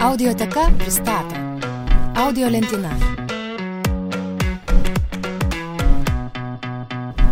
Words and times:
Audioteka 0.00 0.62
pristato 0.78 1.36
Audio 2.16 2.48
lentyna. 2.48 2.88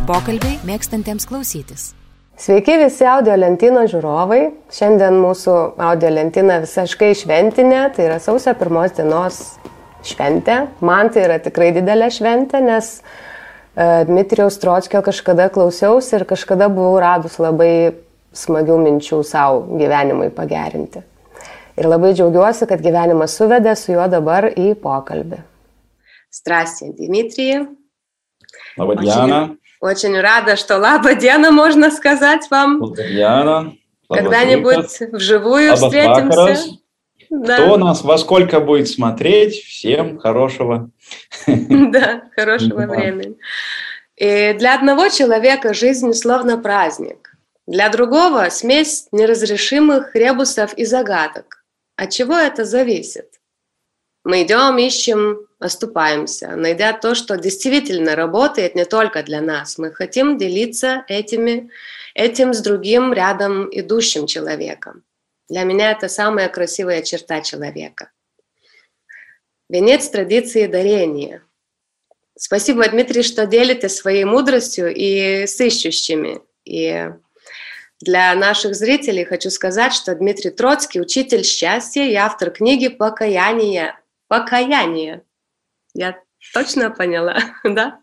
Pokalbiai 0.04 0.58
mėgstantiems 0.68 1.24
klausytis. 1.30 1.86
Sveiki 2.36 2.76
visi 2.82 3.08
audio 3.08 3.38
lentino 3.40 3.86
žiūrovai. 3.88 4.42
Šiandien 4.68 5.16
mūsų 5.16 5.56
audio 5.80 6.12
lentina 6.12 6.60
visiškai 6.60 7.14
šventinė, 7.16 7.86
tai 7.96 8.10
yra 8.10 8.20
sausio 8.20 8.52
pirmos 8.60 8.92
dienos 9.00 9.42
šventė. 10.04 10.66
Man 10.84 11.08
tai 11.08 11.24
yra 11.24 11.40
tikrai 11.40 11.72
didelė 11.72 12.12
šventė, 12.12 12.60
nes 12.68 12.98
uh, 13.00 14.04
Dmitrijaus 14.12 14.60
Trotskio 14.60 15.00
kažkada 15.08 15.48
klausiausi 15.56 16.18
ir 16.20 16.28
kažkada 16.28 16.68
buvau 16.68 17.00
radus 17.00 17.40
labai 17.40 17.94
smagių 18.36 18.82
minčių 18.84 19.24
savo 19.24 19.64
gyvenimui 19.80 20.28
pagerinti. 20.36 21.08
Ir 21.78 21.86
labai 21.86 22.10
džiaugiuosi, 22.16 22.66
kad 22.66 22.82
gyvenimas 22.82 23.36
suvedė 23.38 23.76
su 23.78 23.92
juo 23.94 24.08
dabar 24.10 24.48
į 24.50 24.72
pokalbį. 24.82 25.38
Здравствуйте, 26.34 27.06
Дмитрий. 27.06 27.68
Лабадьяна. 28.76 29.56
Очень, 29.80 30.10
очень 30.14 30.20
рада, 30.20 30.56
что 30.56 30.78
лабадьяна, 30.78 31.52
можно 31.52 31.90
сказать 31.90 32.50
вам. 32.50 32.82
Лабадьяна. 32.82 33.74
Когда-нибудь 34.08 35.12
вживую 35.12 35.76
встретимся. 35.76 36.24
Бакарас. 36.24 36.68
Да, 37.30 37.56
Кто 37.58 37.76
нас 37.76 38.02
во 38.02 38.18
сколько 38.18 38.58
будет 38.58 38.88
смотреть? 38.88 39.62
Всем 39.62 40.18
хорошего. 40.18 40.90
да, 41.46 42.22
хорошего 42.34 42.86
времени. 42.86 43.36
И 44.16 44.56
для 44.58 44.74
одного 44.74 45.10
человека 45.10 45.74
жизнь 45.74 46.12
словно 46.14 46.58
праздник. 46.58 47.36
Для 47.66 47.90
другого 47.90 48.48
смесь 48.48 49.08
неразрешимых 49.12 50.16
ребусов 50.16 50.72
и 50.74 50.84
загадок. 50.84 51.57
От 51.98 52.10
чего 52.10 52.36
это 52.36 52.64
зависит? 52.64 53.40
Мы 54.22 54.44
идем, 54.44 54.78
ищем, 54.78 55.48
оступаемся, 55.58 56.54
найдя 56.54 56.92
то, 56.92 57.16
что 57.16 57.36
действительно 57.36 58.14
работает 58.14 58.76
не 58.76 58.84
только 58.84 59.24
для 59.24 59.40
нас. 59.40 59.78
Мы 59.78 59.90
хотим 59.90 60.38
делиться 60.38 61.04
этими, 61.08 61.70
этим 62.14 62.54
с 62.54 62.60
другим 62.60 63.12
рядом 63.12 63.68
идущим 63.72 64.28
человеком. 64.28 65.02
Для 65.48 65.64
меня 65.64 65.90
это 65.90 66.08
самая 66.08 66.48
красивая 66.48 67.02
черта 67.02 67.40
человека. 67.40 68.12
Венец 69.68 70.08
традиции 70.08 70.68
дарения. 70.68 71.42
Спасибо, 72.36 72.88
Дмитрий, 72.88 73.24
что 73.24 73.44
делитесь 73.44 73.96
своей 73.96 74.22
мудростью 74.22 74.94
и 74.94 75.48
с 75.48 75.60
ищущими. 75.60 76.42
И 76.64 77.10
для 78.00 78.34
наших 78.34 78.74
зрителей 78.74 79.24
хочу 79.24 79.50
сказать, 79.50 79.92
что 79.92 80.14
Дмитрий 80.14 80.50
Троцкий– 80.50 81.00
учитель 81.02 81.44
счастья 81.44 82.02
и 82.04 82.14
автор 82.14 82.50
книги 82.50 82.88
«Покаяние». 82.88 83.98
Покаяние. 84.28 85.22
Я 85.94 86.16
точно 86.54 86.90
поняла, 86.90 87.36
да? 87.64 87.98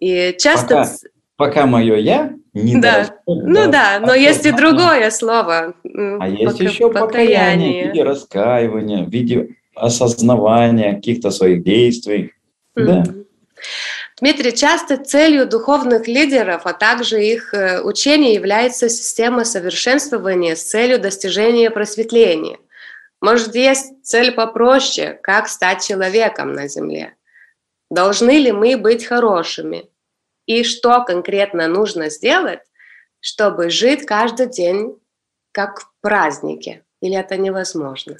И 0.00 0.34
часто... 0.38 0.68
Пока. 0.76 0.88
Пока 1.36 1.66
мое 1.66 1.96
я 1.96 2.32
не 2.52 2.76
Да. 2.76 2.92
дорастет 2.92 3.16
Ну 3.26 3.64
до 3.64 3.68
да, 3.68 3.98
но 4.00 4.14
есть 4.14 4.46
и 4.46 4.52
другое 4.52 5.10
слово. 5.10 5.74
А 5.84 6.28
есть 6.28 6.44
пока- 6.58 6.64
еще 6.64 6.92
покаяние 6.92 7.84
в 7.84 7.86
виде 7.88 8.02
раскаивания, 8.04 9.04
в 9.04 9.10
виде 9.10 9.56
осознавания 9.74 10.94
каких-то 10.94 11.30
своих 11.30 11.64
действий. 11.64 12.32
Да. 12.76 13.04
Дмитрий, 14.24 14.54
часто 14.54 14.96
целью 14.96 15.46
духовных 15.46 16.08
лидеров, 16.08 16.62
а 16.64 16.72
также 16.72 17.22
их 17.22 17.52
э, 17.52 17.82
учения 17.82 18.32
является 18.32 18.88
система 18.88 19.44
совершенствования 19.44 20.56
с 20.56 20.62
целью 20.62 20.98
достижения 20.98 21.70
просветления. 21.70 22.58
Может, 23.20 23.54
есть 23.54 24.02
цель 24.02 24.32
попроще, 24.32 25.20
как 25.22 25.46
стать 25.46 25.86
человеком 25.86 26.54
на 26.54 26.68
Земле? 26.68 27.14
Должны 27.90 28.38
ли 28.38 28.50
мы 28.50 28.78
быть 28.78 29.04
хорошими? 29.04 29.90
И 30.46 30.64
что 30.64 31.04
конкретно 31.04 31.68
нужно 31.68 32.08
сделать, 32.08 32.60
чтобы 33.20 33.68
жить 33.68 34.06
каждый 34.06 34.46
день 34.46 34.98
как 35.52 35.80
в 35.80 35.92
празднике? 36.00 36.82
Или 37.02 37.16
это 37.16 37.36
невозможно? 37.36 38.16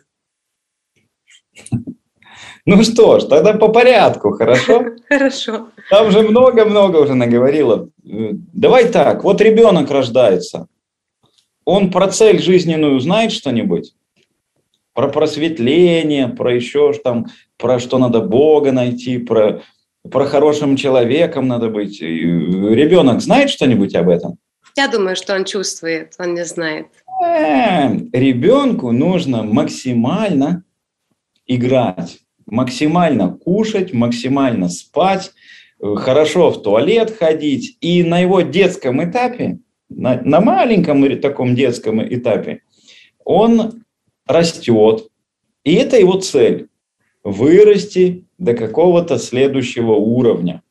Ну 2.66 2.82
что 2.82 3.20
ж, 3.20 3.24
тогда 3.24 3.52
по 3.52 3.68
порядку, 3.68 4.30
хорошо? 4.32 4.84
Хорошо. 5.08 5.68
Там 5.90 6.10
же 6.10 6.22
много-много 6.22 6.96
уже 6.96 7.14
наговорила. 7.14 7.88
Э, 8.04 8.30
Давай 8.52 8.88
так, 8.88 9.22
вот 9.22 9.40
ребенок 9.42 9.90
рождается. 9.90 10.66
Он 11.66 11.90
про 11.90 12.08
цель 12.08 12.40
жизненную 12.40 12.98
знает 13.00 13.32
что-нибудь? 13.32 13.94
Про 14.94 15.08
просветление, 15.08 16.28
про 16.28 16.54
еще 16.54 16.92
там, 16.92 17.26
про 17.58 17.78
что 17.78 17.98
надо 17.98 18.20
Бога 18.20 18.72
найти, 18.72 19.18
про, 19.18 19.60
про 20.10 20.24
хорошим 20.24 20.76
человеком 20.76 21.48
надо 21.48 21.68
быть. 21.68 22.00
Ребенок 22.00 23.20
знает 23.20 23.50
что-нибудь 23.50 23.94
об 23.94 24.08
этом? 24.08 24.38
Я 24.76 24.88
думаю, 24.88 25.16
что 25.16 25.34
он 25.34 25.44
чувствует, 25.44 26.14
он 26.18 26.34
не 26.34 26.44
знает. 26.44 26.86
Э, 27.22 27.94
ребенку 28.12 28.90
нужно 28.90 29.42
максимально 29.42 30.64
играть, 31.46 32.23
максимально 32.46 33.30
кушать, 33.30 33.92
максимально 33.92 34.68
спать, 34.68 35.32
э, 35.80 35.94
хорошо 35.96 36.50
в 36.50 36.62
туалет 36.62 37.16
ходить. 37.16 37.76
И 37.80 38.02
на 38.02 38.20
его 38.20 38.40
детском 38.42 39.02
этапе, 39.02 39.58
на, 39.88 40.20
на 40.22 40.40
маленьком 40.40 41.20
таком 41.20 41.54
детском 41.54 42.02
этапе, 42.02 42.60
он 43.24 43.84
растет. 44.26 45.08
И 45.64 45.74
это 45.74 45.98
его 45.98 46.18
цель– 46.20 46.68
вырасти 47.24 48.24
до 48.38 48.54
какого-то 48.54 49.18
следующего 49.18 49.92
уровня. 49.92 50.62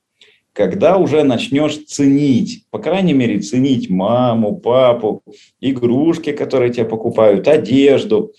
Когда 0.53 0.97
уже 0.97 1.23
начнешь 1.23 1.77
ценить, 1.85 2.65
по 2.69 2.77
крайней 2.77 3.13
мере, 3.13 3.39
ценить 3.39 3.89
маму, 3.89 4.55
папу, 4.55 5.23
игрушки, 5.59 6.31
которые 6.31 6.71
тебе 6.71 6.85
покупают, 6.85 7.47
одежду. 7.47 8.33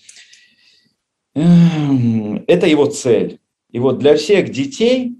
Эм, 1.35 2.43
Это 2.47 2.67
его 2.67 2.85
цель. 2.85 3.39
И 3.71 3.79
вот 3.79 3.99
для 3.99 4.15
всех 4.15 4.51
детей, 4.51 5.15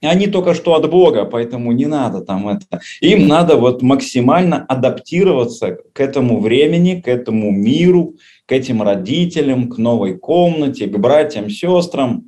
они 0.00 0.28
только 0.28 0.54
что 0.54 0.74
от 0.74 0.88
Бога, 0.88 1.24
поэтому 1.24 1.72
не 1.72 1.86
надо 1.86 2.20
там 2.20 2.48
это. 2.48 2.80
Им 3.00 3.26
надо 3.26 3.56
вот 3.56 3.82
максимально 3.82 4.64
адаптироваться 4.64 5.78
к 5.92 6.00
этому 6.00 6.40
времени, 6.40 7.00
к 7.00 7.08
этому 7.08 7.50
миру, 7.50 8.14
к 8.46 8.52
этим 8.52 8.82
родителям, 8.82 9.68
к 9.68 9.78
новой 9.78 10.16
комнате, 10.16 10.86
к 10.86 10.96
братьям, 10.98 11.50
сестрам. 11.50 12.24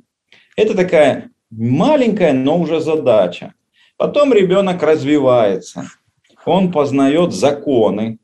Это 0.57 0.75
такая 0.75 1.31
маленькая, 1.49 2.33
но 2.33 2.59
уже 2.59 2.81
задача. 2.81 3.53
Потом 3.95 4.33
ребенок 4.33 4.83
развивается. 4.83 5.85
Он 6.45 6.71
познает 6.71 7.33
законы, 7.33 8.17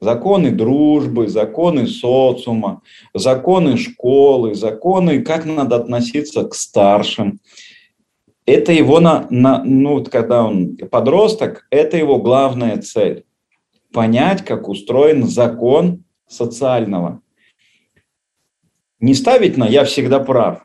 законы 0.00 0.50
дружбы, 0.50 1.28
законы 1.28 1.86
социума, 1.86 2.82
законы 3.14 3.76
школы, 3.76 4.54
законы, 4.54 5.22
как 5.22 5.44
надо 5.44 5.76
относиться 5.76 6.44
к 6.44 6.54
старшим. 6.54 7.40
Это 8.44 8.72
его, 8.72 9.00
на, 9.00 9.26
на, 9.30 9.64
ну, 9.64 10.04
когда 10.04 10.44
он 10.44 10.76
подросток, 10.76 11.66
это 11.70 11.96
его 11.96 12.18
главная 12.18 12.76
цель. 12.78 13.24
Понять, 13.92 14.44
как 14.44 14.68
устроен 14.68 15.24
закон 15.24 16.04
социального. 16.28 17.20
Не 19.00 19.14
ставить 19.14 19.56
на 19.56 19.66
«я 19.66 19.84
всегда 19.84 20.20
прав», 20.20 20.64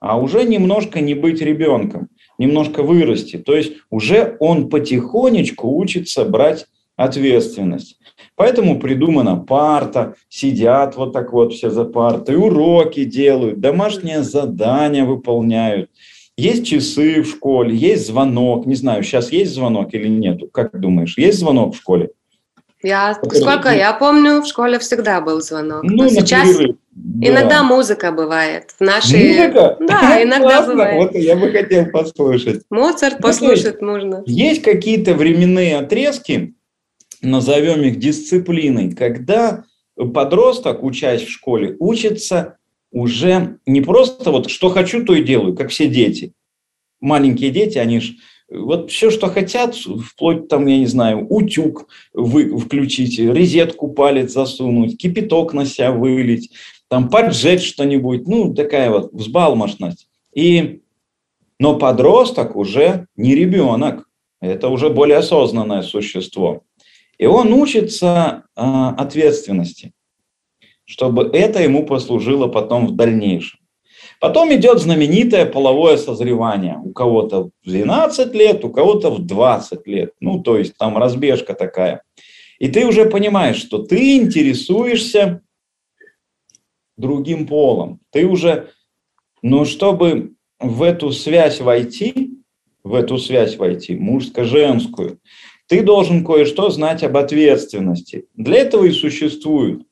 а 0.00 0.18
уже 0.18 0.44
немножко 0.44 1.00
не 1.00 1.14
быть 1.14 1.40
ребенком, 1.40 2.08
немножко 2.38 2.82
вырасти. 2.82 3.38
То 3.38 3.54
есть 3.54 3.74
уже 3.90 4.36
он 4.40 4.68
потихонечку 4.68 5.68
учится 5.76 6.24
брать 6.24 6.66
ответственность. 6.96 7.98
Поэтому 8.36 8.80
придумана 8.80 9.36
парта, 9.36 10.14
сидят 10.28 10.96
вот 10.96 11.12
так 11.12 11.32
вот 11.32 11.52
все 11.52 11.70
за 11.70 11.84
партой, 11.84 12.36
уроки 12.36 13.04
делают, 13.04 13.60
домашние 13.60 14.22
задания 14.22 15.04
выполняют. 15.04 15.90
Есть 16.36 16.66
часы 16.66 17.22
в 17.22 17.28
школе, 17.28 17.76
есть 17.76 18.08
звонок. 18.08 18.66
Не 18.66 18.74
знаю, 18.74 19.04
сейчас 19.04 19.30
есть 19.30 19.54
звонок 19.54 19.94
или 19.94 20.08
нет. 20.08 20.40
Как 20.52 20.78
думаешь, 20.78 21.16
есть 21.16 21.38
звонок 21.38 21.74
в 21.74 21.78
школе? 21.78 22.10
Я, 22.82 23.14
сколько 23.14 23.70
я 23.70 23.94
помню, 23.94 24.42
в 24.42 24.46
школе 24.46 24.78
всегда 24.78 25.22
был 25.22 25.40
звонок. 25.40 25.84
Ну, 25.84 26.02
Но 26.02 26.08
сейчас 26.10 26.46
перерыв. 26.48 26.76
Да. 26.90 27.30
иногда 27.30 27.62
музыка 27.62 28.12
бывает. 28.12 28.74
В 28.78 28.80
нашей... 28.82 29.28
Музыка? 29.28 29.76
Да, 29.80 30.22
иногда 30.22 30.48
Классно. 30.48 30.72
бывает. 30.74 31.02
Вот 31.02 31.14
я 31.14 31.36
бы 31.36 31.50
хотел 31.50 31.86
послушать. 31.86 32.62
Моцарт 32.68 33.20
Ну, 33.20 33.22
послушать 33.22 33.80
можно. 33.80 34.22
Есть 34.26 34.60
какие-то 34.62 35.14
временные 35.14 35.78
отрезки, 35.78 36.53
назовем 37.24 37.82
их 37.82 37.98
дисциплиной, 37.98 38.92
когда 38.92 39.64
подросток, 39.96 40.82
учась 40.82 41.22
в 41.22 41.30
школе, 41.30 41.76
учится 41.78 42.58
уже 42.90 43.58
не 43.66 43.80
просто 43.80 44.30
вот 44.30 44.50
что 44.50 44.70
хочу, 44.70 45.04
то 45.04 45.14
и 45.14 45.22
делаю, 45.22 45.54
как 45.54 45.70
все 45.70 45.88
дети. 45.88 46.32
Маленькие 47.00 47.50
дети, 47.50 47.78
они 47.78 48.00
ж 48.00 48.12
вот 48.48 48.90
все, 48.90 49.10
что 49.10 49.28
хотят, 49.28 49.74
вплоть 49.74 50.48
там, 50.48 50.66
я 50.66 50.78
не 50.78 50.86
знаю, 50.86 51.26
утюг 51.28 51.88
вы, 52.12 52.56
включить, 52.58 53.18
резетку 53.18 53.88
палец 53.88 54.32
засунуть, 54.32 54.98
кипяток 54.98 55.54
на 55.54 55.66
себя 55.66 55.92
вылить, 55.92 56.50
там 56.88 57.08
поджечь 57.08 57.66
что-нибудь, 57.66 58.26
ну, 58.26 58.54
такая 58.54 58.90
вот 58.90 59.12
взбалмошность. 59.12 60.08
И, 60.34 60.82
но 61.58 61.76
подросток 61.78 62.56
уже 62.56 63.06
не 63.16 63.34
ребенок, 63.34 64.08
это 64.40 64.68
уже 64.68 64.90
более 64.90 65.18
осознанное 65.18 65.82
существо. 65.82 66.62
И 67.18 67.26
он 67.26 67.52
учится 67.52 68.44
э, 68.56 68.60
ответственности, 68.62 69.92
чтобы 70.84 71.30
это 71.32 71.62
ему 71.62 71.86
послужило 71.86 72.48
потом 72.48 72.86
в 72.86 72.96
дальнейшем. 72.96 73.60
Потом 74.20 74.54
идет 74.54 74.78
знаменитое 74.78 75.46
половое 75.46 75.96
созревание. 75.96 76.78
У 76.82 76.92
кого-то 76.92 77.44
в 77.44 77.50
12 77.64 78.34
лет, 78.34 78.64
у 78.64 78.70
кого-то 78.70 79.10
в 79.10 79.24
20 79.24 79.86
лет. 79.86 80.12
Ну, 80.20 80.42
то 80.42 80.56
есть 80.56 80.76
там 80.76 80.96
разбежка 80.96 81.54
такая. 81.54 82.02
И 82.58 82.68
ты 82.68 82.86
уже 82.86 83.06
понимаешь, 83.06 83.56
что 83.56 83.78
ты 83.78 84.16
интересуешься 84.16 85.42
другим 86.96 87.46
полом. 87.46 88.00
Ты 88.10 88.26
уже, 88.26 88.70
ну, 89.42 89.64
чтобы 89.64 90.34
в 90.60 90.82
эту 90.82 91.10
связь 91.10 91.60
войти, 91.60 92.30
в 92.82 92.94
эту 92.94 93.18
связь 93.18 93.56
войти, 93.56 93.96
мужско-женскую, 93.96 95.18
ты 95.68 95.82
должен 95.82 96.24
кое-что 96.24 96.70
знать 96.70 97.02
об 97.02 97.16
ответственности. 97.16 98.26
Для 98.34 98.58
этого 98.58 98.84
и 98.84 98.92
существуют 98.92 99.86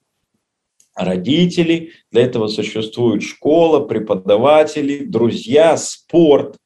родители, 0.94 1.92
для 2.10 2.22
этого 2.22 2.48
существует 2.48 3.22
школа, 3.22 3.80
преподаватели, 3.80 5.04
друзья, 5.04 5.76
спорт 5.76 6.56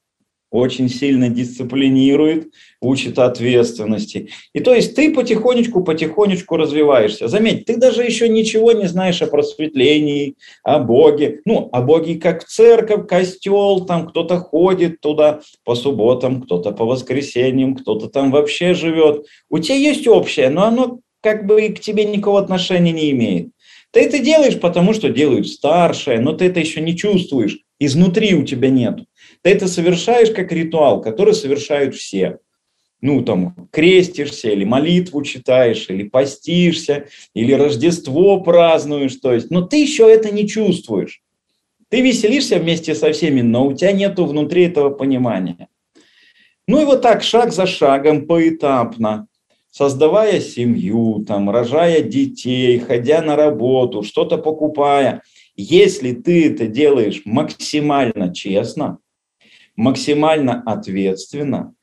очень 0.51 0.89
сильно 0.89 1.29
дисциплинирует, 1.29 2.53
учит 2.81 3.19
ответственности. 3.19 4.31
И 4.53 4.61
то 4.61 4.75
есть 4.75 4.95
ты 4.95 5.13
потихонечку, 5.13 5.83
потихонечку 5.83 6.57
развиваешься. 6.57 7.29
Заметь, 7.29 7.65
ты 7.65 7.77
даже 7.77 8.03
еще 8.05 8.29
ничего 8.29 8.73
не 8.73 8.87
знаешь 8.87 9.23
о 9.23 9.27
просветлении, 9.27 10.35
о 10.63 10.79
Боге. 10.79 11.41
Ну, 11.45 11.69
о 11.73 11.83
Боге 11.83 12.17
как 12.17 12.45
церковь, 12.45 13.07
костел, 13.07 13.85
там 13.85 14.07
кто-то 14.07 14.39
ходит 14.39 15.01
туда 15.01 15.41
по 15.65 15.75
субботам, 15.75 16.43
кто-то 16.43 16.73
по 16.73 16.85
воскресеньям, 16.85 17.75
кто-то 17.75 18.09
там 18.09 18.31
вообще 18.31 18.75
живет. 18.75 19.27
У 19.51 19.59
тебя 19.59 19.77
есть 19.77 20.07
общее, 20.07 20.49
но 20.49 20.65
оно 20.65 21.01
как 21.23 21.47
бы 21.47 21.67
и 21.67 21.73
к 21.73 21.81
тебе 21.81 22.05
никакого 22.05 22.41
отношения 22.41 22.93
не 22.93 23.11
имеет. 23.11 23.49
Ты 23.91 24.01
это 24.03 24.19
делаешь, 24.19 24.61
потому 24.61 24.93
что 24.93 25.09
делают 25.09 25.49
старшие, 25.49 26.21
но 26.21 26.33
ты 26.33 26.47
это 26.47 26.61
еще 26.61 26.81
не 26.81 26.97
чувствуешь. 26.97 27.59
Изнутри 27.79 28.35
у 28.35 28.45
тебя 28.45 28.71
нет. 28.71 29.01
Ты 29.47 29.53
это 29.53 29.69
совершаешь 29.69 30.33
как 30.33 30.51
ритуал, 30.51 31.01
который 31.01 31.33
совершают 31.33 31.95
все. 31.95 32.39
Ну, 33.01 33.23
там, 33.23 33.69
крестишься, 33.71 34.51
или 34.51 34.65
молитву 34.65 35.23
читаешь, 35.23 35.87
или 35.89 36.03
постишься, 36.03 37.07
или 37.33 37.53
Рождество 37.53 38.41
празднуешь. 38.41 39.15
То 39.15 39.33
есть, 39.33 39.53
но 39.53 39.63
ты 39.63 39.81
еще 39.81 40.13
это 40.13 40.33
не 40.33 40.49
чувствуешь. 40.49 41.23
Ты 41.91 42.01
веселишься 42.01 42.59
вместе 42.59 42.97
со 42.97 43.13
всеми, 43.13 43.41
но 43.41 43.69
у 43.69 43.73
тебя 43.73 43.93
нету 43.93 44.25
внутри 44.27 44.65
этого 44.65 44.91
понимания. 44.91 45.69
Ну 46.67 46.83
и 46.83 46.85
вот 46.85 47.03
так, 47.03 47.23
шаг 47.23 47.53
за 47.53 47.67
шагом, 47.67 48.27
поэтапно, 48.27 49.29
создавая 49.71 50.41
семью, 50.41 51.25
там, 51.25 51.51
рожая 51.51 52.01
детей, 52.01 52.81
ходя 52.81 53.23
на 53.23 53.37
работу, 53.37 54.03
что-то 54.03 54.39
покупая, 54.39 55.23
если 55.55 56.15
ты 56.15 56.49
это 56.49 56.67
делаешь 56.67 57.23
максимально 57.25 58.35
честно, 58.35 58.99
максимально 59.77 60.63
ответственно, 60.65 61.75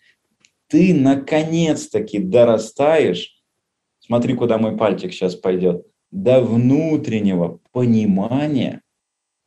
ты 0.67 0.93
наконец-таки 0.93 2.19
дорастаешь, 2.19 3.41
смотри, 3.99 4.33
куда 4.35 4.57
мой 4.57 4.75
пальчик 4.75 5.13
сейчас 5.13 5.35
пойдет, 5.35 5.85
до 6.11 6.41
внутреннего 6.41 7.59
понимания 7.71 8.81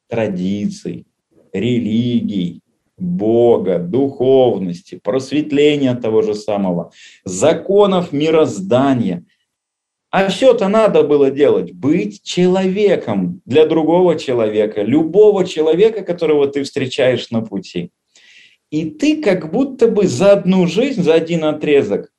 традиций, 0.09 1.07
религий, 1.53 2.63
Бога, 2.99 3.79
духовности, 3.79 4.99
просветления 5.03 5.95
того 5.95 6.23
же 6.23 6.35
самого, 6.35 6.93
законов 7.25 8.13
мироздания. 8.13 9.25
А 10.11 10.29
все-то 10.29 10.69
надо 10.69 11.03
было 11.03 11.31
делать, 11.31 11.73
быть 11.73 12.23
человеком 12.23 13.43
для 13.45 13.67
другого 13.67 14.17
человека, 14.19 14.83
любого 14.83 15.45
человека, 15.45 16.03
которого 16.03 16.47
ты 16.47 16.63
встречаешь 16.63 17.31
на 17.31 17.43
пути. 17.43 17.91
И 18.71 18.91
ты 18.91 19.23
как 19.23 19.53
будто 19.53 19.89
бы 19.89 20.07
за 20.07 20.33
одну 20.33 20.67
жизнь, 20.67 21.03
за 21.03 21.15
один 21.15 21.45
отрезок, 21.45 22.13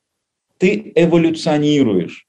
ты 0.57 0.91
эволюционируешь. 0.95 2.27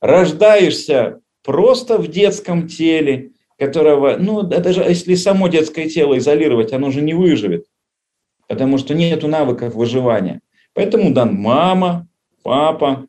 Рождаешься 0.00 1.20
просто 1.42 1.98
в 1.98 2.08
детском 2.08 2.68
теле, 2.68 3.32
которого, 3.58 4.16
ну, 4.18 4.42
даже 4.42 4.82
если 4.82 5.14
само 5.14 5.48
детское 5.48 5.88
тело 5.88 6.16
изолировать, 6.18 6.72
оно 6.72 6.90
же 6.90 7.00
не 7.00 7.14
выживет, 7.14 7.66
потому 8.46 8.78
что 8.78 8.94
нет 8.94 9.22
навыков 9.24 9.74
выживания. 9.74 10.40
Поэтому 10.74 11.12
дан 11.12 11.34
мама, 11.34 12.06
папа. 12.42 13.08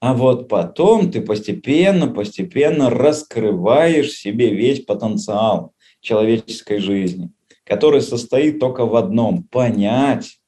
А 0.00 0.14
вот 0.14 0.48
потом 0.48 1.10
ты 1.10 1.22
постепенно, 1.22 2.08
постепенно 2.08 2.90
раскрываешь 2.90 4.12
себе 4.12 4.52
весь 4.52 4.84
потенциал 4.84 5.72
человеческой 6.00 6.80
жизни, 6.80 7.30
который 7.64 8.02
состоит 8.02 8.58
только 8.58 8.86
в 8.86 8.96
одном– 8.96 9.42
понять, 9.50 10.38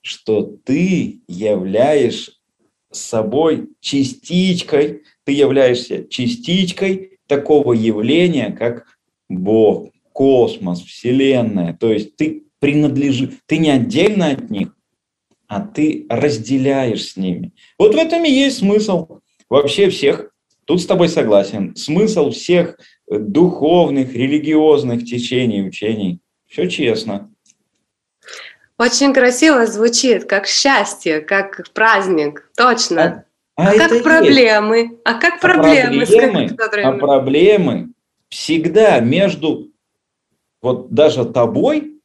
что 0.00 0.42
ты 0.42 1.20
являешь 1.26 2.30
собой 2.90 3.68
частичкой, 3.80 5.02
ты 5.24 5.32
являешься 5.32 6.06
частичкой 6.08 7.18
такого 7.26 7.72
явления, 7.72 8.50
как 8.50 8.86
Бог, 9.28 9.90
космос, 10.12 10.82
Вселенная. 10.82 11.76
То 11.78 11.92
есть 11.92 12.16
ты 12.16 12.44
принадлежишь, 12.58 13.30
ты 13.46 13.58
не 13.58 13.70
отдельно 13.70 14.30
от 14.30 14.50
них, 14.50 14.74
а 15.46 15.60
ты 15.60 16.06
разделяешь 16.08 17.12
с 17.12 17.16
ними. 17.16 17.52
Вот 17.78 17.94
в 17.94 17.98
этом 17.98 18.24
и 18.24 18.30
есть 18.30 18.58
смысл 18.58 19.20
вообще 19.48 19.90
всех, 19.90 20.30
тут 20.64 20.80
с 20.82 20.86
тобой 20.86 21.08
согласен, 21.08 21.76
смысл 21.76 22.30
всех 22.30 22.78
духовных, 23.10 24.14
религиозных 24.14 25.04
течений, 25.04 25.66
учений. 25.66 26.20
Все 26.46 26.68
честно. 26.68 27.30
Очень 28.78 29.12
красиво 29.12 29.66
звучит, 29.66 30.24
как 30.24 30.46
счастье, 30.46 31.20
как 31.20 31.68
праздник, 31.74 32.50
точно. 32.56 33.24
А, 33.56 33.70
а, 33.70 33.70
а 33.72 33.76
как 33.76 34.02
проблемы? 34.02 34.76
Есть. 34.78 34.92
А 35.04 35.14
как 35.14 35.40
проблемы? 35.40 36.06
Проблемы, 36.06 36.56
а 36.82 36.92
проблемы 36.92 37.88
всегда 38.28 39.00
между 39.00 39.72
вот 40.62 40.90
даже 40.92 41.24
тобой 41.24 42.00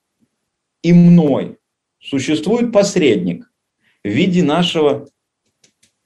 и 0.82 0.94
мной 0.94 1.58
существует 2.00 2.72
посредник 2.72 3.52
в 4.04 4.10
виде 4.10 4.42
нашего, 4.44 5.08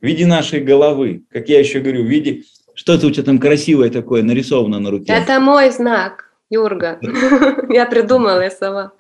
в 0.02 0.06
виде 0.06 0.26
нашей 0.26 0.60
головы, 0.60 1.24
как 1.30 1.50
я 1.50 1.60
еще 1.60 1.80
говорю, 1.80 2.04
в 2.04 2.08
виде 2.08 2.44
что-то 2.78 3.08
у 3.08 3.12
тебя 3.12 3.24
там 3.24 3.40
красивое 3.40 3.90
такое 3.90 4.22
нарисовано 4.22 4.80
на 4.80 4.92
руке. 4.92 5.12
Это 5.12 5.40
мой 5.40 5.72
знак, 5.72 6.30
Юрга. 6.50 7.00
Я 7.70 7.88
придумала 7.88 8.42
я 8.42 8.52
сама. 8.52 8.92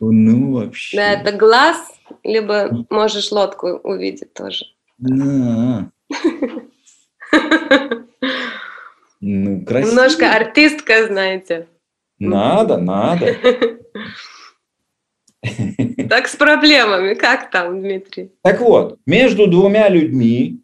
Ну, 0.00 0.54
вообще. 0.54 0.96
Да, 0.96 1.12
это 1.12 1.30
глаз, 1.30 1.76
либо 2.24 2.84
можешь 2.90 3.30
лодку 3.30 3.68
увидеть 3.84 4.34
тоже. 4.34 4.64
Да. 4.98 5.88
Ну, 9.20 9.64
красиво. 9.64 9.90
Немножко 9.90 10.34
артистка, 10.34 11.06
знаете. 11.06 11.68
Надо, 12.18 12.76
надо. 12.76 13.36
Так 16.08 16.28
с 16.28 16.36
проблемами, 16.36 17.14
как 17.14 17.50
там, 17.50 17.80
Дмитрий? 17.80 18.30
Так 18.42 18.60
вот, 18.60 18.98
между 19.06 19.48
двумя 19.48 19.88
людьми, 19.88 20.62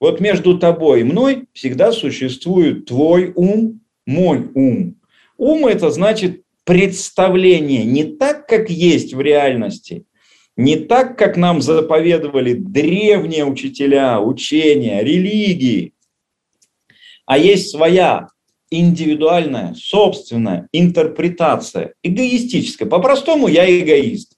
вот 0.00 0.20
между 0.20 0.58
тобой 0.58 1.00
и 1.00 1.04
мной 1.04 1.48
всегда 1.52 1.92
существует 1.92 2.86
твой 2.86 3.32
ум, 3.34 3.80
мой 4.06 4.48
ум. 4.54 4.96
Ум– 5.36 5.66
это 5.68 5.90
значит 5.90 6.42
представление 6.64 7.84
не 7.84 8.04
так, 8.04 8.46
как 8.46 8.70
есть 8.70 9.14
в 9.14 9.20
реальности, 9.20 10.04
не 10.56 10.76
так, 10.76 11.18
как 11.18 11.36
нам 11.36 11.60
заповедовали 11.60 12.54
древние 12.54 13.44
учителя, 13.44 14.20
учения, 14.20 15.02
религии, 15.02 15.92
а 17.26 17.38
есть 17.38 17.70
своя 17.70 18.28
индивидуальная, 18.70 19.74
собственная 19.74 20.68
интерпретация, 20.72 21.94
эгоистическая. 22.02 22.88
По-простому 22.88 23.48
я 23.48 23.68
эгоист. 23.68 24.36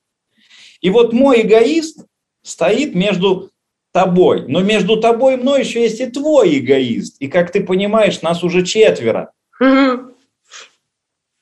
И 0.80 0.90
вот 0.90 1.12
мой 1.12 1.42
эгоист 1.42 2.04
стоит 2.42 2.94
между 2.94 3.50
тобой, 3.92 4.44
но 4.48 4.62
между 4.62 5.00
тобой 5.00 5.34
и 5.34 5.36
мной 5.36 5.60
еще 5.60 5.82
есть 5.82 6.00
и 6.00 6.06
твой 6.06 6.58
эгоист. 6.58 7.16
И 7.20 7.28
как 7.28 7.50
ты 7.52 7.62
понимаешь, 7.62 8.22
нас 8.22 8.44
уже 8.44 8.64
четверо. 8.64 9.32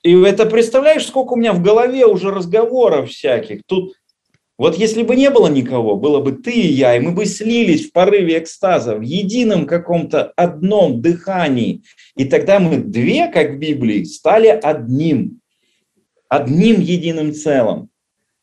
И 0.02 0.12
это 0.22 0.46
представляешь, 0.46 1.06
сколько 1.06 1.32
у 1.32 1.36
меня 1.36 1.52
в 1.52 1.62
голове 1.62 2.06
уже 2.06 2.30
разговоров 2.30 3.10
всяких. 3.10 3.62
Тут 3.66 3.94
Вот 4.58 4.76
если 4.76 5.02
бы 5.02 5.16
не 5.16 5.28
было 5.28 5.48
никого, 5.48 5.96
было 5.96 6.20
бы 6.20 6.32
ты 6.32 6.50
и 6.50 6.72
я, 6.72 6.96
и 6.96 7.00
мы 7.00 7.12
бы 7.12 7.26
слились 7.26 7.88
в 7.88 7.92
порыве 7.92 8.38
экстаза, 8.38 8.96
в 8.96 9.02
едином 9.02 9.66
каком-то 9.66 10.32
одном 10.34 11.02
дыхании. 11.02 11.82
И 12.16 12.24
тогда 12.24 12.58
мы 12.58 12.78
две, 12.78 13.28
как 13.28 13.50
в 13.52 13.58
Библии, 13.58 14.04
стали 14.04 14.48
одним, 14.48 15.40
одним 16.28 16.80
единым 16.80 17.34
целым. 17.34 17.90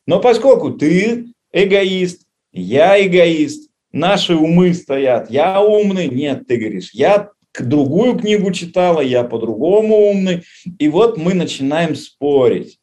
Но 0.05 0.19
поскольку 0.19 0.71
ты 0.71 1.33
эгоист, 1.51 2.27
я 2.51 3.03
эгоист, 3.03 3.71
наши 3.93 4.35
умы 4.35 4.73
стоят, 4.73 5.31
я 5.31 5.61
умный, 5.61 6.09
нет, 6.09 6.47
ты 6.47 6.57
говоришь, 6.57 6.89
я 6.93 7.29
другую 7.59 8.17
книгу 8.17 8.51
читала, 8.51 8.99
я 8.99 9.23
по-другому 9.23 10.09
умный. 10.09 10.43
И 10.79 10.89
вот 10.89 11.17
мы 11.17 11.33
начинаем 11.33 11.95
спорить. 11.95 12.79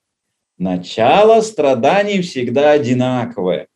Начало 0.57 1.41
страданий 1.41 2.23
всегда 2.23 2.73
одинаковое. 2.73 3.67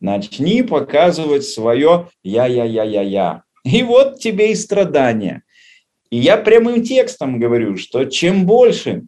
Начни 0.00 0.62
показывать 0.62 1.44
свое 1.44 2.08
«я-я-я-я-я». 2.22 3.42
И 3.64 3.82
вот 3.82 4.20
тебе 4.20 4.52
и 4.52 4.54
страдания. 4.54 5.42
И 6.10 6.18
я 6.18 6.36
прямым 6.36 6.82
текстом 6.82 7.40
говорю, 7.40 7.76
что 7.76 8.04
чем 8.04 8.46
больше 8.46 9.04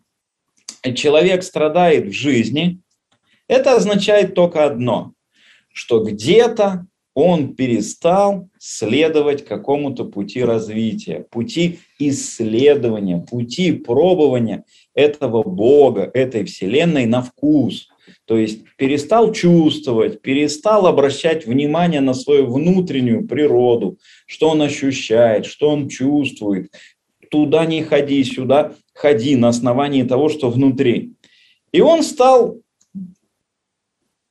человек 0.94 1.42
страдает 1.42 2.06
в 2.06 2.12
жизни, 2.12 2.80
это 3.46 3.76
означает 3.76 4.34
только 4.34 4.64
одно, 4.64 5.12
что 5.72 6.04
где-то 6.04 6.86
он 7.14 7.54
перестал 7.54 8.48
следовать 8.58 9.44
какому-то 9.44 10.04
пути 10.04 10.42
развития, 10.42 11.26
пути 11.30 11.80
исследования, 11.98 13.18
пути 13.28 13.72
пробования 13.72 14.64
этого 14.94 15.42
Бога, 15.42 16.10
этой 16.14 16.44
Вселенной 16.44 17.06
на 17.06 17.22
вкус. 17.22 17.88
То 18.26 18.38
есть 18.38 18.64
перестал 18.76 19.32
чувствовать, 19.32 20.22
перестал 20.22 20.86
обращать 20.86 21.46
внимание 21.46 22.00
на 22.00 22.14
свою 22.14 22.46
внутреннюю 22.46 23.26
природу, 23.26 23.98
что 24.26 24.50
он 24.50 24.62
ощущает, 24.62 25.46
что 25.46 25.70
он 25.70 25.88
чувствует. 25.88 26.72
Туда 27.30 27.66
не 27.66 27.82
ходи, 27.82 28.22
сюда 28.24 28.74
ходи 28.94 29.36
на 29.36 29.48
основании 29.48 30.02
того, 30.02 30.28
что 30.28 30.50
внутри. 30.50 31.14
И 31.72 31.80
он 31.80 32.02
стал 32.02 32.58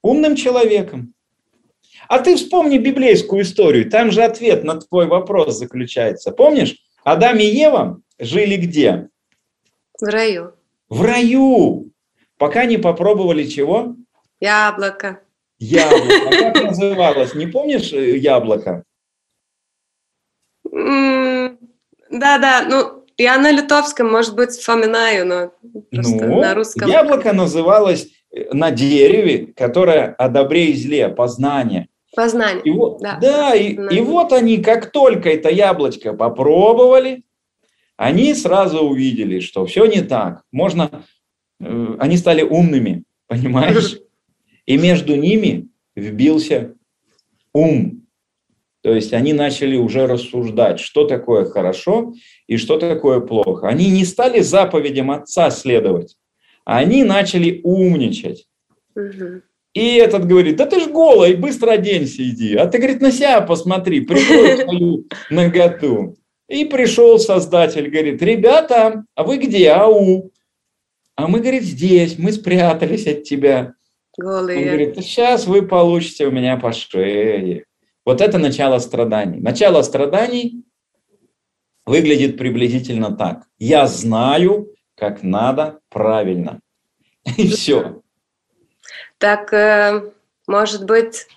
умным 0.01 0.35
человеком, 0.35 1.13
а 2.09 2.17
ты 2.17 2.35
вспомни 2.35 2.79
библейскую 2.79 3.43
историю, 3.43 3.89
там 3.89 4.11
же 4.11 4.23
ответ 4.23 4.63
на 4.63 4.81
твой 4.81 5.05
вопрос 5.05 5.59
заключается. 5.59 6.31
Помнишь, 6.31 6.75
Адам 7.03 7.37
и 7.37 7.45
Ева 7.45 8.01
жили 8.17 8.55
где? 8.55 9.09
В 10.01 10.05
раю. 10.05 10.53
В 10.89 11.03
раю. 11.03 11.91
Пока 12.39 12.65
не 12.65 12.77
попробовали 12.77 13.43
чего? 13.43 13.95
Яблоко. 14.39 15.21
Яблоко. 15.59 16.29
А 16.29 16.31
как 16.31 16.63
называлось? 16.63 17.35
Не 17.35 17.45
помнишь 17.45 17.93
э, 17.93 18.17
яблоко? 18.17 18.83
Да-да, 20.71 22.65
ну, 22.67 23.05
я 23.17 23.37
на 23.37 23.51
литовском, 23.51 24.09
может 24.09 24.35
быть, 24.35 24.49
вспоминаю, 24.49 25.27
но 25.27 25.51
просто 25.91 26.25
ну, 26.25 26.41
на 26.41 26.55
русском. 26.55 26.89
Яблоко 26.89 27.33
называлось 27.33 28.07
э, 28.31 28.51
на 28.51 28.71
дереве, 28.71 29.53
которое 29.53 30.15
о 30.15 30.27
добре 30.27 30.71
и 30.71 30.75
зле, 30.75 31.09
познание. 31.09 31.88
Познание. 32.15 32.63
И 32.63 32.71
вот, 32.71 32.99
да, 33.01 33.17
да 33.21 33.55
и, 33.55 33.73
и 33.73 34.01
вот 34.01 34.33
они, 34.33 34.57
как 34.57 34.91
только 34.91 35.29
это 35.29 35.49
яблочко 35.49 36.13
попробовали, 36.13 37.23
они 37.97 38.33
сразу 38.33 38.79
увидели, 38.79 39.39
что 39.39 39.65
все 39.65 39.85
не 39.85 40.01
так. 40.01 40.43
Можно, 40.51 41.05
э, 41.59 41.95
они 41.99 42.17
стали 42.17 42.41
умными, 42.41 43.03
понимаешь? 43.27 43.99
И 44.65 44.77
между 44.77 45.15
ними 45.15 45.67
вбился 45.95 46.75
ум. 47.53 48.07
То 48.81 48.93
есть 48.93 49.13
они 49.13 49.33
начали 49.33 49.75
уже 49.75 50.07
рассуждать, 50.07 50.79
что 50.79 51.05
такое 51.05 51.45
хорошо 51.45 52.13
и 52.47 52.57
что 52.57 52.79
такое 52.79 53.19
плохо. 53.19 53.67
Они 53.67 53.89
не 53.89 54.05
стали 54.05 54.39
заповедям 54.39 55.11
отца 55.11 55.51
следовать, 55.51 56.15
а 56.63 56.77
они 56.77 57.03
начали 57.03 57.59
умничать. 57.63 58.47
Угу. 58.95 59.41
И 59.73 59.95
этот 59.95 60.25
говорит, 60.25 60.55
да 60.55 60.65
ты 60.65 60.79
ж 60.79 60.87
голый, 60.87 61.35
быстро 61.35 61.71
оденься, 61.71 62.27
иди. 62.27 62.55
А 62.55 62.65
ты, 62.67 62.79
говорит, 62.79 63.01
на 63.01 63.11
себя 63.11 63.41
посмотри, 63.41 64.01
прикрой 64.01 64.57
свою 64.57 65.05
наготу. 65.29 66.17
И 66.47 66.65
пришел 66.65 67.19
создатель, 67.19 67.89
говорит, 67.89 68.21
ребята, 68.23 69.05
а 69.13 69.23
вы 69.23 69.37
где? 69.37 69.69
Ау. 69.69 70.31
А 71.15 71.27
мы, 71.27 71.39
говорит, 71.39 71.63
здесь, 71.63 72.17
мы 72.17 72.31
спрятались 72.31 73.05
от 73.05 73.23
тебя. 73.23 73.73
Голые. 74.17 74.57
Он 74.57 74.65
говорит, 74.65 74.95
сейчас 74.97 75.45
вы 75.45 75.61
получите 75.61 76.25
у 76.25 76.31
меня 76.31 76.57
по 76.57 76.73
шее. 76.73 77.65
Вот 78.05 78.21
это 78.21 78.39
начало 78.39 78.79
страданий. 78.79 79.39
Начало 79.39 79.83
страданий 79.83 80.63
выглядит 81.85 82.37
приблизительно 82.37 83.15
так. 83.15 83.43
Я 83.59 83.85
знаю, 83.85 84.73
как 84.95 85.21
надо 85.21 85.79
правильно. 85.89 86.59
И 87.37 87.47
все. 87.47 88.01
Так, 89.19 89.53
э, 89.53 90.01
может 90.47 90.85
быть, 90.85 91.27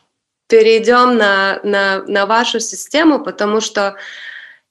перейдем 0.48 1.16
на, 1.16 1.60
на, 1.62 2.02
на 2.06 2.26
вашу 2.26 2.60
систему, 2.60 3.22
потому 3.22 3.60
что 3.60 3.96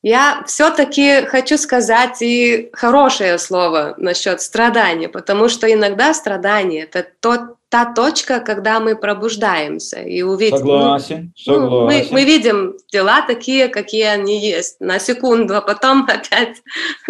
я 0.04 0.44
все-таки 0.48 1.26
хочу 1.26 1.58
сказать 1.58 2.22
и 2.22 2.70
хорошее 2.74 3.38
слово 3.38 3.94
насчет 3.98 4.42
страдания, 4.42 5.10
потому 5.10 5.48
что 5.48 5.72
иногда 5.72 6.14
страдание 6.14 6.84
это 6.84 7.06
тот, 7.20 7.42
та 7.70 7.86
точка, 7.94 8.40
когда 8.40 8.80
мы 8.80 8.96
пробуждаемся 8.96 10.02
и 10.02 10.24
увидим. 10.24 10.58
Согласен, 10.58 11.34
ну, 11.46 11.54
согласен. 11.54 11.70
Ну, 11.70 11.86
мы, 11.86 12.08
мы 12.10 12.26
видим 12.26 12.78
дела 12.92 13.22
такие, 13.22 13.68
какие 13.68 14.06
они 14.06 14.40
есть, 14.40 14.80
на 14.80 14.98
секунду, 14.98 15.56
а 15.56 15.62
потом 15.62 16.04
опять 16.10 16.64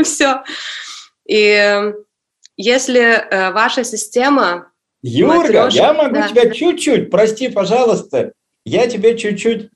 все. 0.03 0.43
И 1.25 1.93
если 2.57 3.01
э, 3.01 3.51
ваша 3.51 3.85
система 3.85 4.70
Юрга, 5.01 5.37
Матрешка, 5.37 5.69
я 5.69 5.93
могу 5.93 6.15
да. 6.15 6.27
тебя 6.27 6.49
чуть-чуть, 6.51 7.09
прости, 7.09 7.49
пожалуйста, 7.49 8.33
я 8.65 8.87
тебе 8.87 9.17
чуть-чуть... 9.17 9.69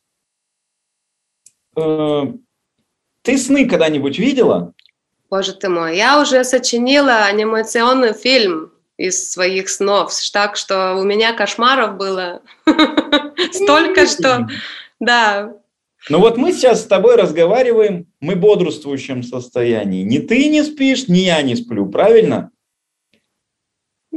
Э, 1.76 2.24
ты 3.24 3.38
сны 3.38 3.68
когда-нибудь 3.68 4.20
видела? 4.20 4.74
Боже 5.30 5.54
ты 5.54 5.70
мой, 5.70 5.98
я 5.98 6.22
уже 6.22 6.44
сочинила 6.44 7.26
анимационный 7.26 8.14
фильм 8.14 8.72
из 8.98 9.32
своих 9.32 9.70
снов, 9.70 10.14
так 10.32 10.56
что 10.56 10.96
у 10.96 11.04
меня 11.04 11.34
кошмаров 11.34 11.98
было 11.98 12.42
столько, 13.52 14.06
что... 14.06 14.48
Да, 15.00 15.56
ну 16.08 16.20
вот 16.20 16.38
мы 16.38 16.54
сейчас 16.54 16.84
с 16.84 16.86
тобой 16.86 17.16
разговариваем, 17.16 18.06
мы 18.20 18.36
в 18.36 18.40
бодрствующем 18.40 19.24
состоянии. 19.24 20.04
Ни 20.04 20.20
ты 20.20 20.50
не 20.50 20.64
спишь, 20.64 21.08
ни 21.08 21.20
я 21.20 21.42
не 21.42 21.56
сплю, 21.56 21.88
правильно? 21.88 22.52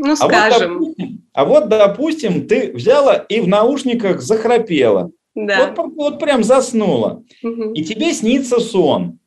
Ну, 0.00 0.16
скажем. 0.16 0.76
А 0.76 0.76
вот, 0.78 0.96
допустим, 0.96 1.28
а 1.32 1.44
вот, 1.44 1.68
допустим, 1.68 2.46
ты 2.46 2.72
взяла 2.72 3.14
и 3.16 3.40
в 3.40 3.48
наушниках 3.48 4.20
захрапела. 4.20 5.10
Да. 5.34 5.74
Вот, 5.76 5.94
вот 5.94 6.20
прям 6.20 6.44
заснула. 6.44 7.24
Угу. 7.42 7.72
И 7.72 7.84
тебе 7.84 8.12
снится 8.12 8.60
сон. 8.60 9.18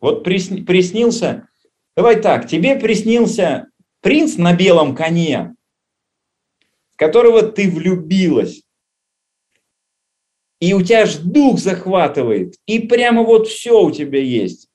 Вот 0.00 0.24
присни, 0.24 0.62
приснился, 0.62 1.48
давай 1.96 2.20
так, 2.20 2.48
тебе 2.48 2.76
приснился 2.76 3.68
принц 4.00 4.36
на 4.36 4.54
белом 4.54 4.96
коне, 4.96 5.54
в 6.92 6.96
которого 6.96 7.42
ты 7.42 7.70
влюбилась. 7.70 8.62
И 10.60 10.74
у 10.74 10.82
тебя 10.82 11.06
ж 11.06 11.18
дух 11.18 11.58
захватывает. 11.58 12.54
И 12.66 12.80
прямо 12.80 13.22
вот 13.22 13.48
все 13.48 13.80
у 13.80 13.90
тебя 13.90 14.20
есть 14.20 14.69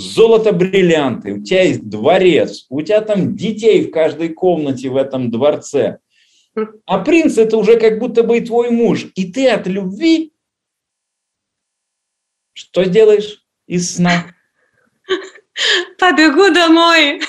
золото, 0.00 0.52
бриллианты, 0.52 1.32
у 1.32 1.42
тебя 1.42 1.62
есть 1.62 1.88
дворец, 1.88 2.66
у 2.68 2.82
тебя 2.82 3.00
там 3.00 3.36
детей 3.36 3.86
в 3.86 3.90
каждой 3.90 4.30
комнате 4.30 4.88
в 4.88 4.96
этом 4.96 5.30
дворце. 5.30 5.98
А 6.86 6.98
принц 6.98 7.38
это 7.38 7.56
уже 7.56 7.78
как 7.78 7.98
будто 7.98 8.22
бы 8.22 8.38
и 8.38 8.40
твой 8.40 8.70
муж. 8.70 9.06
И 9.14 9.32
ты 9.32 9.48
от 9.48 9.66
любви 9.66 10.32
что 12.60 12.84
делаешь 12.84 13.42
из 13.66 13.96
сна? 13.96 14.26
Побегу 15.98 16.50
домой. 16.52 17.20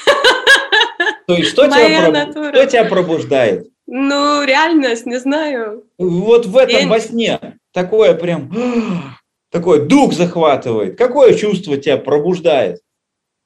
То 1.28 1.36
есть 1.36 1.50
что, 1.50 1.68
тебя, 1.68 2.32
что 2.32 2.66
тебя 2.66 2.86
пробуждает? 2.86 3.68
Ну, 3.88 4.44
реальность, 4.44 5.06
не 5.06 5.20
знаю. 5.20 5.86
Вот 5.98 6.46
в 6.46 6.58
этом 6.58 6.80
День. 6.80 6.90
во 6.90 7.00
сне 7.00 7.40
такое 7.72 8.14
прям 8.14 8.52
такой 9.52 9.86
дух 9.88 10.14
захватывает. 10.14 10.98
Какое 10.98 11.36
чувство 11.36 11.78
тебя 11.78 11.98
пробуждает? 11.98 12.82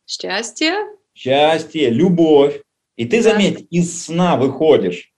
Счастье. 0.07 0.73
Счастье, 1.13 1.89
любовь. 1.89 2.61
И 2.95 3.05
ты, 3.05 3.21
да. 3.21 3.31
заметь, 3.31 3.67
из 3.71 4.05
сна 4.05 4.37
выходишь. 4.37 5.11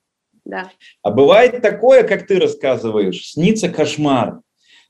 Да. 0.46 0.72
А 1.04 1.12
бывает 1.12 1.62
такое, 1.62 2.04
как 2.04 2.26
ты 2.26 2.40
рассказываешь, 2.40 3.32
снится 3.32 3.70
кошмар. 3.70 4.40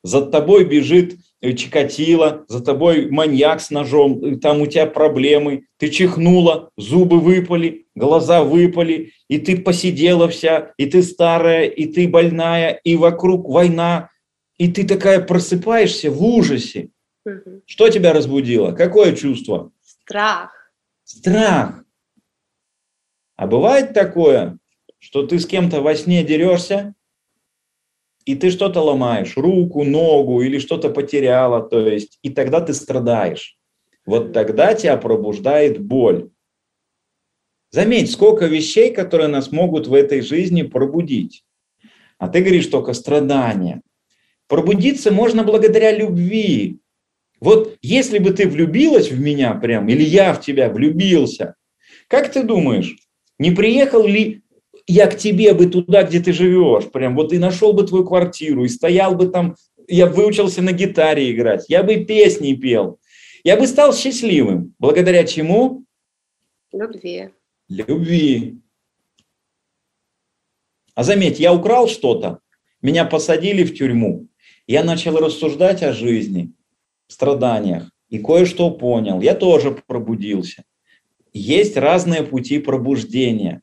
За 0.04 0.22
тобой 0.22 0.66
бежит 0.66 1.16
э, 1.42 1.54
Чикатило, 1.54 2.46
за 2.48 2.64
тобой 2.64 3.10
маньяк 3.10 3.60
с 3.60 3.72
ножом, 3.72 4.40
там 4.40 4.62
у 4.62 4.68
тебя 4.68 4.86
проблемы, 4.86 5.66
ты 5.78 5.90
чихнула, 5.90 6.70
зубы 6.78 7.20
выпали, 7.20 7.88
глаза 7.96 8.44
выпали, 8.44 9.14
и 9.28 9.40
ты 9.40 9.58
посидела 9.58 10.30
вся, 10.30 10.74
и 10.78 10.86
ты 10.86 11.02
старая, 11.02 11.66
и 11.66 11.88
ты 11.88 12.08
больная, 12.08 12.80
и 12.84 12.96
вокруг 12.96 13.50
война, 13.50 14.12
и 14.58 14.72
ты 14.72 14.88
такая 14.88 15.22
просыпаешься 15.22 16.12
в 16.12 16.24
ужасе. 16.24 16.90
Угу. 17.26 17.64
Что 17.66 17.90
тебя 17.90 18.14
разбудило? 18.14 18.72
Какое 18.72 19.16
чувство? 19.16 19.72
Страх. 19.82 20.72
Страх. 21.04 21.84
А 23.36 23.48
бывает 23.48 23.94
такое, 23.94 24.58
что 24.98 25.26
ты 25.26 25.40
с 25.40 25.46
кем-то 25.46 25.82
во 25.82 25.96
сне 25.96 26.24
дерешься, 26.24 26.96
и 28.26 28.36
ты 28.36 28.50
что-то 28.50 28.82
ломаешь, 28.82 29.38
руку, 29.38 29.84
ногу 29.84 30.42
или 30.42 30.60
что-то 30.60 30.90
потеряла, 30.90 31.62
то 31.62 31.88
есть, 31.88 32.20
и 32.24 32.30
тогда 32.30 32.60
ты 32.60 32.74
страдаешь. 32.74 33.58
Вот 34.06 34.34
тогда 34.34 34.74
тебя 34.74 34.98
пробуждает 34.98 35.80
боль. 35.80 36.30
Заметь, 37.70 38.12
сколько 38.12 38.46
вещей, 38.46 38.94
которые 38.94 39.28
нас 39.28 39.52
могут 39.52 39.88
в 39.88 39.94
этой 39.94 40.22
жизни 40.22 40.64
пробудить. 40.64 41.44
А 42.18 42.28
ты 42.28 42.40
говоришь 42.40 42.68
только 42.68 42.94
страдания. 42.94 43.82
Пробудиться 44.48 45.12
можно 45.12 45.44
благодаря 45.44 45.92
любви. 45.92 46.80
Вот 47.40 47.78
если 47.82 48.18
бы 48.20 48.32
ты 48.32 48.48
влюбилась 48.48 49.12
в 49.12 49.20
меня 49.20 49.54
прям, 49.54 49.88
или 49.90 50.02
я 50.02 50.34
в 50.34 50.42
тебя 50.42 50.70
влюбился, 50.70 51.56
как 52.08 52.32
ты 52.32 52.44
думаешь, 52.44 52.96
не 53.38 53.52
приехал 53.52 54.06
ли 54.06 54.42
я 54.88 55.08
к 55.08 55.18
тебе 55.18 55.54
бы 55.54 55.68
туда, 55.68 56.04
где 56.04 56.20
ты 56.20 56.32
живешь, 56.32 56.90
прям 56.90 57.16
вот 57.16 57.34
и 57.34 57.38
нашел 57.38 57.74
бы 57.74 57.86
твою 57.86 58.06
квартиру, 58.06 58.64
и 58.64 58.70
стоял 58.70 59.16
бы 59.16 59.28
там, 59.28 59.56
я 59.88 60.08
выучился 60.08 60.62
на 60.62 60.72
гитаре 60.72 61.32
играть, 61.32 61.66
я 61.68 61.84
бы 61.84 62.06
песни 62.06 62.54
пел, 62.54 63.00
я 63.44 63.58
бы 63.58 63.68
стал 63.68 63.94
счастливым. 63.94 64.74
Благодаря 64.80 65.26
чему? 65.26 65.84
Любви. 66.72 67.30
Любви. 67.70 68.58
А 70.96 71.04
заметь, 71.04 71.40
я 71.40 71.54
украл 71.54 71.88
что-то, 71.88 72.40
меня 72.82 73.06
посадили 73.06 73.64
в 73.64 73.76
тюрьму, 73.78 74.28
я 74.68 74.84
начал 74.84 75.18
рассуждать 75.18 75.82
о 75.82 75.94
жизни, 75.94 76.52
страданиях, 77.08 77.90
и 78.10 78.20
кое-что 78.20 78.70
понял. 78.70 79.22
Я 79.22 79.34
тоже 79.34 79.72
пробудился. 79.72 80.64
Есть 81.34 81.78
разные 81.78 82.24
пути 82.24 82.60
пробуждения. 82.60 83.62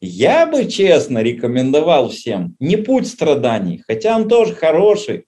Я 0.00 0.46
бы 0.46 0.66
честно 0.66 1.22
рекомендовал 1.22 2.08
всем 2.08 2.56
не 2.60 2.76
путь 2.76 3.06
страданий, 3.06 3.82
хотя 3.86 4.16
он 4.16 4.28
тоже 4.28 4.54
хороший. 4.54 5.26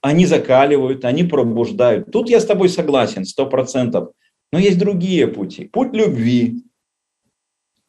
Они 0.00 0.26
закаливают, 0.26 1.04
они 1.04 1.24
пробуждают. 1.24 2.10
Тут 2.10 2.30
я 2.30 2.40
с 2.40 2.46
тобой 2.46 2.68
согласен, 2.68 3.24
сто 3.24 3.46
процентов. 3.46 4.12
Но 4.52 4.58
есть 4.58 4.78
другие 4.78 5.28
пути. 5.28 5.66
Путь 5.66 5.94
любви, 5.94 6.64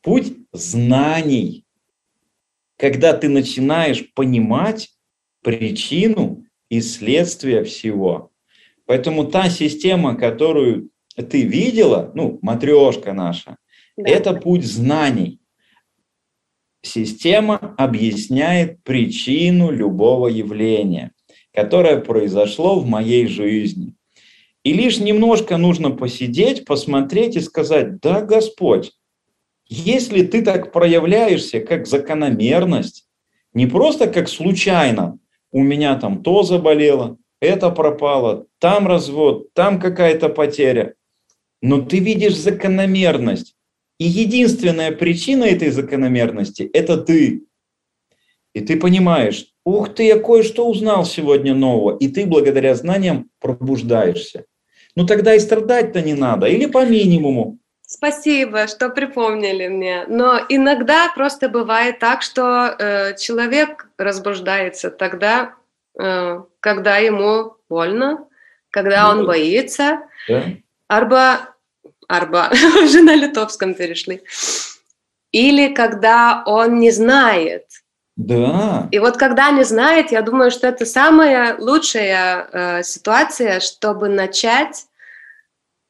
путь 0.02 0.34
знаний. 0.52 1.66
Когда 2.78 3.14
ты 3.14 3.30
начинаешь 3.30 4.12
понимать 4.14 4.90
причину 5.42 6.31
и 6.72 6.80
следствие 6.80 7.66
всего. 7.66 8.32
Поэтому 8.86 9.26
та 9.26 9.50
система, 9.50 10.16
которую 10.16 10.90
ты 11.30 11.44
видела, 11.44 12.12
ну, 12.16 12.40
матрешка 12.42 13.12
наша, 13.12 13.58
да. 13.98 14.10
это 14.10 14.34
путь 14.34 14.64
знаний. 14.64 15.42
Система 16.82 17.76
объясняет 17.78 18.82
причину 18.84 19.70
любого 19.70 20.30
явления, 20.30 21.12
которое 21.54 22.00
произошло 22.00 22.80
в 22.80 22.88
моей 22.88 23.28
жизни. 23.28 23.94
И 24.64 24.72
лишь 24.72 24.98
немножко 24.98 25.58
нужно 25.58 25.92
посидеть, 25.92 26.64
посмотреть 26.64 27.36
и 27.36 27.42
сказать, 27.42 28.00
да, 28.00 28.22
Господь, 28.22 28.94
если 29.68 30.24
ты 30.24 30.42
так 30.42 30.72
проявляешься, 30.72 31.60
как 31.60 31.86
закономерность, 31.86 33.10
не 33.54 33.68
просто 33.68 34.08
как 34.08 34.30
случайно, 34.30 35.20
у 35.52 35.62
меня 35.62 35.96
там 35.96 36.24
то 36.24 36.44
заболело, 36.44 37.18
это 37.42 37.70
пропало, 37.70 38.46
там 38.60 38.88
развод, 38.88 39.54
там 39.54 39.80
какая-то 39.80 40.30
потеря, 40.30 40.96
но 41.62 41.82
ты 41.82 42.00
видишь 42.00 42.38
закономерность, 42.38 43.56
и 44.00 44.06
единственная 44.06 44.92
причина 44.92 45.44
этой 45.44 45.70
закономерности– 45.70 46.64
это 46.74 46.98
ты. 46.98 47.44
И 48.54 48.62
ты 48.62 48.80
понимаешь, 48.80 49.54
ух 49.64 49.94
ты, 49.94 50.08
я 50.08 50.20
кое-что 50.20 50.68
узнал 50.68 51.06
сегодня 51.06 51.54
нового, 51.54 51.96
и 51.98 52.08
ты 52.08 52.26
благодаря 52.26 52.74
знаниям 52.76 53.30
пробуждаешься. 53.40 54.46
Ну 54.96 55.06
тогда 55.06 55.36
и 55.36 55.40
страдать-то 55.40 56.02
не 56.02 56.16
надо, 56.16 56.48
или 56.48 56.66
по 56.66 56.86
минимуму. 56.86 57.60
Спасибо, 57.94 58.68
что 58.68 58.88
припомнили 58.88 59.68
мне. 59.68 60.06
Но 60.08 60.40
иногда 60.48 61.12
просто 61.14 61.50
бывает 61.50 62.00
так, 62.00 62.22
что 62.22 62.74
э, 62.80 63.18
человек 63.18 63.90
разбуждается 63.98 64.90
тогда, 64.90 65.56
э, 66.00 66.42
когда 66.62 66.98
ему 67.00 67.58
больно, 67.68 68.26
когда 68.70 69.10
он 69.10 69.26
боится, 69.26 70.04
да. 70.30 70.44
арба 70.88 71.50
Арба, 72.08 72.50
уже 72.84 73.02
на 73.02 73.14
литовском 73.14 73.74
перешли. 73.74 74.24
Или 75.34 75.74
когда 75.74 76.44
он 76.46 76.80
не 76.80 76.92
знает. 76.92 77.66
Да. 78.16 78.88
И 78.92 79.00
вот 79.00 79.18
когда 79.18 79.52
не 79.52 79.66
знает, 79.66 80.14
я 80.14 80.22
думаю, 80.22 80.50
что 80.50 80.66
это 80.66 80.86
самая 80.86 81.58
лучшая 81.58 82.48
э, 82.54 82.84
ситуация, 82.84 83.60
чтобы 83.60 84.08
начать 84.08 84.86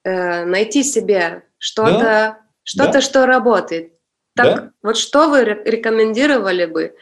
э, 0.03 0.45
найти 0.45 0.81
себе 0.83 1.43
что-то, 1.61 1.99
да. 1.99 2.39
что-то, 2.63 2.93
да. 2.93 3.01
что 3.01 3.25
работает. 3.27 3.93
Так, 4.35 4.55
да. 4.55 4.71
вот 4.81 4.97
что 4.97 5.29
вы 5.29 5.43
рекомендовали 5.43 6.65
бы? 6.65 6.95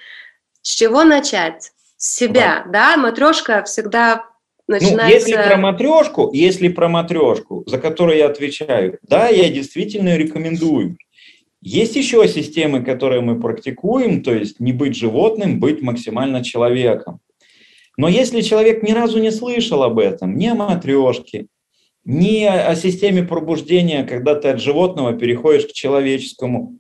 С 0.61 0.75
чего 0.75 1.05
начать? 1.05 1.71
С 1.95 2.17
себя, 2.17 2.63
да? 2.65 2.95
да? 2.95 2.97
Матрешка 2.97 3.63
всегда 3.63 4.25
начинается... 4.67 5.29
Ну, 5.29 5.37
если 5.37 5.49
про 5.49 5.57
матрешку, 5.57 6.29
если 6.33 6.67
про 6.67 6.89
матрешку, 6.89 7.63
за 7.67 7.77
которую 7.77 8.17
я 8.17 8.27
отвечаю, 8.27 8.99
да, 9.03 9.29
я 9.29 9.49
действительно 9.49 10.17
рекомендую. 10.17 10.97
Есть 11.61 11.95
еще 11.95 12.27
системы, 12.27 12.83
которые 12.83 13.21
мы 13.21 13.39
практикуем, 13.39 14.23
то 14.23 14.33
есть 14.33 14.59
не 14.59 14.73
быть 14.73 14.95
животным, 14.95 15.61
быть 15.61 15.81
максимально 15.81 16.43
человеком. 16.43 17.21
Но 17.95 18.09
если 18.09 18.41
человек 18.41 18.83
ни 18.83 18.91
разу 18.91 19.19
не 19.19 19.31
слышал 19.31 19.83
об 19.83 19.99
этом, 19.99 20.35
ни 20.37 20.47
о 20.47 20.55
матрешке, 20.55 21.47
ни 22.05 22.43
о 22.43 22.75
системе 22.75 23.23
пробуждения, 23.23 24.03
когда 24.03 24.35
ты 24.35 24.49
от 24.49 24.61
животного 24.61 25.13
переходишь 25.13 25.67
к 25.67 25.73
человеческому, 25.73 26.79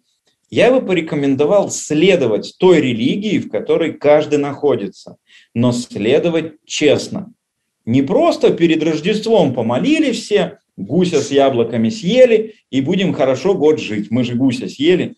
я 0.49 0.71
бы 0.71 0.85
порекомендовал 0.85 1.69
следовать 1.69 2.55
той 2.57 2.81
религии, 2.81 3.37
в 3.37 3.49
которой 3.49 3.93
каждый 3.93 4.39
находится, 4.39 5.17
но 5.53 5.71
следовать 5.71 6.53
честно. 6.65 7.31
Не 7.85 8.01
просто 8.01 8.51
перед 8.51 8.83
Рождеством 8.83 9.53
помолили 9.53 10.11
все, 10.11 10.59
гуся 10.75 11.21
с 11.21 11.31
яблоками 11.31 11.89
съели, 11.89 12.55
и 12.71 12.81
будем 12.81 13.13
хорошо 13.13 13.53
год 13.53 13.79
жить. 13.79 14.09
Мы 14.09 14.23
же 14.23 14.35
гуся 14.35 14.67
съели. 14.67 15.15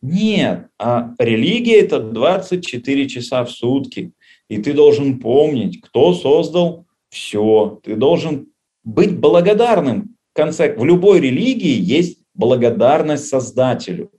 Нет, 0.00 0.68
а 0.78 1.14
религия 1.18 1.80
это 1.80 2.00
24 2.00 3.08
часа 3.08 3.44
в 3.44 3.50
сутки. 3.50 4.12
И 4.48 4.58
ты 4.58 4.72
должен 4.72 5.20
помнить, 5.20 5.80
кто 5.80 6.12
создал 6.14 6.86
все. 7.08 7.80
Ты 7.84 7.94
должен 7.96 8.48
быть 8.84 9.18
благодарным. 9.18 10.16
В 10.32 10.36
конце, 10.36 10.74
в 10.74 10.84
любой 10.84 11.20
религии 11.20 11.78
есть 11.78 12.18
благодарность 12.34 13.26
Создателю. 13.26 14.10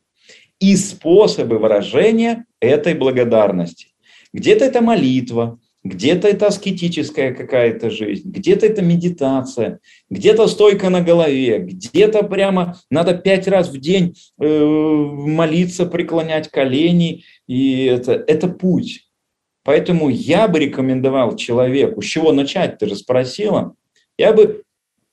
И 0.60 0.76
способы 0.76 1.58
выражения 1.58 2.45
этой 2.60 2.93
благодарности. 2.93 3.88
Где-то 4.32 4.65
это 4.65 4.82
молитва, 4.82 5.60
где-то 5.84 6.28
это 6.28 6.47
аскетическая 6.47 7.34
какая-то 7.34 7.89
жизнь, 7.89 8.30
где-то 8.30 8.65
это 8.65 8.82
медитация, 8.82 9.80
где-то 10.10 10.47
стойка 10.47 10.89
на 10.89 11.02
голове, 11.02 11.60
где-то 11.60 12.23
прямо 12.23 12.78
надо 12.89 13.15
пять 13.15 13.47
раз 13.47 13.69
в 13.69 13.78
день 13.80 14.15
э, 14.39 14.65
молиться, 14.65 15.86
преклонять 15.86 16.49
колени, 16.49 17.23
и 17.47 17.86
это, 17.86 18.13
это 18.13 18.47
путь. 18.47 19.10
Поэтому 19.65 20.10
я 20.10 20.47
бы 20.47 20.60
рекомендовал 20.60 21.36
человеку, 21.36 22.02
с 22.02 22.06
чего 22.06 22.32
начать, 22.32 22.78
ты 22.78 22.88
же 22.88 22.95
спросила, 22.95 23.76
я 24.24 24.32
бы 24.32 24.64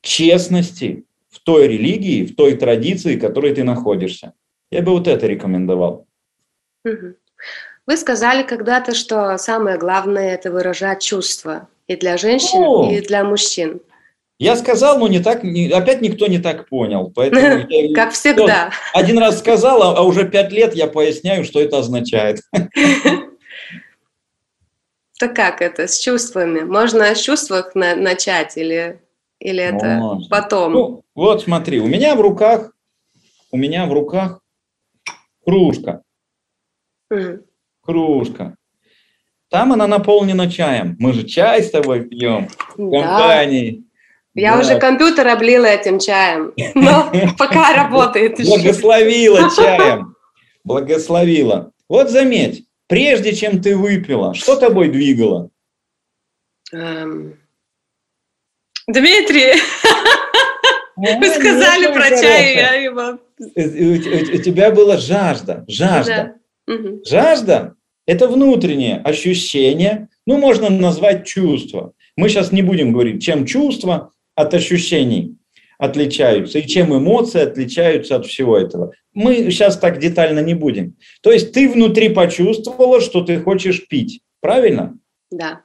честности 0.02 1.04
в 1.30 1.40
той 1.40 1.66
религии, 1.66 2.24
в 2.24 2.36
той 2.36 2.56
традиции, 2.56 3.16
в 3.16 3.20
которой 3.20 3.52
ты 3.52 3.64
находишься. 3.64 4.34
Я 4.70 4.82
бы 4.82 4.92
вот 4.92 5.08
это 5.08 5.26
рекомендовал. 5.26 6.06
Вы 6.84 7.96
сказали 7.96 8.44
когда-то, 8.44 8.94
что 8.94 9.36
самое 9.36 9.78
главное– 9.78 10.34
это 10.36 10.52
выражать 10.52 11.02
чувства 11.02 11.68
и 11.88 11.96
для 11.96 12.16
женщин, 12.18 12.58
О! 12.62 12.88
и 12.88 13.00
для 13.00 13.24
мужчин. 13.24 13.80
Я 14.38 14.54
сказал, 14.54 14.98
но 14.98 15.08
не 15.08 15.18
так, 15.18 15.42
не, 15.42 15.68
опять 15.70 16.00
никто 16.00 16.28
не 16.28 16.38
так 16.38 16.68
понял. 16.68 17.12
Поэтому 17.12 17.66
я, 17.68 17.94
как 17.94 18.12
всегда. 18.12 18.70
Один 18.94 19.18
раз 19.18 19.40
сказал, 19.40 19.82
а, 19.82 19.98
а 19.98 20.02
уже 20.02 20.28
пять 20.28 20.52
лет 20.52 20.76
я 20.76 20.86
поясняю, 20.86 21.44
что 21.44 21.60
это 21.60 21.78
означает. 21.78 22.38
Так 25.20 25.36
как 25.36 25.60
это 25.60 25.86
с 25.86 25.98
чувствами? 25.98 26.60
Можно 26.60 27.14
с 27.14 27.20
чувствах 27.20 27.74
на, 27.74 27.94
начать 27.94 28.56
или, 28.56 29.02
или 29.38 29.62
это 29.62 29.84
Можно. 29.98 30.28
потом? 30.30 30.72
Ну, 30.72 31.02
вот 31.14 31.42
смотри, 31.42 31.78
у 31.78 31.86
меня 31.86 32.14
в 32.14 32.22
руках, 32.22 32.72
у 33.50 33.58
меня 33.58 33.84
в 33.84 33.92
руках 33.92 34.40
Кружка. 35.44 36.02
Мгм. 37.10 37.42
Кружка. 37.82 38.56
Там 39.50 39.74
она 39.74 39.86
наполнена 39.86 40.50
чаем. 40.50 40.96
Мы 40.98 41.12
же 41.12 41.24
чай 41.24 41.62
с 41.62 41.70
тобой 41.70 42.04
пьем 42.08 42.48
в 42.78 42.90
Да. 42.90 43.00
компании. 43.02 43.84
Я 44.34 44.54
Да. 44.54 44.60
уже 44.60 44.78
компьютер 44.78 45.28
облила 45.28 45.66
этим 45.66 45.98
чаем, 45.98 46.54
но 46.74 47.10
пока 47.38 47.74
работает. 47.74 48.38
Благословила 48.38 49.50
чаем. 49.54 50.14
Благословила. 50.64 51.72
Вот 51.90 52.08
заметь, 52.08 52.64
прежде 52.90 53.34
чем 53.34 53.62
ты 53.62 53.76
выпила, 53.76 54.34
что 54.34 54.56
тобой 54.56 54.90
двигало? 54.90 55.50
Эм, 56.72 57.38
Дмитрий, 58.86 59.54
вы 60.96 61.26
А, 61.26 61.34
сказали 61.34 61.86
ну, 61.86 61.94
про 61.94 62.08
чай, 62.10 62.54
я 62.56 62.74
его... 62.74 63.18
У, 63.38 63.42
у- 63.60 64.38
у 64.38 64.42
тебя 64.42 64.70
была 64.70 64.96
жажда. 64.98 65.64
Жажда. 65.68 66.34
Да. 66.66 66.74
Жажда– 67.06 67.74
это 68.06 68.28
внутреннее 68.28 68.98
ощущение, 68.98 70.08
ну, 70.26 70.36
можно 70.38 70.68
назвать 70.68 71.26
чувство. 71.26 71.92
Мы 72.16 72.28
сейчас 72.28 72.52
не 72.52 72.62
будем 72.62 72.92
говорить, 72.92 73.22
чем 73.22 73.46
чувства 73.46 74.12
от 74.34 74.52
ощущений 74.54 75.36
отличаются 75.80 76.58
и 76.58 76.66
чем 76.66 76.96
эмоции 76.96 77.40
отличаются 77.40 78.16
от 78.16 78.26
всего 78.26 78.58
этого. 78.58 78.92
Мы 79.14 79.50
сейчас 79.50 79.78
так 79.78 79.98
детально 79.98 80.40
не 80.40 80.52
будем. 80.52 80.96
То 81.22 81.32
есть 81.32 81.52
ты 81.52 81.68
внутри 81.70 82.10
почувствовала, 82.10 83.00
что 83.00 83.22
ты 83.22 83.40
хочешь 83.40 83.88
пить, 83.88 84.20
правильно? 84.40 84.98
Да. 85.30 85.62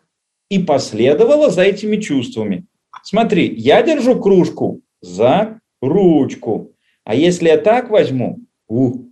И 0.49 0.60
последовала 0.60 1.49
за 1.49 1.63
этими 1.63 1.97
чувствами. 1.97 2.65
Смотри, 3.04 3.54
я 3.58 3.84
держу 3.84 4.19
кружку 4.19 4.82
за 5.01 5.60
ручку. 5.82 6.71
А 7.04 7.13
если 7.13 7.49
я 7.49 7.58
так 7.58 7.89
возьму, 7.89 8.39
у, 8.69 9.10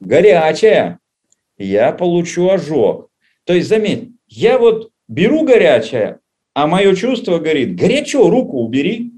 горячая, 0.00 0.98
я 1.58 1.92
получу 1.92 2.48
ожог. 2.48 3.10
То 3.44 3.52
есть, 3.52 3.68
заметь, 3.68 4.08
я 4.28 4.58
вот 4.58 4.90
беру 5.08 5.44
горячее, 5.44 6.20
а 6.54 6.66
мое 6.66 6.94
чувство 6.94 7.38
говорит, 7.38 7.76
горячо, 7.76 8.30
руку 8.30 8.60
убери. 8.60 9.11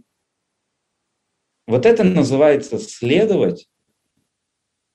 Вот 1.66 1.87
это 1.87 2.05
называется 2.05 2.79
следовать 2.79 3.68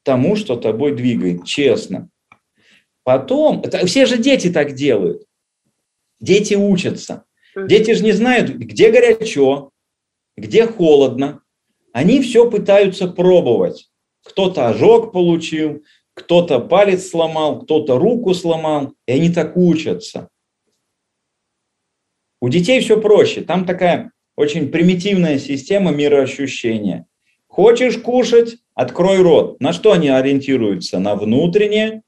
тому, 0.03 0.35
что 0.35 0.55
тобой 0.55 0.95
двигает, 0.95 1.45
честно. 1.45 2.09
Потом, 3.03 3.61
это, 3.61 3.85
все 3.85 4.05
же 4.05 4.17
дети 4.17 4.51
так 4.51 4.73
делают. 4.73 5.23
Дети 6.19 6.53
учатся. 6.53 7.25
Дети 7.55 7.93
же 7.93 8.03
не 8.03 8.11
знают, 8.11 8.49
где 8.51 8.91
горячо, 8.91 9.71
где 10.37 10.67
холодно. 10.67 11.41
Они 11.91 12.21
все 12.21 12.49
пытаются 12.49 13.07
пробовать. 13.07 13.89
Кто-то 14.23 14.67
ожог 14.67 15.11
получил, 15.11 15.83
кто-то 16.13 16.59
палец 16.59 17.09
сломал, 17.09 17.61
кто-то 17.61 17.97
руку 17.97 18.33
сломал, 18.33 18.93
и 19.07 19.13
они 19.13 19.31
так 19.31 19.57
учатся. 19.57 20.29
У 22.41 22.49
детей 22.49 22.79
все 22.81 23.01
проще. 23.01 23.41
Там 23.41 23.65
такая 23.65 24.11
очень 24.39 24.71
примитивная 24.71 25.37
система 25.37 25.91
мироощущения. 25.91 27.05
Хочешь 27.47 27.97
кушать, 27.97 28.55
открой 28.73 29.17
рот. 29.21 29.59
На 29.59 29.73
что 29.73 29.91
они 29.91 30.07
ориентируются? 30.07 30.97
На 30.97 31.15
внутреннее 31.15 32.03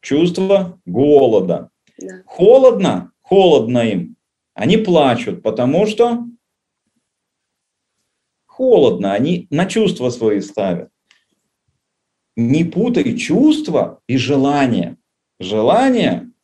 чувство 0.00 0.80
голода. 0.86 1.68
Да. 1.98 2.22
Холодно, 2.24 3.12
холодно 3.20 3.80
им. 3.80 4.16
Они 4.54 4.78
плачут, 4.78 5.42
потому 5.42 5.86
что 5.86 6.24
холодно, 8.46 9.12
они 9.12 9.46
на 9.50 9.66
чувства 9.66 10.08
свои 10.08 10.40
ставят. 10.40 10.88
Не 12.34 12.64
путай 12.64 13.14
чувства 13.14 14.00
и 14.06 14.16
желания. 14.16 14.96
Желание– 15.38 16.30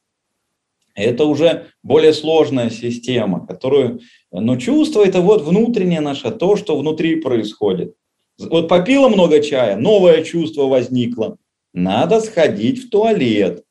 это 0.94 1.24
уже 1.24 1.66
более 1.83 2.12
сложная 2.12 2.70
система, 2.70 3.46
которую… 3.46 4.00
Но 4.30 4.57
чувство– 4.57 5.04
это 5.07 5.20
вот 5.20 5.42
внутреннее 5.42 6.00
наше, 6.00 6.30
то, 6.30 6.57
что 6.57 6.76
внутри 6.76 7.20
происходит. 7.20 7.94
Вот 8.38 8.68
попила 8.68 9.09
много 9.09 9.40
чая, 9.40 9.76
новое 9.76 10.22
чувство 10.22 10.64
возникло. 10.64 11.37
Надо 11.72 12.20
сходить 12.20 12.85
в 12.85 12.90
туалет. 12.90 13.64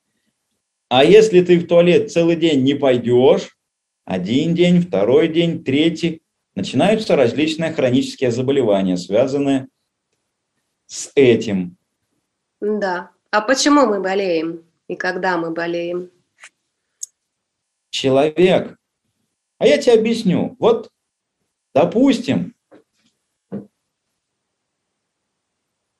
А 0.89 1.03
если 1.03 1.41
ты 1.41 1.59
в 1.59 1.67
туалет 1.67 2.11
целый 2.11 2.35
день 2.35 2.63
не 2.63 2.73
пойдешь, 2.75 3.57
один 4.05 4.53
день, 4.53 4.81
второй 4.81 5.27
день, 5.27 5.63
третий, 5.63 6.21
начинаются 6.55 7.15
различные 7.15 7.71
хронические 7.71 8.31
заболевания, 8.31 8.97
связанные 8.97 9.67
с 10.85 11.11
этим. 11.15 11.77
Да. 12.61 13.11
А 13.31 13.41
почему 13.41 13.85
мы 13.85 14.01
болеем? 14.01 14.63
И 14.87 14.95
когда 14.95 15.37
мы 15.37 15.51
болеем? 15.51 16.09
Человек, 17.93 18.75
а 19.59 19.67
я 19.67 19.77
тебе 19.77 19.93
объясню, 19.93 20.55
вот, 20.59 20.89
допустим, 21.75 22.55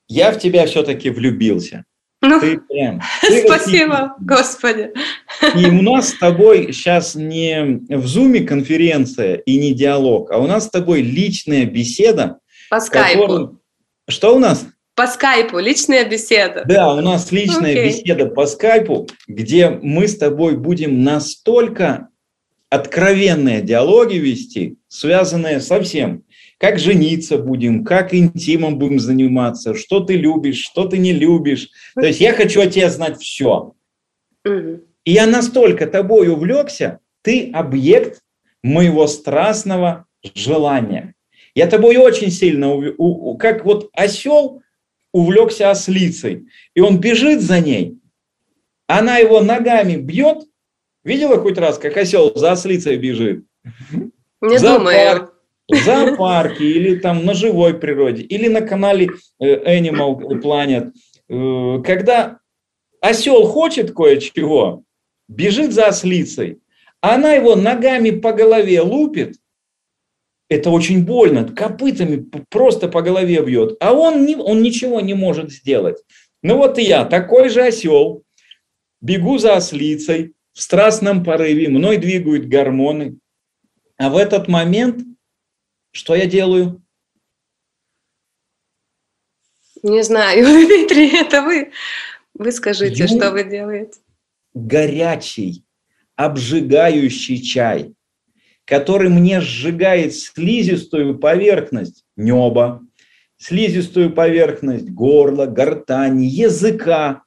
я 0.08 0.32
в 0.32 0.40
тебя 0.40 0.66
все-таки 0.66 1.08
влюбился. 1.08 1.84
Ну, 2.20 2.40
Ты 2.40 2.58
прям... 2.58 3.00
ты 3.20 3.46
спасибо, 3.46 4.16
Господи. 4.18 4.92
И 5.56 5.66
у 5.66 5.82
нас 5.82 6.08
с 6.08 6.18
тобой 6.18 6.72
сейчас 6.72 7.14
не 7.14 7.80
в 7.88 8.06
зуме 8.08 8.40
конференция 8.40 9.36
и 9.36 9.56
не 9.56 9.72
диалог, 9.72 10.32
а 10.32 10.38
у 10.38 10.48
нас 10.48 10.66
с 10.66 10.70
тобой 10.70 11.00
личная 11.00 11.64
беседа. 11.64 12.40
По 12.70 12.80
скайпу. 12.80 13.20
которую- 13.22 13.60
Что 14.08 14.34
у 14.34 14.40
нас? 14.40 14.66
По 14.94 15.08
скайпу, 15.08 15.58
личная 15.58 16.08
беседа. 16.08 16.64
Да, 16.66 16.94
у 16.94 17.00
нас 17.00 17.32
личная 17.32 17.72
Окей. 17.72 17.88
беседа 17.88 18.26
по 18.26 18.46
скайпу, 18.46 19.08
где 19.26 19.68
мы 19.68 20.06
с 20.06 20.16
тобой 20.16 20.56
будем 20.56 21.02
настолько 21.02 22.08
откровенные 22.70 23.60
диалоги 23.60 24.16
вести, 24.16 24.78
связанные 24.86 25.60
со 25.60 25.80
всем. 25.82 26.22
Как 26.58 26.78
жениться 26.78 27.38
будем, 27.38 27.84
как 27.84 28.14
интимом 28.14 28.78
будем 28.78 29.00
заниматься, 29.00 29.74
что 29.74 30.00
ты 30.00 30.14
любишь, 30.14 30.62
что 30.62 30.84
ты 30.84 30.98
не 30.98 31.12
любишь. 31.12 31.68
То 31.94 32.06
есть 32.06 32.20
я 32.20 32.32
хочу 32.32 32.62
от 32.62 32.70
тебя 32.70 32.88
знать 32.88 33.20
все. 33.20 33.74
И 34.44 35.12
я 35.12 35.26
настолько 35.26 35.86
тобой 35.86 36.28
увлекся, 36.28 37.00
ты 37.22 37.50
объект 37.52 38.22
моего 38.62 39.08
страстного 39.08 40.06
желания. 40.34 41.14
Я 41.54 41.66
тобой 41.66 41.96
очень 41.96 42.30
сильно, 42.30 42.74
как 43.38 43.64
вот 43.64 43.90
осел 43.92 44.62
увлекся 45.14 45.70
ослицей, 45.70 46.48
и 46.74 46.80
он 46.80 46.98
бежит 46.98 47.40
за 47.40 47.60
ней, 47.60 47.96
она 48.88 49.16
его 49.18 49.40
ногами 49.40 49.96
бьет. 49.96 50.44
Видела 51.04 51.38
хоть 51.38 51.56
раз, 51.56 51.78
как 51.78 51.96
осел 51.96 52.32
за 52.34 52.52
ослицей 52.52 52.96
бежит? 52.96 53.44
Не 54.42 54.58
Зоопарк. 54.58 55.20
думаю. 55.20 55.30
В 55.68 55.84
зоопарке 55.84 56.64
или 56.64 56.96
там 56.96 57.24
на 57.24 57.32
живой 57.32 57.74
природе, 57.78 58.22
или 58.22 58.48
на 58.48 58.60
канале 58.60 59.08
э, 59.40 59.78
Animal 59.78 60.18
Planet. 60.42 60.92
Э, 61.30 61.82
Когда 61.82 62.38
осел 63.00 63.44
хочет 63.46 63.94
кое-чего, 63.94 64.82
бежит 65.28 65.72
за 65.72 65.86
ослицей, 65.86 66.58
она 67.00 67.32
его 67.32 67.54
ногами 67.56 68.10
по 68.10 68.32
голове 68.32 68.80
лупит, 68.82 69.36
это 70.48 70.70
очень 70.70 71.04
больно, 71.04 71.48
копытами 71.48 72.28
просто 72.50 72.88
по 72.88 73.02
голове 73.02 73.42
бьет, 73.42 73.76
а 73.80 73.92
он, 73.92 74.24
не, 74.26 74.36
он 74.36 74.62
ничего 74.62 75.00
не 75.00 75.14
может 75.14 75.50
сделать. 75.50 76.02
Ну 76.42 76.58
вот 76.58 76.78
и 76.78 76.82
я, 76.82 77.04
такой 77.04 77.48
же 77.48 77.62
осел, 77.62 78.22
бегу 79.00 79.38
за 79.38 79.56
ослицей 79.56 80.34
в 80.52 80.60
страстном 80.60 81.24
порыве, 81.24 81.68
мной 81.68 81.96
двигают 81.96 82.46
гормоны, 82.46 83.18
а 83.96 84.10
в 84.10 84.16
этот 84.16 84.48
момент 84.48 85.04
что 85.94 86.16
я 86.16 86.26
делаю? 86.26 86.82
Не 89.84 90.02
знаю, 90.02 90.44
Дмитрий, 90.66 91.20
это 91.20 91.42
вы. 91.42 91.70
Вы 92.34 92.50
скажите, 92.50 93.04
Ю- 93.04 93.08
что 93.08 93.30
вы 93.30 93.44
делаете. 93.44 94.00
Горячий, 94.54 95.64
обжигающий 96.16 97.40
чай, 97.40 97.94
который 98.64 99.10
мне 99.10 99.40
сжигает 99.40 100.14
слизистую 100.14 101.18
поверхность 101.18 102.04
неба, 102.16 102.80
слизистую 103.36 104.12
поверхность 104.12 104.88
горла, 104.88 105.46
гортани, 105.46 106.24
языка. 106.24 107.22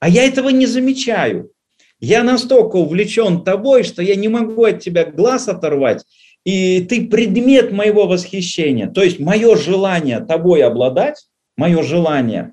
А 0.00 0.08
я 0.08 0.24
этого 0.24 0.48
не 0.48 0.66
замечаю. 0.66 1.50
Я 2.00 2.22
настолько 2.22 2.76
увлечен 2.76 3.42
тобой, 3.42 3.82
что 3.82 4.02
я 4.02 4.14
не 4.14 4.28
могу 4.28 4.64
от 4.64 4.80
тебя 4.80 5.04
глаз 5.04 5.48
оторвать, 5.48 6.04
и 6.44 6.80
ты 6.88 7.08
предмет 7.08 7.72
моего 7.72 8.06
восхищения. 8.06 8.88
То 8.88 9.02
есть 9.02 9.18
мое 9.18 9.56
желание 9.56 10.20
тобой 10.20 10.62
обладать, 10.62 11.26
мое 11.56 11.82
желание, 11.82 12.52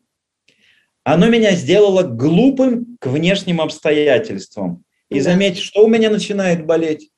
оно 1.04 1.30
меня 1.30 1.52
сделало 1.52 2.02
глупым 2.02 2.98
к 3.00 3.06
внешним 3.06 3.62
обстоятельствам. 3.62 4.84
И 5.10 5.20
Да. 5.20 5.26
заметь, 5.26 5.60
что 5.60 5.86
у 5.86 5.88
меня 5.88 6.10
начинает 6.10 6.66
болеть? 6.66 7.12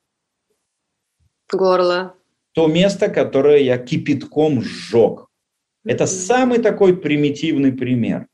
Горло. 1.52 2.14
То 2.52 2.66
место, 2.66 3.08
которое 3.08 3.58
я 3.58 3.78
кипятком 3.78 4.62
сжег. 4.62 5.26
Это 5.84 6.06
самый 6.06 6.58
такой 6.58 6.96
примитивный 6.96 7.72
пример. 7.72 8.26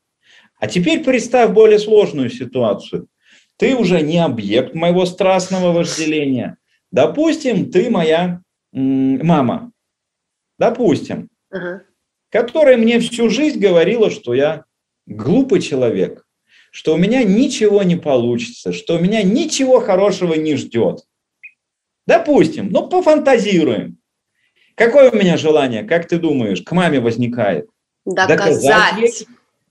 А 0.59 0.67
теперь 0.67 1.03
представь 1.03 1.51
более 1.51 1.79
сложную 1.79 2.29
ситуацию. 2.29 3.07
Ты 3.57 3.75
уже 3.75 4.01
не 4.01 4.19
объект 4.19 4.73
моего 4.73 5.05
страстного 5.05 5.71
вожделения. 5.71 6.57
Допустим, 6.91 7.71
ты 7.71 7.89
моя 7.89 8.41
мама. 8.71 9.71
Допустим. 10.57 11.29
Ага. 11.49 11.83
Которая 12.29 12.77
мне 12.77 12.99
всю 12.99 13.29
жизнь 13.29 13.59
говорила, 13.59 14.09
что 14.09 14.33
я 14.33 14.65
глупый 15.05 15.61
человек, 15.61 16.25
что 16.71 16.95
у 16.95 16.97
меня 16.97 17.23
ничего 17.23 17.83
не 17.83 17.95
получится, 17.95 18.73
что 18.73 18.95
у 18.95 18.99
меня 18.99 19.23
ничего 19.23 19.79
хорошего 19.79 20.33
не 20.33 20.55
ждет. 20.55 21.05
Допустим, 22.07 22.69
ну 22.69 22.87
пофантазируем. 22.87 23.97
Какое 24.75 25.09
у 25.09 25.15
меня 25.15 25.37
желание, 25.37 25.83
как 25.83 26.07
ты 26.07 26.17
думаешь, 26.17 26.61
к 26.61 26.71
маме 26.71 26.99
возникает? 26.99 27.69
Доказать. 28.05 28.61
Доказать 28.61 29.25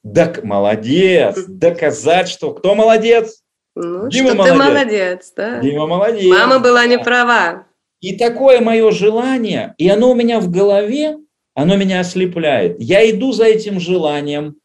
Док, 0.04 0.44
молодец, 0.44 1.46
доказать, 1.48 2.28
что 2.28 2.52
кто 2.52 2.74
молодец? 2.74 3.42
Ну, 3.74 4.08
Дима 4.10 4.28
что 4.28 4.36
молодец. 4.36 4.52
ты 4.52 4.58
молодец, 4.58 5.32
да. 5.34 5.58
Дима 5.60 5.86
молодец. 5.86 6.30
Мама 6.30 6.58
была 6.58 6.84
не 6.86 6.98
права. 6.98 7.66
И 8.00 8.16
такое 8.18 8.60
мое 8.60 8.90
желание, 8.90 9.74
и 9.78 9.88
оно 9.88 10.10
у 10.10 10.14
меня 10.14 10.40
в 10.40 10.50
голове, 10.50 11.16
оно 11.54 11.76
меня 11.76 12.00
ослепляет. 12.00 12.76
Я 12.78 13.08
иду 13.10 13.32
за 13.32 13.44
этим 13.46 13.80
желанием, 13.80 14.56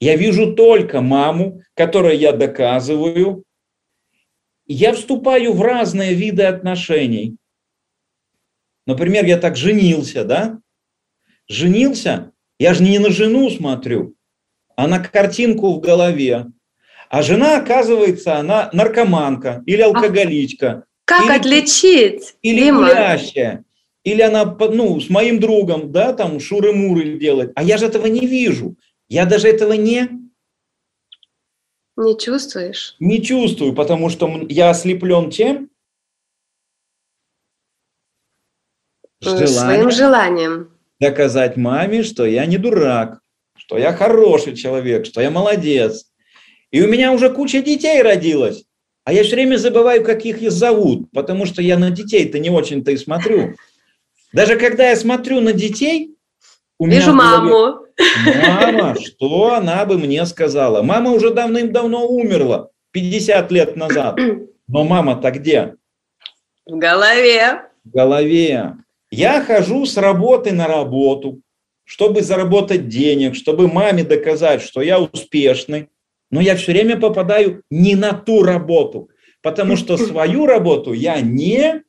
я 0.00 0.16
вижу 0.16 0.54
только 0.54 1.02
маму, 1.02 1.60
которой 1.74 2.16
я 2.16 2.32
доказываю. 2.32 3.44
Я 4.74 4.94
вступаю 4.94 5.52
в 5.52 5.60
разные 5.60 6.14
виды 6.14 6.44
отношений. 6.44 7.36
Например, 8.86 9.22
я 9.26 9.36
так 9.36 9.54
женился, 9.54 10.24
да? 10.24 10.60
Женился, 11.46 12.32
я 12.58 12.72
же 12.72 12.82
не 12.82 12.98
на 12.98 13.10
жену 13.10 13.50
смотрю, 13.50 14.14
а 14.74 14.88
на 14.88 14.98
картинку 14.98 15.74
в 15.74 15.80
голове. 15.80 16.46
А 17.10 17.22
жена, 17.22 17.58
оказывается, 17.58 18.36
она 18.36 18.70
наркоманка 18.72 19.62
или 19.66 19.82
алкоголичка. 19.82 20.68
А 20.68 20.82
как 21.04 21.26
или, 21.26 21.36
отличить? 21.36 22.36
Или 22.40 22.64
Дима? 22.64 22.78
гулящая. 22.78 23.64
Или 24.04 24.22
она 24.22 24.56
ну, 24.58 24.98
с 25.00 25.10
моим 25.10 25.38
другом, 25.38 25.92
да, 25.92 26.14
там 26.14 26.40
шуры-муры 26.40 27.18
делать. 27.18 27.52
А 27.56 27.62
я 27.62 27.76
же 27.76 27.86
этого 27.86 28.06
не 28.06 28.26
вижу. 28.26 28.76
Я 29.10 29.26
даже 29.26 29.48
этого 29.48 29.74
не... 29.74 30.08
Не 31.96 32.18
чувствуешь? 32.18 32.96
Не 33.00 33.22
чувствую, 33.22 33.74
потому 33.74 34.08
что 34.08 34.46
я 34.48 34.70
ослеплен 34.70 35.30
чем? 35.30 35.70
Желанием. 39.20 39.48
Своим 39.48 39.90
желанием. 39.90 40.70
Доказать 40.98 41.56
маме, 41.56 42.02
что 42.02 42.24
я 42.24 42.46
не 42.46 42.58
дурак, 42.58 43.20
что 43.56 43.78
я 43.78 43.92
хороший 43.92 44.56
человек, 44.56 45.06
что 45.06 45.20
я 45.20 45.30
молодец. 45.30 46.10
И 46.70 46.82
у 46.82 46.88
меня 46.88 47.12
уже 47.12 47.30
куча 47.32 47.62
детей 47.62 48.02
родилась. 48.02 48.64
А 49.04 49.12
я 49.12 49.24
все 49.24 49.34
время 49.34 49.56
забываю, 49.56 50.04
как 50.04 50.24
их 50.24 50.50
зовут, 50.50 51.10
потому 51.12 51.44
что 51.44 51.60
я 51.60 51.76
на 51.76 51.90
детей-то 51.90 52.38
не 52.38 52.50
очень-то 52.50 52.92
и 52.92 52.96
смотрю. 52.96 53.54
Даже 54.32 54.56
когда 54.56 54.90
я 54.90 54.96
смотрю 54.96 55.40
на 55.40 55.52
детей, 55.52 56.16
у 56.78 56.86
Вижу 56.86 57.12
меня 57.12 57.14
маму. 57.14 57.81
Мама, 58.46 58.96
что 59.00 59.54
она 59.54 59.84
бы 59.84 59.98
мне 59.98 60.24
сказала? 60.26 60.82
Мама 60.82 61.10
уже 61.12 61.30
давным-давно 61.30 62.06
умерла, 62.06 62.70
50 62.92 63.52
лет 63.52 63.76
назад. 63.76 64.18
Но 64.68 64.84
мама-то 64.84 65.30
где? 65.30 65.76
В 66.66 66.76
голове. 66.78 67.62
В 67.84 67.90
голове. 67.90 68.76
Я 69.10 69.42
хожу 69.42 69.84
с 69.84 69.96
работы 69.96 70.52
на 70.52 70.66
работу, 70.66 71.42
чтобы 71.84 72.22
заработать 72.22 72.88
денег, 72.88 73.34
чтобы 73.34 73.68
маме 73.68 74.04
доказать, 74.04 74.62
что 74.62 74.80
я 74.80 74.98
успешный. 75.00 75.88
Но 76.30 76.40
я 76.40 76.56
все 76.56 76.72
время 76.72 76.98
попадаю 76.98 77.62
не 77.68 77.94
на 77.94 78.14
ту 78.14 78.42
работу, 78.42 79.10
потому 79.42 79.76
что 79.76 79.98
свою 79.98 80.46
работу 80.46 80.92
я 80.92 81.20
не... 81.20 81.82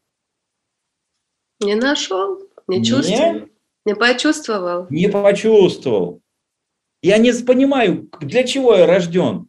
Не 1.62 1.76
нашел, 1.76 2.40
не 2.68 2.84
чувствую. 2.84 3.34
Не 3.34 3.53
почувствовал? 3.94 4.88
Не 4.90 5.10
почувствовал. 5.10 6.22
Я 7.02 7.18
не 7.18 7.34
понимаю, 7.34 8.10
для 8.22 8.44
чего 8.44 8.76
я 8.76 8.86
рожден. 8.86 9.48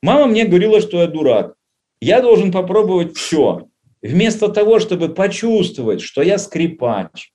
Мама 0.00 0.26
мне 0.26 0.44
говорила, 0.44 0.80
что 0.80 1.00
я 1.00 1.08
дурак. 1.08 1.56
Я 2.00 2.20
должен 2.20 2.52
попробовать 2.52 3.16
все. 3.16 3.66
Вместо 4.00 4.48
того, 4.48 4.78
чтобы 4.78 5.08
почувствовать, 5.08 6.02
что 6.02 6.22
я 6.22 6.38
скрипач, 6.38 7.32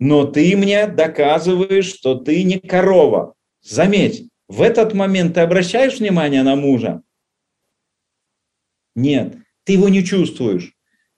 Но 0.00 0.24
ты 0.24 0.56
мне 0.56 0.88
доказываешь, 0.88 1.86
что 1.86 2.16
ты 2.16 2.42
не 2.42 2.58
корова. 2.58 3.34
Заметь, 3.60 4.28
в 4.48 4.62
этот 4.62 4.94
момент 4.94 5.34
ты 5.34 5.40
обращаешь 5.40 5.98
внимание 5.98 6.42
на 6.42 6.56
мужа? 6.56 7.02
Нет, 8.94 9.36
ты 9.64 9.74
его 9.74 9.88
не 9.88 10.04
чувствуешь. 10.04 10.74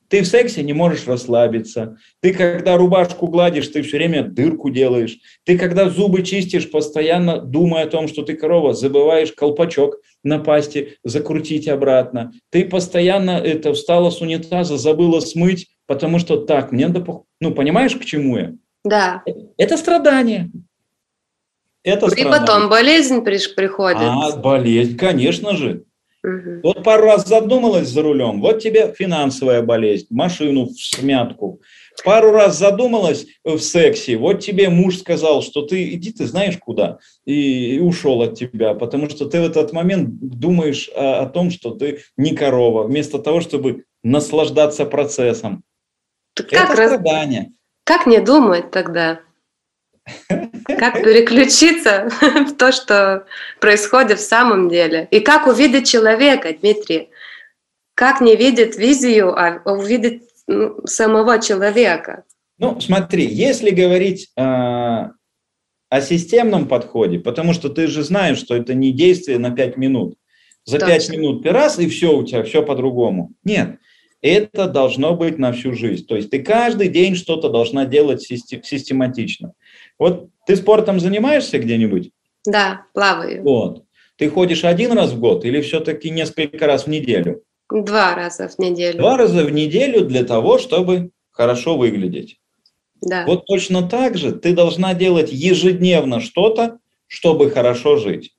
Ты 0.09 0.23
в 0.23 0.27
сексе 0.27 0.63
не 0.63 0.73
можешь 0.73 1.07
расслабиться. 1.07 1.97
Ты, 2.21 2.35
когда 2.35 2.77
рубашку 2.77 3.27
гладишь, 3.27 3.69
ты 3.69 3.83
все 3.83 3.97
время 3.97 4.23
дырку 4.23 4.71
делаешь. 4.71 5.19
Ты, 5.45 5.59
когда 5.59 5.89
зубы 5.89 6.23
чистишь, 6.23 6.71
постоянно 6.71 7.41
думая 7.41 7.85
о 7.85 7.89
том, 7.89 8.07
что 8.07 8.23
ты 8.23 8.35
корова, 8.35 8.75
забываешь 8.75 9.33
колпачок 9.33 9.97
на 10.23 10.39
пасте 10.39 10.99
закрутить 11.03 11.69
обратно. 11.69 12.33
Ты 12.51 12.65
постоянно 12.67 13.33
это 13.33 13.73
встала 13.73 14.11
с 14.11 14.21
унитаза, 14.21 14.77
забыла 14.77 15.21
смыть, 15.21 15.69
потому 15.87 16.19
что 16.19 16.37
так, 16.37 16.71
мне 16.71 16.87
надо... 16.87 17.23
Ну, 17.41 17.53
понимаешь, 17.53 17.97
к 17.97 18.05
чему 18.05 18.37
я? 18.37 18.53
Да. 18.85 19.23
Это 19.57 19.77
страдание. 19.77 20.51
Это 21.83 22.07
И 22.07 22.11
страдание. 22.11 22.41
потом 22.41 22.69
болезнь 22.69 23.25
приходит. 23.25 23.99
А, 24.01 24.37
болезнь, 24.37 24.97
конечно 24.97 25.57
же. 25.57 25.85
Мгм. 26.25 26.61
Вот 26.63 26.83
пару 26.83 27.05
раз 27.05 27.27
задумалась 27.29 27.89
за 27.89 28.01
рулем, 28.03 28.41
вот 28.41 28.59
тебе 28.61 28.95
финансовая 28.95 29.61
болезнь, 29.61 30.07
машину 30.09 30.65
в 30.65 30.73
смятку. 30.73 31.61
Пару 32.03 32.31
раз 32.33 32.59
задумалась 32.59 33.27
в 33.45 33.59
сексе, 33.59 34.17
вот 34.17 34.41
тебе 34.41 34.71
муж 34.71 34.99
сказал, 34.99 35.43
что 35.43 35.63
ты 35.63 35.91
иди 35.91 36.13
ты 36.13 36.25
знаешь 36.27 36.57
куда, 36.57 36.99
и, 37.27 37.77
и 37.77 37.79
ушел 37.79 38.23
от 38.23 38.39
тебя, 38.39 38.73
потому 38.73 39.11
что 39.11 39.27
ты 39.27 39.39
в 39.39 39.45
этот 39.45 39.73
момент 39.75 40.09
думаешь 40.19 40.89
о, 40.97 41.21
о 41.21 41.27
том, 41.27 41.51
что 41.51 41.73
ты 41.73 42.01
не 42.17 42.35
корова, 42.35 42.85
вместо 42.85 43.19
того, 43.19 43.43
чтобы 43.43 43.85
наслаждаться 44.03 44.87
процессом. 44.87 45.63
Так 46.35 46.47
Это 46.53 46.67
Как, 46.69 46.79
раз- 46.79 46.91
страдание. 46.93 47.53
как 47.85 48.07
не 48.07 48.21
думать 48.21 48.71
тогда? 48.71 49.21
Как 50.67 51.03
переключиться 51.03 52.11
в 52.21 52.57
то, 52.57 52.73
что 52.73 53.27
происходит 53.61 54.19
в 54.19 54.27
самом 54.27 54.69
деле? 54.69 55.09
И 55.11 55.21
как 55.21 55.47
увидеть 55.47 55.89
человека, 55.89 56.55
Дмитрий? 56.61 57.11
Как 57.95 58.21
не 58.21 58.37
видеть 58.37 58.77
визию, 58.77 59.35
а 59.39 59.63
увидеть 59.65 60.23
ну, 60.47 60.85
самого 60.87 61.41
человека? 61.41 62.25
Ну, 62.59 62.81
смотри, 62.81 63.27
если 63.27 63.71
говорить 63.71 64.31
э, 64.37 64.43
о 64.43 66.01
системном 66.01 66.67
подходе, 66.67 67.19
потому 67.19 67.53
что 67.53 67.69
ты 67.69 67.87
же 67.87 68.03
знаешь, 68.03 68.39
что 68.39 68.57
это 68.57 68.75
не 68.75 68.93
действие 68.93 69.39
на 69.39 69.51
5 69.51 69.77
минут. 69.77 70.17
За 70.65 70.79
Точно. 70.79 70.95
5 70.95 71.09
минут 71.11 71.43
ты 71.43 71.51
раз, 71.51 71.79
и 71.79 71.89
все 71.89 72.17
у 72.17 72.25
тебя, 72.25 72.43
все 72.43 72.63
по-другому. 72.63 73.33
Нет, 73.45 73.79
это 74.23 74.67
должно 74.67 75.15
быть 75.15 75.39
на 75.39 75.53
всю 75.53 75.75
жизнь. 75.75 76.07
То 76.07 76.17
есть 76.17 76.31
ты 76.31 76.43
каждый 76.43 76.89
день 76.89 77.15
что-то 77.15 77.49
должна 77.51 77.85
делать 77.85 78.23
систе- 78.23 78.63
систематично. 78.63 79.53
Вот 79.99 80.29
ты 80.47 80.57
спортом 80.57 81.01
занимаешься 81.01 81.59
где-нибудь? 81.59 82.11
Да, 82.47 82.87
плаваю. 82.93 83.43
Вот. 83.43 83.85
Ты 84.17 84.29
ходишь 84.31 84.65
один 84.65 84.93
раз 84.93 85.13
в 85.13 85.21
год 85.21 85.45
или 85.45 85.61
все-таки 85.61 86.11
несколько 86.11 86.67
раз 86.67 86.85
в 86.85 86.89
неделю? 86.89 87.43
Два 87.71 88.15
раза 88.15 88.49
в 88.49 88.59
неделю. 88.59 88.99
Два 88.99 89.17
раза 89.17 89.45
в 89.45 89.51
неделю 89.51 90.05
для 90.05 90.25
того, 90.25 90.59
чтобы 90.59 91.11
хорошо 91.31 91.77
выглядеть. 91.77 92.39
Да. 93.01 93.25
Вот 93.27 93.47
точно 93.47 93.89
так 93.89 94.17
же 94.17 94.33
ты 94.33 94.55
должна 94.55 94.95
делать 94.95 95.33
ежедневно 95.33 96.21
что-то, 96.21 96.79
чтобы 97.07 97.51
хорошо 97.51 97.97
жить. 97.97 98.35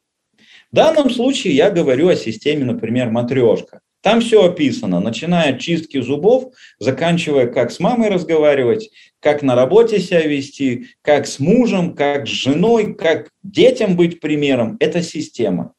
В 0.71 0.75
данном 0.75 1.09
случае 1.09 1.55
я 1.55 1.69
говорю 1.69 2.07
о 2.07 2.15
системе, 2.15 2.65
например, 2.65 3.09
матрешка. 3.09 3.81
Там 4.05 4.21
все 4.21 4.45
описано, 4.45 4.99
начиная 4.99 5.55
от 5.55 5.59
чистки 5.59 5.99
зубов, 5.99 6.53
заканчивая, 6.77 7.47
как 7.47 7.71
с 7.71 7.79
мамой 7.79 8.09
разговаривать, 8.09 8.91
как 9.19 9.41
на 9.41 9.55
работе 9.55 9.99
себя 9.99 10.21
вести, 10.21 10.89
как 11.01 11.25
с 11.25 11.39
мужем, 11.39 11.95
как 11.95 12.27
с 12.27 12.29
женой, 12.29 12.93
как 12.93 13.31
детям 13.41 13.95
быть 13.95 14.19
примером. 14.19 14.77
Это 14.79 15.01
система. 15.01 15.73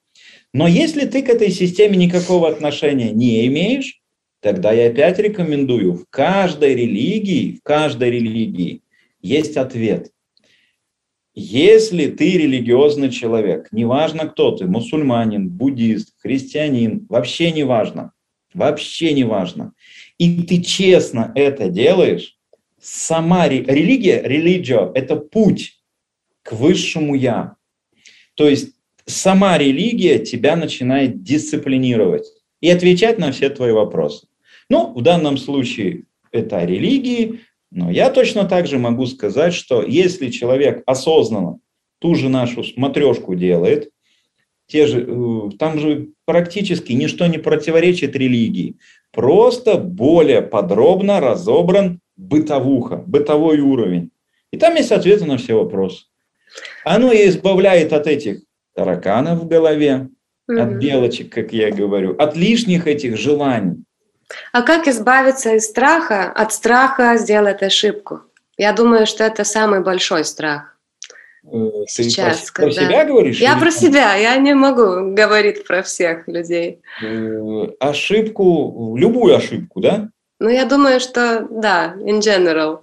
Но 0.53 0.67
если 0.67 1.07
ты 1.07 1.23
к 1.23 1.29
этой 1.29 1.53
системе 1.53 1.97
никакого 1.97 2.49
отношения 2.49 3.13
не 3.13 3.47
имеешь, 3.47 4.01
тогда 4.41 4.73
я 4.73 4.89
опять 4.89 5.21
рекомендую, 5.21 5.93
в 5.93 6.07
каждой 6.11 6.75
религии, 6.75 7.61
в 7.61 7.63
каждой 7.63 8.11
религии 8.11 8.83
есть 9.23 9.57
ответ. 9.57 10.11
Если 11.33 12.07
ты 12.07 12.33
религиозный 12.33 13.11
человек, 13.11 13.69
неважно 13.71 14.27
кто 14.27 14.51
ты, 14.51 14.67
мусульманин, 14.67 15.49
буддист, 15.49 16.15
христианин, 16.19 17.07
вообще 17.09 17.53
не 17.53 17.63
важно, 17.63 18.11
вообще 18.57 19.13
не 19.13 19.25
важно, 19.25 19.73
и 20.19 20.43
ты 20.43 20.63
честно 20.63 21.33
это 21.35 21.69
делаешь, 21.69 22.37
сама 22.81 23.49
ре- 23.49 23.63
религия, 23.63 24.23
религио– 24.23 24.91
это 24.95 25.17
путь 25.17 25.81
к 26.43 26.53
высшему 26.53 27.15
«я». 27.15 27.57
То 28.35 28.49
есть 28.49 28.75
сама 29.05 29.59
религия 29.59 30.19
тебя 30.19 30.57
начинает 30.57 31.23
дисциплинировать 31.23 32.27
и 32.61 32.71
отвечать 32.71 33.19
на 33.19 33.33
все 33.33 33.51
твои 33.51 33.73
вопросы. 33.73 34.27
Ну, 34.69 34.93
в 34.95 35.03
данном 35.03 35.37
случае 35.37 36.05
это 36.33 36.59
о 36.59 36.67
религии, 36.67 37.41
но 37.71 37.91
я 37.91 38.11
точно 38.11 38.45
так 38.45 38.67
же 38.67 38.79
могу 38.79 39.07
сказать, 39.07 39.55
что 39.55 39.83
если 39.83 40.31
человек 40.31 40.83
осознанно 40.87 41.61
ту 41.99 42.15
же 42.15 42.29
нашу 42.29 42.65
смотрешку 42.65 43.35
делает, 43.35 43.91
те 44.67 44.87
же, 44.87 45.07
э, 45.07 45.51
там 45.59 45.79
же 45.79 46.09
практически 46.27 46.93
ничто 46.93 47.27
не 47.27 47.39
противоречит 47.39 48.15
религии, 48.15 48.75
просто 49.13 49.79
более 49.79 50.43
подробно 50.43 51.21
разобран 51.21 52.01
бытовуха, 52.17 52.97
бытовой 52.97 53.61
уровень. 53.61 54.11
И 54.53 54.59
там 54.59 54.75
есть 54.75 54.93
ответы 54.93 55.25
на 55.25 55.39
все 55.39 55.55
вопросы. 55.55 56.05
Оно 56.85 57.13
и 57.13 57.29
избавляет 57.29 57.93
от 57.93 58.07
этих 58.07 58.41
тараканов 58.75 59.41
в 59.41 59.49
голове, 59.49 60.09
от 60.49 60.69
Мгм. 60.69 60.79
белочек, 60.79 61.33
как 61.33 61.53
я 61.53 61.71
говорю, 61.71 62.15
от 62.19 62.37
лишних 62.37 62.87
этих 62.87 63.17
желаний. 63.17 63.83
А 64.53 64.63
как 64.63 64.89
избавиться 64.89 65.55
из 65.55 65.67
страха, 65.67 66.31
от 66.33 66.53
страха 66.53 67.17
сделать 67.17 67.63
ошибку? 67.63 68.21
Я 68.57 68.73
думаю, 68.73 69.07
что 69.07 69.25
это 69.25 69.45
самый 69.45 69.81
большой 69.83 70.25
страх. 70.25 70.76
Э, 71.53 71.71
Сейчас, 71.87 72.51
про, 72.51 72.63
про 72.65 72.71
когда- 72.73 72.87
себя 72.89 73.05
говоришь? 73.05 73.41
Я 73.41 73.57
про 73.57 73.71
себя, 73.71 74.15
я 74.17 74.37
не 74.37 74.55
могу 74.55 75.15
говорить 75.15 75.65
про 75.67 75.83
всех 75.83 76.27
людей. 76.29 76.81
э, 77.03 77.67
ошибку, 77.79 78.97
любую 78.99 79.37
ошибку, 79.37 79.81
да? 79.81 80.11
Но 80.41 80.51
я 80.51 80.65
думаю, 80.65 81.01
что 81.01 81.47
да, 81.51 81.95
in 82.01 82.19
general. 82.21 82.81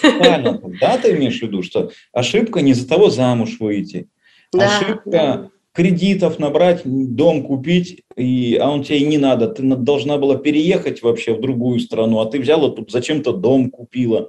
Правильно, 0.00 0.60
да, 0.80 0.96
ты 0.98 1.12
имеешь 1.16 1.38
в 1.38 1.42
виду, 1.42 1.62
что 1.62 1.90
ошибка 2.12 2.60
не 2.62 2.72
за 2.72 2.88
того 2.88 3.10
замуж 3.10 3.56
выйти, 3.60 4.08
Да, 4.52 4.78
ошибка 4.78 5.10
да. 5.10 5.50
кредитов 5.72 6.38
набрать, 6.38 6.82
дом 6.84 7.42
купить, 7.44 8.02
и, 8.16 8.56
а 8.60 8.70
он 8.70 8.82
тебе 8.84 8.98
и 9.00 9.06
не 9.06 9.18
надо, 9.18 9.48
ты 9.48 9.62
на- 9.62 9.76
должна 9.76 10.16
была 10.18 10.36
переехать 10.36 11.02
вообще 11.02 11.34
в 11.34 11.40
другую 11.40 11.78
страну, 11.80 12.20
а 12.20 12.26
ты 12.26 12.38
взяла 12.40 12.70
тут 12.70 12.90
зачем-то 12.90 13.32
дом 13.32 13.70
купила, 13.70 14.28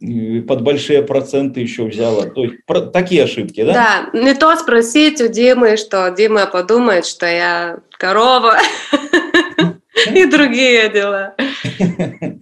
под 0.00 0.62
большие 0.62 1.02
проценты 1.02 1.60
еще 1.60 1.84
взяла. 1.84 2.26
То 2.26 2.44
есть 2.44 2.66
про- 2.66 2.82
такие 2.82 3.24
ошибки, 3.24 3.64
да? 3.64 3.72
Да, 4.12 4.18
не 4.18 4.34
то 4.34 4.54
спросить 4.56 5.20
у 5.20 5.28
Димы, 5.28 5.76
что 5.76 6.10
Дима 6.10 6.46
подумает, 6.46 7.06
что 7.06 7.26
я 7.26 7.78
корова 7.92 8.58
и 10.14 10.26
другие 10.26 10.90
дела. 10.90 11.34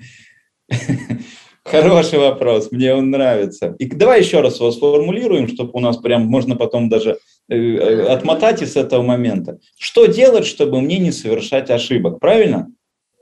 Хороший 1.64 2.18
вопрос, 2.18 2.70
мне 2.72 2.94
он 2.94 3.10
нравится. 3.10 3.74
И 3.78 3.86
давай 3.86 4.20
еще 4.20 4.40
раз 4.40 4.58
его 4.60 4.70
сформулируем, 4.70 5.48
чтобы 5.48 5.70
у 5.72 5.80
нас 5.80 5.96
прям 5.96 6.26
можно 6.26 6.56
потом 6.56 6.90
даже 6.90 7.18
э, 7.48 7.56
э, 7.56 8.06
отмотать 8.08 8.60
из 8.60 8.76
этого 8.76 9.02
момента. 9.02 9.58
Что 9.78 10.04
делать, 10.06 10.44
чтобы 10.44 10.82
мне 10.82 10.98
не 10.98 11.10
совершать 11.10 11.70
ошибок, 11.70 12.20
правильно? 12.20 12.68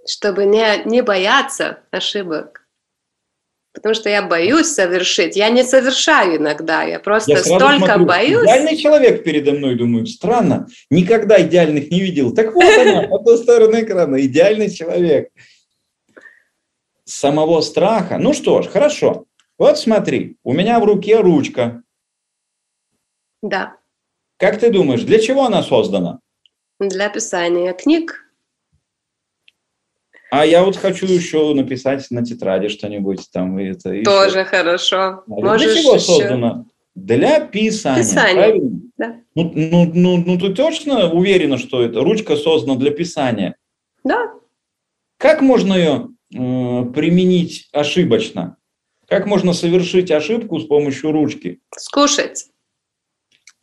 Чтобы 0.09 0.45
не, 0.45 0.83
не 0.87 1.03
бояться 1.03 1.79
ошибок. 1.93 2.62
Потому 3.73 3.95
что 3.95 4.11
я 4.11 4.23
боюсь 4.23 4.67
совершить. 4.67 5.35
Я 5.35 5.49
не 5.49 5.65
совершаю 5.65 6.37
иногда. 6.37 6.83
Я 6.83 7.01
просто 7.01 7.33
Я 7.33 7.39
столько 7.39 7.77
смотрю, 7.87 8.05
боюсь. 8.05 8.45
Идеальный 8.45 8.77
человек 8.77 9.25
передо 9.25 9.53
мной, 9.53 9.77
думаю, 9.77 10.07
странно, 10.07 10.67
никогда 10.91 11.41
идеальных 11.41 11.91
не 11.91 12.01
видел. 12.01 12.35
Так 12.35 12.55
вот 12.55 12.65
она, 12.65 13.09
по 13.09 13.19
ту 13.19 13.37
сторону 13.39 13.81
экрана, 13.81 14.21
идеальный 14.21 14.71
человек. 14.71 15.31
Самого 17.05 17.63
страха. 17.63 18.19
Ну 18.19 18.35
что 18.35 18.61
ж, 18.63 18.67
хорошо. 18.69 19.25
Вот 19.59 19.79
смотри, 19.79 20.37
у 20.45 20.53
меня 20.53 20.79
в 20.79 20.85
руке 20.85 21.21
ручка. 21.21 21.83
Да, 23.43 23.77
Как 24.37 24.61
ты 24.61 24.71
думаешь, 24.71 25.03
для 25.03 25.19
чего 25.19 25.45
она 25.47 25.63
создана? 25.63 26.21
для 26.79 27.09
писания 27.09 27.73
книг. 27.73 28.22
А 30.35 30.47
я 30.47 30.65
вот 30.65 30.77
хочу 30.77 31.05
еще 31.05 31.53
написать 31.53 32.07
на 32.11 32.25
тетради 32.25 32.69
что-нибудь 32.69 33.29
там. 33.31 33.59
и 33.59 33.65
Это, 33.65 33.91
еще. 33.93 34.05
Тоже 34.05 34.47
хорошо. 34.47 34.97
А 34.97 35.23
Для 35.27 35.35
Можешь 35.51 35.81
чего 35.83 35.95
еще- 35.97 36.05
создано? 36.07 36.65
Для 36.95 37.41
писания. 37.41 38.03
Писания, 38.03 38.35
правильно? 38.35 38.81
да. 38.97 39.21
Ну, 39.35 39.53
ну, 39.55 39.91
ну, 39.93 40.25
ну, 40.27 40.39
ты 40.39 40.55
точно 40.55 41.11
уверена, 41.11 41.59
что 41.59 41.83
это 41.83 42.01
ручка 42.01 42.37
создана 42.37 42.77
для 42.79 42.91
писания? 42.93 43.57
Да, 44.05 44.33
Как 45.19 45.43
можно 45.43 45.75
ее 45.75 46.09
э, 46.35 46.39
применить 46.95 47.69
ошибочно? 47.73 48.57
Как 49.09 49.27
можно 49.27 49.53
совершить 49.53 50.11
ошибку 50.11 50.59
с 50.61 50.65
помощью 50.65 51.13
ручки? 51.13 51.61
скушать. 51.77 52.47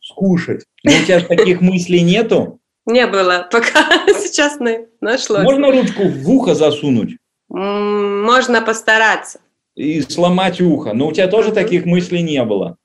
Скушать. 0.00 0.62
Но 0.84 0.92
у 0.92 1.04
тебя 1.04 1.18
же 1.18 1.26
таких 1.26 1.60
мыслей 1.60 2.02
нету. 2.02 2.59
Не 2.90 3.06
было, 3.06 3.48
пока 3.50 3.84
сейчас 4.20 4.58
нашлось. 5.00 5.42
Можно 5.44 5.70
ручку 5.70 6.08
в 6.08 6.30
ухо 6.30 6.54
засунуть 6.54 7.16
Можно 7.48 8.62
постараться. 8.62 9.40
и 9.76 10.00
сломать 10.02 10.60
ухо, 10.60 10.92
но 10.92 11.06
у 11.08 11.12
тебя 11.12 11.28
тоже 11.28 11.52
таких 11.52 11.86
мыслей 11.86 12.22
не 12.22 12.42
было. 12.44 12.76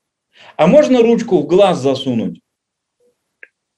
А 0.56 0.66
можно 0.66 1.02
ручку 1.02 1.38
в 1.42 1.46
глаз 1.46 1.78
засунуть? 1.78 2.40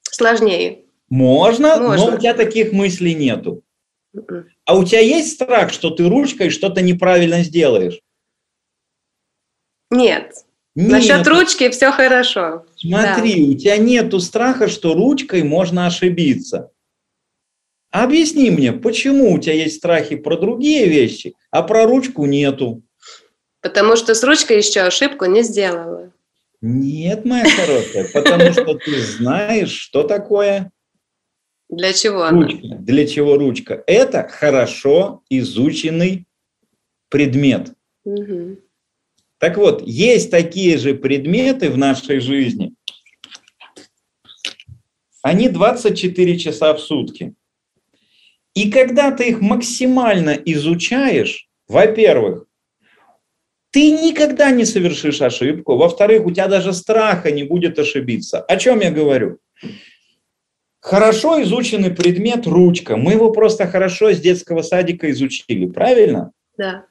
Сложнее. 0.03 0.83
Можно, 1.09 1.77
но 1.77 1.87
Можно. 1.89 2.15
у 2.15 2.19
тебя 2.19 2.33
таких 2.33 2.71
мыслей 2.73 3.15
нету. 3.15 3.63
М-м. 4.13 4.45
А 4.65 4.77
у 4.77 4.83
тебя 4.83 4.99
есть 4.99 5.33
страх, 5.33 5.71
что 5.73 5.89
ты 5.89 6.07
ручкой 6.07 6.49
что-то 6.49 6.81
неправильно 6.81 7.41
сделаешь? 7.41 7.99
Нет. 9.89 10.33
Нет. 10.75 10.91
Насчет 10.91 11.27
ручки 11.27 11.69
все 11.69 11.91
хорошо. 11.91 12.65
Смотри, 12.79 13.49
у 13.49 13.57
тебя 13.57 13.77
нету 13.77 14.19
страха, 14.19 14.67
что 14.67 14.93
ручкой 14.93 15.43
можно 15.43 15.85
ошибиться. 15.85 16.71
Объясни 17.91 18.51
мне, 18.51 18.71
почему 18.71 19.33
у 19.33 19.39
тебя 19.39 19.53
есть 19.53 19.77
страхи 19.77 20.15
про 20.15 20.37
другие 20.37 20.87
вещи, 20.87 21.33
а 21.51 21.63
про 21.63 21.85
ручку 21.85 22.25
нету? 22.25 22.83
Потому 23.61 23.95
что 23.95 24.13
с 24.13 24.23
ручкой 24.23 24.57
еще 24.57 24.81
ошибку 24.81 25.25
не 25.25 25.43
сделала. 25.43 26.13
Нет, 26.61 27.25
моя 27.25 27.45
хорошая, 27.49 28.07
потому 28.13 28.51
что 28.53 28.75
ты 28.75 29.01
знаешь, 29.01 29.71
что 29.71 30.03
такое 30.03 30.71
Для 31.69 31.93
чего 31.93 32.23
она? 32.23 32.41
ручка. 32.43 32.67
Для 32.79 33.07
чего 33.07 33.37
ручка? 33.37 33.83
Это 33.87 34.27
хорошо 34.27 35.23
изученный 35.29 36.25
предмет. 37.09 37.73
Мгм. 38.05 38.59
Так 39.39 39.57
вот, 39.57 39.81
есть 39.87 40.31
такие 40.31 40.77
же 40.77 40.93
предметы 40.93 41.69
в 41.69 41.77
нашей 41.77 42.19
жизни. 42.19 42.73
Они 45.21 45.49
24 45.49 46.37
часа 46.37 46.73
в 46.73 46.79
сутки. 46.79 47.33
И 48.53 48.69
когда 48.69 49.11
ты 49.11 49.29
их 49.29 49.41
максимально 49.41 50.31
изучаешь, 50.31 51.47
во-первых, 51.67 52.45
ты 53.71 53.91
никогда 53.91 54.51
не 54.51 54.65
совершишь 54.65 55.21
ошибку. 55.21 55.77
Во-вторых, 55.77 56.25
у 56.25 56.31
тебя 56.31 56.47
даже 56.47 56.73
страха 56.73 57.31
не 57.31 57.43
будет 57.43 57.77
ошибиться. 57.79 58.41
О 58.41 58.57
чем 58.57 58.79
я 58.79 58.91
говорю? 58.91 59.37
Хорошо 60.81 61.41
изученный 61.43 61.91
предмет– 61.91 62.47
ручка. 62.47 62.97
Мы 62.97 63.13
его 63.13 63.31
просто 63.31 63.67
хорошо 63.67 64.11
с 64.11 64.19
детского 64.19 64.63
садика 64.63 65.11
изучили, 65.11 65.67
правильно? 65.67 66.31
Да. 66.57 66.85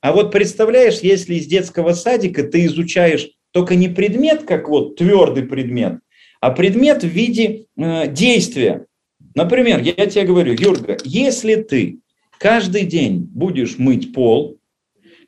А 0.00 0.12
вот 0.12 0.30
представляешь, 0.30 1.00
если 1.00 1.34
из 1.34 1.46
детского 1.46 1.92
садика 1.92 2.44
ты 2.44 2.66
изучаешь 2.66 3.30
только 3.52 3.74
не 3.74 3.88
предмет, 3.88 4.44
как 4.44 4.68
вот 4.68 4.96
твердый 4.96 5.44
предмет, 5.44 6.00
а 6.40 6.50
предмет 6.50 7.02
в 7.02 7.08
виде 7.08 7.66
э, 7.76 8.06
действия. 8.08 8.86
Например, 9.34 9.80
я 9.80 10.06
тебе 10.06 10.24
говорю, 10.24 10.54
Юрга, 10.58 10.98
если 11.04 11.56
ты 11.56 12.00
каждый 12.38 12.84
день 12.84 13.20
будешь 13.20 13.78
мыть 13.78 14.12
пол, 14.12 14.58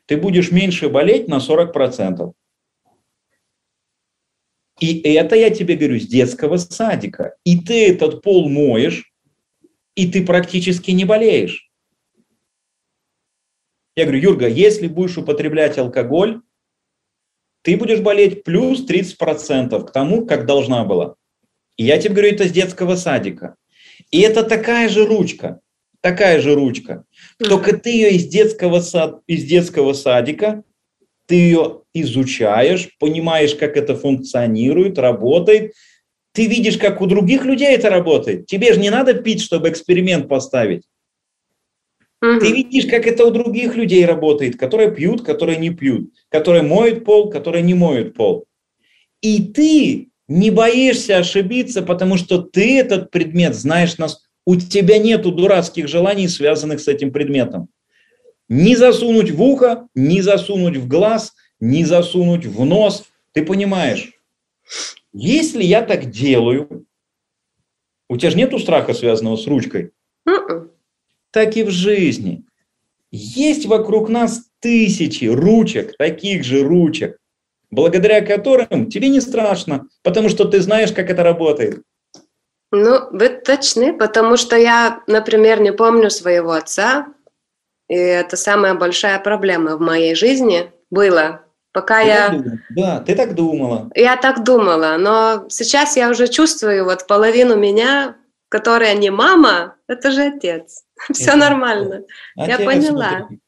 ты 0.05 0.17
будешь 0.17 0.51
меньше 0.51 0.89
болеть 0.89 1.27
на 1.27 1.37
40%. 1.37 2.31
И 4.79 4.99
это 5.01 5.35
я 5.35 5.49
тебе 5.49 5.75
говорю 5.75 5.99
с 5.99 6.07
детского 6.07 6.57
садика. 6.57 7.35
И 7.43 7.59
ты 7.59 7.89
этот 7.89 8.21
пол 8.23 8.49
моешь, 8.49 9.13
и 9.95 10.11
ты 10.11 10.25
практически 10.25 10.91
не 10.91 11.05
болеешь. 11.05 11.70
Я 13.95 14.05
говорю, 14.05 14.21
Юрга, 14.21 14.47
если 14.47 14.87
будешь 14.87 15.17
употреблять 15.17 15.77
алкоголь, 15.77 16.41
ты 17.63 17.77
будешь 17.77 17.99
болеть 17.99 18.43
плюс 18.43 18.85
30% 18.85 19.85
к 19.85 19.91
тому, 19.91 20.25
как 20.25 20.45
должна 20.45 20.85
была. 20.85 21.15
И 21.77 21.83
я 21.83 21.97
тебе 21.97 22.15
говорю, 22.15 22.33
это 22.33 22.47
с 22.47 22.51
детского 22.51 22.95
садика. 22.95 23.55
И 24.09 24.21
это 24.21 24.43
такая 24.43 24.89
же 24.89 25.05
ручка, 25.05 25.59
такая 26.01 26.39
же 26.39 26.55
ручка. 26.55 27.03
Только 27.37 27.77
ты 27.77 27.91
ее 27.91 28.11
из 28.11 28.27
детского, 28.27 28.79
сад, 28.79 29.21
из 29.27 29.43
детского 29.43 29.93
садика, 29.93 30.63
ты 31.27 31.35
ее 31.35 31.81
изучаешь, 31.93 32.89
понимаешь, 32.99 33.55
как 33.55 33.77
это 33.77 33.95
функционирует, 33.95 34.97
работает. 34.97 35.73
Ты 36.33 36.47
видишь, 36.47 36.77
как 36.77 37.01
у 37.01 37.07
других 37.07 37.45
людей 37.45 37.75
это 37.75 37.89
работает. 37.89 38.47
Тебе 38.47 38.73
же 38.73 38.79
не 38.79 38.89
надо 38.89 39.13
пить, 39.13 39.41
чтобы 39.41 39.69
эксперимент 39.69 40.27
поставить. 40.27 40.83
Ты 42.21 42.51
видишь, 42.51 42.85
как 42.85 43.07
это 43.07 43.25
у 43.25 43.31
других 43.31 43.75
людей 43.75 44.05
работает, 44.05 44.55
которые 44.55 44.91
пьют, 44.91 45.23
которые 45.23 45.57
не 45.57 45.71
пьют, 45.71 46.11
которые 46.29 46.61
моют 46.61 47.03
пол, 47.03 47.31
которые 47.31 47.63
не 47.63 47.73
моют 47.73 48.13
пол. 48.13 48.45
И 49.21 49.43
ты 49.43 50.09
не 50.27 50.51
боишься 50.51 51.17
ошибиться, 51.17 51.81
потому 51.81 52.17
что 52.17 52.41
ты 52.41 52.79
этот 52.79 53.09
предмет 53.09 53.55
знаешь 53.55 53.97
нас. 53.97 54.27
У 54.45 54.55
тебя 54.55 54.97
нету 54.97 55.31
дурацких 55.31 55.87
желаний, 55.87 56.27
связанных 56.27 56.79
с 56.79 56.87
этим 56.87 57.11
предметом. 57.11 57.69
Ни 58.49 58.75
засунуть 58.75 59.31
в 59.31 59.41
ухо, 59.41 59.87
ни 59.95 60.19
засунуть 60.19 60.77
в 60.77 60.87
глаз, 60.87 61.33
ни 61.59 61.83
засунуть 61.83 62.45
в 62.45 62.65
нос. 62.65 63.05
Ты 63.33 63.45
понимаешь, 63.45 64.13
если 65.13 65.63
я 65.63 65.81
так 65.81 66.09
делаю, 66.11 66.85
у 68.09 68.17
тебя 68.17 68.29
же 68.29 68.37
нету 68.37 68.59
страха, 68.59 68.93
связанного 68.93 69.37
с 69.37 69.47
ручкой 69.47 69.91
Мгм. 70.25 70.69
Так 71.31 71.57
и 71.57 71.63
в 71.63 71.69
жизни. 71.69 72.45
Есть 73.11 73.65
вокруг 73.65 74.09
нас 74.09 74.43
тысячи 74.59 75.25
ручек, 75.25 75.97
таких 75.97 76.43
же 76.43 76.63
ручек, 76.63 77.17
благодаря 77.71 78.21
которым 78.21 78.89
тебе 78.89 79.09
не 79.09 79.21
страшно, 79.21 79.87
потому 80.03 80.29
что 80.29 80.45
ты 80.45 80.61
знаешь, 80.61 80.91
как 80.91 81.09
это 81.09 81.23
работает. 81.23 81.81
Ну, 82.71 83.09
вы 83.11 83.29
точны, 83.29 83.97
потому 83.97 84.37
что 84.37 84.55
я, 84.55 85.01
например, 85.07 85.59
не 85.59 85.73
помню 85.73 86.09
своего 86.09 86.51
отца, 86.51 87.07
и 87.89 87.95
это 87.95 88.37
самая 88.37 88.75
большая 88.75 89.19
проблема 89.19 89.75
в 89.75 89.81
моей 89.81 90.15
жизни 90.15 90.71
была, 90.89 91.41
пока 91.73 92.01
Ты 92.01 92.07
я... 92.07 92.29
так 92.29 92.37
думала? 92.37 92.59
Да, 92.69 92.99
ты 93.01 93.15
так 93.15 93.35
думала. 93.35 93.91
Я 93.95 94.15
так 94.15 94.43
думала, 94.45 94.95
но 94.97 95.45
сейчас 95.49 95.97
я 95.97 96.09
уже 96.09 96.29
чувствую 96.29 96.85
вот 96.85 97.07
половину 97.07 97.57
меня, 97.57 98.15
которая 98.47 98.95
не 98.95 99.09
мама, 99.09 99.75
это 99.91 100.11
же 100.11 100.23
отец. 100.23 100.83
Все 101.13 101.29
Это- 101.31 101.37
нормально. 101.37 102.03
А 102.37 102.47
Я 102.47 102.57
поняла. 102.57 103.17
смотри. 103.19 103.39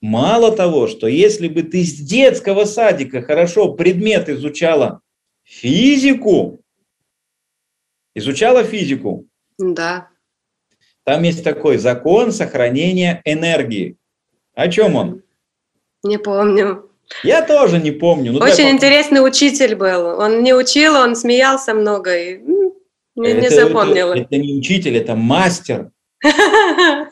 Мало 0.00 0.56
того, 0.56 0.88
что 0.88 1.06
если 1.06 1.46
бы 1.48 1.62
ты 1.62 1.84
с 1.84 1.94
детского 1.94 2.64
садика 2.64 3.22
хорошо 3.22 3.72
предмет 3.72 4.28
изучала 4.28 5.00
физику, 5.44 6.60
изучала 8.14 8.64
физику, 8.64 9.26
Да. 9.58 10.08
там 11.04 11.22
есть 11.22 11.44
такой 11.44 11.78
закон 11.78 12.32
сохранения 12.32 13.22
энергии. 13.24 13.96
О 14.54 14.68
чем 14.68 14.96
он? 14.96 15.22
Не 16.02 16.18
помню. 16.18 16.90
Я 17.22 17.42
тоже 17.42 17.78
не 17.78 17.90
помню. 17.92 18.32
Ну, 18.32 18.38
Очень 18.40 18.70
интересный 18.70 19.24
учитель 19.24 19.76
был. 19.76 20.18
Он 20.18 20.42
не 20.42 20.52
учил, 20.54 20.94
он 20.96 21.14
смеялся 21.14 21.74
много 21.74 22.16
и 22.16 22.40
не, 23.16 23.32
не 23.32 23.46
Это- 23.46 23.54
запомнила. 23.66 24.12
Это, 24.14 24.22
это 24.22 24.36
не 24.38 24.54
учитель, 24.54 24.96
это 24.96 25.14
мастер. 25.14 25.90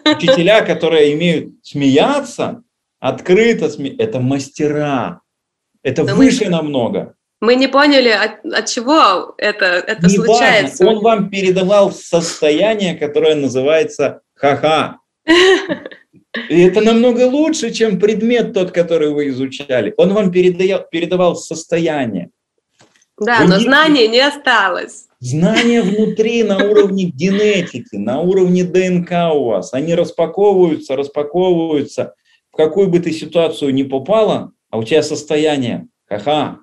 Учителя, 0.04 0.62
которые 0.62 1.14
имеют 1.14 1.52
смеяться, 1.62 2.62
открыто 3.00 3.68
сме... 3.68 3.90
это 3.90 4.20
мастера. 4.20 5.20
Это 5.82 6.04
мы- 6.04 6.14
выше 6.14 6.48
намного. 6.48 7.14
Мы 7.40 7.54
не 7.54 7.68
поняли, 7.68 8.10
от, 8.10 8.44
от 8.52 8.66
чего 8.66 9.34
это, 9.38 9.64
это 9.64 10.06
Неважно, 10.06 10.24
случается. 10.26 10.86
он 10.86 11.00
вам 11.00 11.30
передавал 11.30 11.90
состояние, 11.90 12.94
которое 12.94 13.34
называется 13.34 14.20
ха-ха. 14.34 14.98
И 15.26 16.60
это 16.62 16.82
намного 16.82 17.22
лучше, 17.26 17.70
чем 17.70 17.98
предмет 17.98 18.52
тот, 18.52 18.72
который 18.72 19.10
вы 19.10 19.28
изучали. 19.30 19.94
Он 19.96 20.12
вам 20.12 20.30
передая- 20.30 20.84
передавал 20.90 21.34
состояние. 21.34 22.28
Да, 23.18 23.38
Вы 23.40 23.48
но 23.48 23.56
не- 23.56 23.62
знаний 23.62 24.08
не 24.08 24.20
осталось. 24.20 25.06
Знания 25.20 25.82
внутри 25.82 26.42
на 26.42 26.56
уровне 26.56 27.04
генетики, 27.04 27.96
на 27.96 28.20
уровне 28.20 28.64
ДНК 28.64 29.34
у 29.34 29.44
вас. 29.44 29.74
Они 29.74 29.94
распаковываются, 29.94 30.96
распаковываются. 30.96 32.14
В 32.50 32.56
какую 32.56 32.88
бы 32.88 33.00
ты 33.00 33.12
ситуацию 33.12 33.74
ни 33.74 33.82
попала, 33.82 34.52
а 34.70 34.78
у 34.78 34.82
тебя 34.82 35.02
состояние 35.02 35.88
ха-ха. 36.06 36.60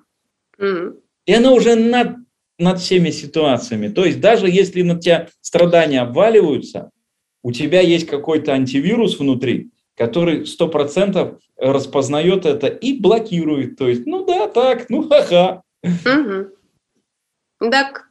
И 0.58 1.32
оно 1.32 1.54
уже 1.54 1.76
над, 1.76 2.16
над 2.58 2.80
всеми 2.80 3.10
ситуациями. 3.10 3.88
То 3.88 4.04
есть 4.04 4.20
даже 4.20 4.48
если 4.48 4.82
на 4.82 4.98
тебя 4.98 5.28
страдания 5.40 6.00
обваливаются, 6.00 6.90
у 7.44 7.52
тебя 7.52 7.80
есть 7.80 8.08
какой-то 8.08 8.52
антивирус 8.52 9.20
внутри, 9.20 9.70
который 9.96 10.42
100% 10.42 11.38
распознает 11.58 12.44
это 12.44 12.66
и 12.66 12.98
блокирует. 12.98 13.76
То 13.76 13.88
есть, 13.88 14.04
ну 14.04 14.24
да, 14.24 14.48
так, 14.48 14.90
ну 14.90 15.08
ха-ха. 15.08 15.62
Мгм. 15.84 16.48
Так, 17.70 18.07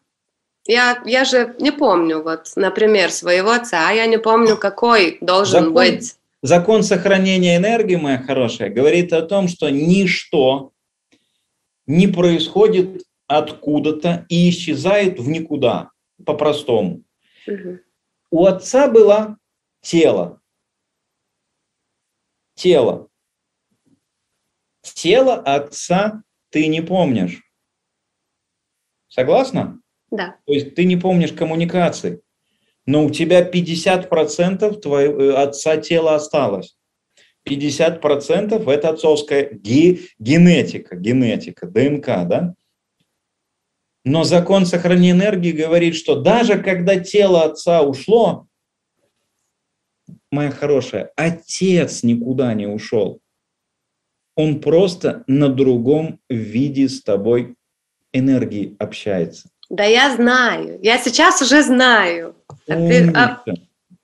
я, 0.68 1.02
я 1.06 1.26
же 1.26 1.56
не 1.60 1.72
помню, 1.72 2.22
вот, 2.22 2.52
например, 2.56 3.12
своего 3.12 3.52
отца, 3.52 3.88
а 3.88 3.92
я 3.92 4.06
не 4.06 4.18
помню, 4.20 4.58
какой 4.58 5.18
должен 5.22 5.60
Закон- 5.66 5.74
быть. 5.74 6.16
Закон 6.44 6.84
сохранения 6.84 7.58
энергии, 7.58 7.96
моя 7.96 8.20
хорошая, 8.20 8.70
говорит 8.70 9.12
о 9.12 9.24
том, 9.24 9.48
что 9.48 9.70
ничто 9.70 10.72
не 11.88 12.08
происходит 12.08 13.04
откуда-то 13.28 14.26
и 14.30 14.50
исчезает 14.50 15.20
в 15.20 15.28
никуда, 15.28 15.90
по-простому. 16.26 17.04
Мгм. 17.48 17.80
У 18.30 18.46
отца 18.46 18.88
было 18.88 19.38
тело. 19.82 20.40
Тело. 22.56 23.08
Тело 24.82 25.36
отца 25.36 26.24
ты 26.50 26.68
не 26.68 26.82
помнишь. 26.82 27.42
Согласна? 29.08 29.80
Да. 30.12 30.38
То 30.46 30.54
есть 30.54 30.76
ты 30.76 30.86
не 30.86 30.98
помнишь 30.98 31.34
коммуникации, 31.34 32.22
но 32.86 33.06
у 33.06 33.10
тебя 33.10 33.48
50% 33.48 34.80
твоего 34.80 35.22
э, 35.22 35.34
отца 35.34 35.78
тела 35.78 36.16
осталось. 36.16 36.78
50% 37.48 38.70
это 38.70 38.90
отцовская 38.90 39.50
ге- 39.52 40.00
генетика, 40.20 40.96
генетика, 40.96 41.68
ДНК, 41.68 42.06
да? 42.28 42.56
Но 44.04 44.24
закон 44.24 44.66
сохранения 44.66 45.12
энергии 45.12 45.52
говорит, 45.52 45.96
что 45.96 46.22
даже 46.22 46.62
когда 46.62 46.98
тело 46.98 47.44
отца 47.44 47.82
ушло, 47.82 48.48
моя 50.32 50.52
хорошая, 50.52 51.12
отец 51.16 52.04
никуда 52.04 52.54
не 52.54 52.68
ушел. 52.68 53.20
Он 54.36 54.62
просто 54.62 55.24
на 55.28 55.50
другом 55.50 56.20
виде 56.30 56.88
с 56.88 57.02
тобой 57.02 57.56
энергии 58.14 58.76
общается. 58.80 59.50
Да 59.70 59.84
я 59.84 60.16
знаю, 60.16 60.80
я 60.82 60.98
сейчас 60.98 61.42
уже 61.42 61.62
знаю. 61.62 62.36
А, 62.70 62.74
ты, 62.74 63.12
а, 63.14 63.44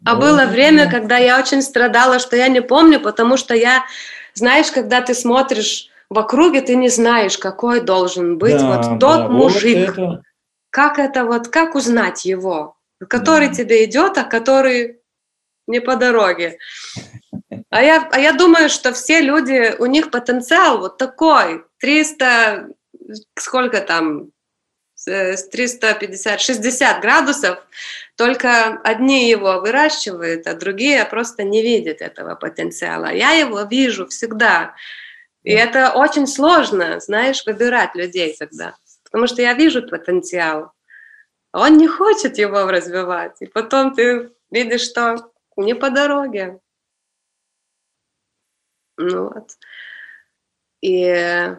а 0.05 0.15
было 0.15 0.45
время, 0.45 0.89
когда 0.89 1.17
я 1.17 1.39
очень 1.39 1.61
страдала, 1.61 2.19
что 2.19 2.35
я 2.35 2.49
не 2.49 2.61
помню, 2.61 2.99
потому 2.99 3.37
что 3.37 3.55
я, 3.55 3.85
знаешь, 4.33 4.71
когда 4.71 5.01
ты 5.01 5.13
смотришь 5.13 5.89
в 6.09 6.19
округе, 6.19 6.61
ты 6.61 6.75
не 6.75 6.89
знаешь, 6.89 7.37
какой 7.37 7.81
должен 7.81 8.37
быть 8.37 8.57
да, 8.57 8.67
вот 8.67 8.99
тот 8.99 9.17
да, 9.17 9.27
мужик. 9.29 9.97
Вот 9.97 10.15
это... 10.15 10.23
Как 10.69 10.99
это 10.99 11.23
вот, 11.23 11.47
как 11.47 11.75
узнать 11.75 12.25
его, 12.25 12.75
который 13.07 13.49
да. 13.49 13.53
тебе 13.53 13.85
идет, 13.85 14.17
а 14.17 14.23
который 14.23 14.99
не 15.67 15.79
по 15.79 15.95
дороге. 15.95 16.57
А 17.69 17.81
я, 17.81 18.07
а 18.11 18.19
я 18.19 18.33
думаю, 18.33 18.69
что 18.69 18.91
все 18.91 19.21
люди, 19.21 19.75
у 19.79 19.85
них 19.85 20.11
потенциал 20.11 20.79
вот 20.79 20.97
такой, 20.97 21.63
300, 21.79 22.67
сколько 23.37 23.79
там, 23.81 24.32
с 25.07 25.49
350, 25.49 26.39
60 26.39 27.01
градусов, 27.01 27.59
только 28.15 28.79
одни 28.83 29.29
его 29.29 29.59
выращивают, 29.59 30.47
а 30.47 30.53
другие 30.53 31.03
просто 31.05 31.43
не 31.43 31.61
видят 31.61 32.01
этого 32.01 32.35
потенциала. 32.35 33.11
Я 33.11 33.31
его 33.31 33.61
вижу 33.63 34.07
всегда. 34.07 34.75
И 35.43 35.51
это 35.51 35.91
очень 35.93 36.27
сложно, 36.27 36.99
знаешь, 36.99 37.45
выбирать 37.45 37.95
людей 37.95 38.35
тогда. 38.37 38.75
Потому 39.03 39.27
что 39.27 39.41
я 39.41 39.53
вижу 39.53 39.87
потенциал. 39.87 40.71
Он 41.51 41.77
не 41.77 41.87
хочет 41.87 42.37
его 42.37 42.65
развивать. 42.65 43.41
И 43.41 43.45
потом 43.45 43.93
ты 43.93 44.31
видишь, 44.49 44.81
что 44.81 45.31
не 45.57 45.75
по 45.75 45.89
дороге. 45.89 46.59
Ну 48.97 49.29
вот. 49.29 49.57
И 50.81 51.55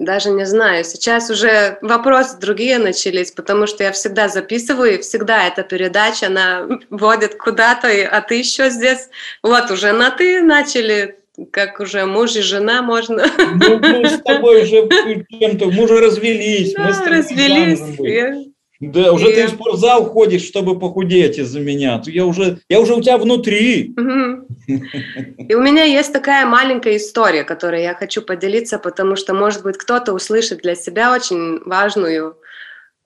даже 0.00 0.30
не 0.30 0.44
знаю, 0.44 0.84
сейчас 0.84 1.30
уже 1.30 1.78
вопросы 1.80 2.38
другие 2.38 2.78
начались, 2.78 3.30
потому 3.30 3.66
что 3.66 3.84
я 3.84 3.92
всегда 3.92 4.28
записываю, 4.28 4.94
и 4.94 5.02
всегда 5.02 5.46
эта 5.46 5.62
передача, 5.62 6.26
она 6.26 6.66
вводит 6.90 7.36
куда-то, 7.36 7.88
а 7.88 8.20
ты 8.20 8.36
еще 8.36 8.70
здесь, 8.70 9.08
вот 9.42 9.70
уже 9.70 9.92
на 9.92 10.10
ты 10.10 10.42
начали, 10.42 11.18
как 11.52 11.78
уже 11.78 12.06
муж 12.06 12.34
и 12.34 12.40
жена 12.40 12.82
можно. 12.82 13.26
Ну, 13.38 13.78
мы 13.78 14.08
с 14.08 14.20
тобой 14.20 14.64
уже 14.64 14.88
чем-то, 15.30 15.66
мы 15.66 15.84
уже 15.84 16.00
развелись. 16.00 16.74
Да, 16.74 16.82
мы 16.82 17.08
развелись. 17.08 18.52
Да, 18.92 19.12
уже 19.12 19.30
и... 19.30 19.34
ты 19.34 19.46
в 19.46 19.50
спортзал 19.50 20.04
ходишь, 20.06 20.42
чтобы 20.42 20.78
похудеть 20.78 21.38
из-за 21.38 21.60
меня. 21.60 22.02
Я 22.06 22.26
уже, 22.26 22.58
я 22.68 22.80
уже 22.80 22.94
у 22.94 23.02
тебя 23.02 23.18
внутри. 23.18 23.94
И 25.48 25.54
у 25.54 25.60
меня 25.60 25.84
есть 25.84 26.12
такая 26.12 26.46
маленькая 26.46 26.96
история, 26.96 27.44
которой 27.44 27.82
я 27.82 27.94
хочу 27.94 28.22
поделиться, 28.22 28.78
потому 28.78 29.16
что, 29.16 29.34
может 29.34 29.62
быть, 29.62 29.76
кто-то 29.76 30.12
услышит 30.12 30.62
для 30.62 30.74
себя 30.74 31.12
очень 31.14 31.60
важную 31.64 32.38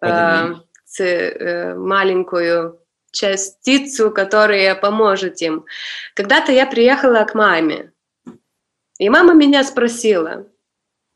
э, 0.01 0.55
э, 0.99 1.75
маленькую 1.75 2.81
частицу, 3.11 4.11
которая 4.11 4.75
поможет 4.75 5.41
им. 5.43 5.65
Когда-то 6.15 6.53
я 6.53 6.67
приехала 6.67 7.25
к 7.25 7.35
маме, 7.35 7.93
и 8.99 9.09
мама 9.09 9.35
меня 9.35 9.65
спросила, 9.65 10.47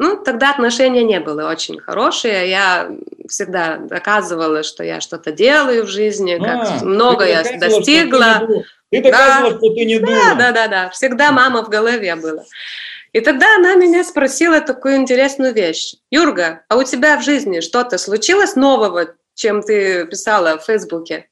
ну, 0.02 0.16
тогда 0.16 0.50
отношения 0.50 1.04
не 1.04 1.20
были 1.20 1.42
очень 1.42 1.78
хорошие. 1.78 2.50
Я 2.50 2.90
всегда 3.28 3.76
доказывала, 3.76 4.64
что 4.64 4.82
я 4.82 5.00
что-то 5.00 5.30
делаю 5.30 5.84
в 5.84 5.88
жизни, 5.88 6.38
как 6.38 6.82
а, 6.82 6.84
много 6.84 7.24
я 7.24 7.44
достигла. 7.56 8.48
Ты, 8.90 9.00
доказывала, 9.00 9.52
да. 9.52 9.58
что 9.58 9.74
ты 9.74 9.84
не 9.84 10.00
дура. 10.00 10.10
Да, 10.10 10.34
да, 10.34 10.52
да, 10.52 10.66
да. 10.66 10.90
Всегда 10.90 11.30
мама 11.30 11.62
в 11.62 11.68
голове 11.68 12.16
была. 12.16 12.42
И 13.12 13.20
тогда 13.20 13.46
она 13.54 13.76
меня 13.76 14.02
спросила 14.02 14.60
такую 14.60 14.96
интересную 14.96 15.54
вещь. 15.54 15.94
Юрга, 16.10 16.64
а 16.68 16.78
у 16.78 16.82
тебя 16.82 17.16
в 17.16 17.22
жизни 17.22 17.60
что-то 17.60 17.96
случилось 17.96 18.56
нового, 18.56 19.14
чем 19.34 19.62
ты 19.62 20.04
писала 20.06 20.58
в 20.58 20.64
Фейсбуке? 20.64 21.28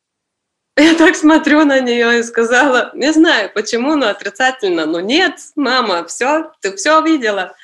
Я 0.76 0.94
так 0.94 1.16
смотрю 1.16 1.64
на 1.64 1.80
нее 1.80 2.20
и 2.20 2.22
сказала, 2.22 2.92
не 2.94 3.12
знаю 3.12 3.50
почему, 3.52 3.96
но 3.96 4.10
отрицательно. 4.10 4.86
Ну 4.86 5.00
нет, 5.00 5.40
мама, 5.56 6.06
все, 6.06 6.52
ты 6.60 6.76
все 6.76 7.02
видела. 7.02 7.56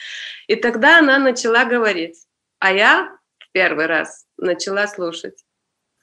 И 0.47 0.57
тогда 0.57 0.99
она 0.99 1.19
начала 1.19 1.65
говорить, 1.65 2.27
а 2.59 2.73
я 2.73 3.17
в 3.39 3.51
первый 3.53 3.87
раз 3.87 4.27
начала 4.37 4.87
слушать. 4.87 5.45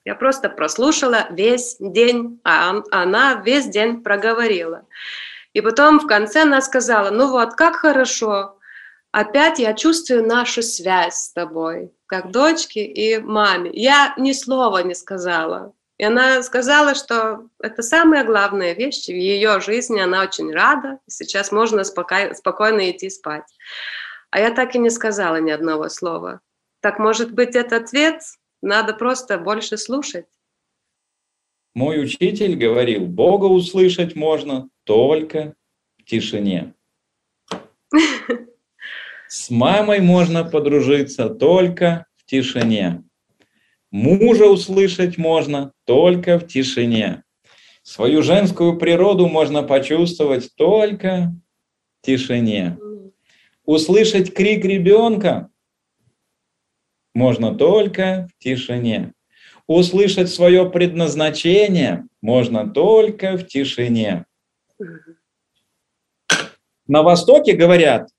Я 0.05 0.15
просто 0.15 0.49
прослушала 0.49 1.27
весь 1.31 1.77
день, 1.79 2.41
а 2.43 2.81
она 2.91 3.35
весь 3.35 3.67
день 3.67 4.03
проговорила. 4.03 4.85
И 5.53 5.61
потом 5.61 5.99
в 5.99 6.07
конце 6.07 6.41
она 6.41 6.61
сказала, 6.61 7.09
ну 7.09 7.29
вот, 7.29 7.53
как 7.53 7.77
хорошо, 7.77 8.57
опять 9.11 9.59
я 9.59 9.73
чувствую 9.73 10.25
нашу 10.27 10.61
связь 10.61 11.15
с 11.15 11.31
тобой, 11.31 11.93
как 12.07 12.31
дочки 12.31 12.79
и 12.79 13.19
маме. 13.19 13.69
Я 13.73 14.13
ни 14.17 14.33
слова 14.33 14.79
не 14.79 14.95
сказала. 14.95 15.73
И 15.97 16.03
она 16.03 16.41
сказала, 16.43 16.95
что 16.95 17.47
это 17.59 17.81
самая 17.81 18.25
главная 18.25 18.73
вещь 18.73 19.05
в 19.05 19.11
ее 19.11 19.61
жизни, 19.61 20.01
она 20.01 20.23
очень 20.23 20.51
рада, 20.51 20.99
сейчас 21.07 21.51
можно 21.51 21.83
спокойно, 21.83 22.89
идти 22.89 23.09
спать. 23.09 23.45
А 24.33 24.39
я 24.39 24.49
так 24.49 24.73
и 24.73 24.79
не 24.79 24.89
сказала 24.89 25.39
ни 25.39 25.51
одного 25.51 25.89
слова. 25.89 26.41
Так 26.81 26.97
может 26.97 27.31
быть 27.33 27.55
этот 27.55 27.83
ответ? 27.83 28.23
Надо 28.63 28.93
просто 28.95 29.37
больше 29.37 29.77
слушать. 29.77 30.25
Мой 31.75 32.03
учитель 32.03 32.55
говорил, 32.55 33.05
Бога 33.05 33.45
услышать 33.45 34.15
можно 34.15 34.69
только 34.85 35.53
в 35.99 36.05
тишине. 36.05 36.73
С 39.27 39.51
мамой 39.51 39.99
можно 39.99 40.43
подружиться 40.43 41.29
только 41.29 42.07
в 42.15 42.25
тишине. 42.25 43.03
Мужа 43.91 44.47
услышать 44.47 45.19
можно 45.19 45.73
только 45.85 46.39
в 46.39 46.47
тишине. 46.47 47.23
Свою 47.83 48.23
женскую 48.23 48.79
природу 48.79 49.27
можно 49.27 49.61
почувствовать 49.61 50.55
только 50.55 51.31
в 52.01 52.05
тишине. 52.07 52.79
Услышать 53.65 54.33
крик 54.33 54.65
ребенка 54.65 55.49
можно 57.13 57.55
только 57.55 58.27
в 58.29 58.43
тишине. 58.43 59.13
Услышать 59.67 60.29
свое 60.29 60.69
предназначение 60.69 62.05
можно 62.21 62.69
только 62.69 63.37
в 63.37 63.47
тишине. 63.47 64.25
На 66.87 67.01
Востоке 67.03 67.53
говорят 67.53 68.09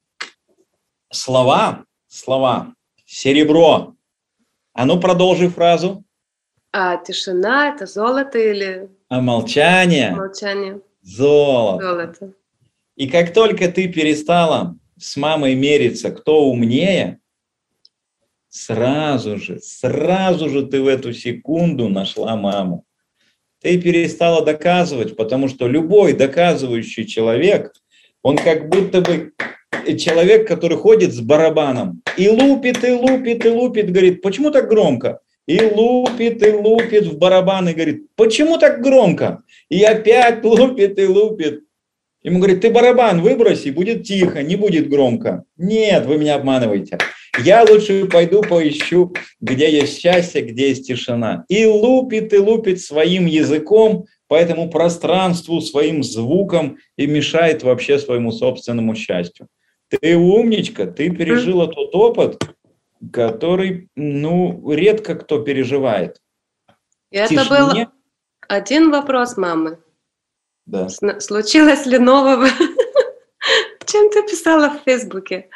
слова, 1.10 1.84
слова, 2.06 2.74
серебро. 3.04 3.94
А 4.72 4.86
ну 4.86 4.98
продолжи 4.98 5.50
фразу. 5.50 6.02
А 6.72 6.96
тишина 6.96 7.68
это 7.68 7.84
золото 7.84 8.38
или? 8.38 8.90
А 9.08 9.20
молчание? 9.20 10.12
Молчание. 10.12 10.80
Золото. 11.02 11.84
Золото. 11.84 12.32
И 12.96 13.10
как 13.10 13.34
только 13.34 13.70
ты 13.70 13.92
перестала 13.92 14.76
с 14.98 15.16
мамой 15.16 15.54
мериться, 15.54 16.10
кто 16.10 16.44
умнее, 16.44 17.20
сразу 18.48 19.38
же, 19.38 19.58
сразу 19.60 20.48
же 20.48 20.66
ты 20.66 20.82
в 20.82 20.86
эту 20.86 21.12
секунду 21.12 21.88
нашла 21.88 22.36
маму. 22.36 22.84
Ты 23.60 23.80
перестала 23.80 24.44
доказывать, 24.44 25.16
потому 25.16 25.48
что 25.48 25.66
любой 25.66 26.12
доказывающий 26.12 27.06
человек, 27.06 27.72
он 28.22 28.36
как 28.36 28.68
будто 28.68 29.00
бы 29.00 29.32
человек, 29.98 30.46
который 30.46 30.76
ходит 30.76 31.12
с 31.12 31.20
барабаном 31.20 32.02
и 32.16 32.28
лупит, 32.28 32.84
и 32.84 32.92
лупит, 32.92 33.44
и 33.44 33.48
лупит, 33.48 33.90
говорит, 33.90 34.22
почему 34.22 34.50
так 34.50 34.68
громко? 34.68 35.20
И 35.46 35.60
лупит, 35.60 36.42
и 36.42 36.52
лупит 36.52 37.06
в 37.06 37.18
барабан, 37.18 37.68
и 37.68 37.74
говорит, 37.74 38.06
почему 38.16 38.56
так 38.56 38.80
громко? 38.80 39.42
И 39.68 39.82
опять 39.82 40.42
лупит, 40.42 40.98
и 40.98 41.06
лупит. 41.06 41.64
Ему 42.24 42.38
говорит, 42.38 42.62
ты 42.62 42.70
барабан 42.70 43.20
выброси, 43.20 43.68
будет 43.68 44.04
тихо, 44.04 44.42
не 44.42 44.56
будет 44.56 44.88
громко. 44.88 45.44
Нет, 45.58 46.06
вы 46.06 46.16
меня 46.16 46.36
обманываете. 46.36 46.96
Я 47.38 47.64
лучше 47.64 48.06
пойду 48.06 48.40
поищу, 48.40 49.12
где 49.40 49.70
есть 49.70 50.00
счастье, 50.00 50.40
где 50.40 50.68
есть 50.68 50.86
тишина. 50.86 51.44
И 51.48 51.66
лупит, 51.66 52.32
и 52.32 52.38
лупит 52.38 52.80
своим 52.80 53.26
языком 53.26 54.06
по 54.26 54.36
этому 54.36 54.70
пространству, 54.70 55.60
своим 55.60 56.02
звуком 56.02 56.78
и 56.96 57.06
мешает 57.06 57.62
вообще 57.62 57.98
своему 57.98 58.32
собственному 58.32 58.94
счастью. 58.94 59.48
Ты 59.88 60.16
умничка, 60.16 60.86
ты 60.86 61.10
пережила 61.10 61.66
тот 61.66 61.94
опыт, 61.94 62.42
который, 63.12 63.88
ну, 63.96 64.72
редко 64.72 65.14
кто 65.14 65.40
переживает. 65.40 66.22
Это 67.10 67.44
был 67.50 67.86
один 68.48 68.90
вопрос 68.90 69.36
мамы. 69.36 69.78
Да. 70.66 70.88
Случилось 70.88 71.86
ли 71.86 71.98
нового? 71.98 72.48
Чем 73.86 74.10
ты 74.10 74.22
писала 74.22 74.70
в 74.70 74.82
Фейсбуке? 74.84 75.50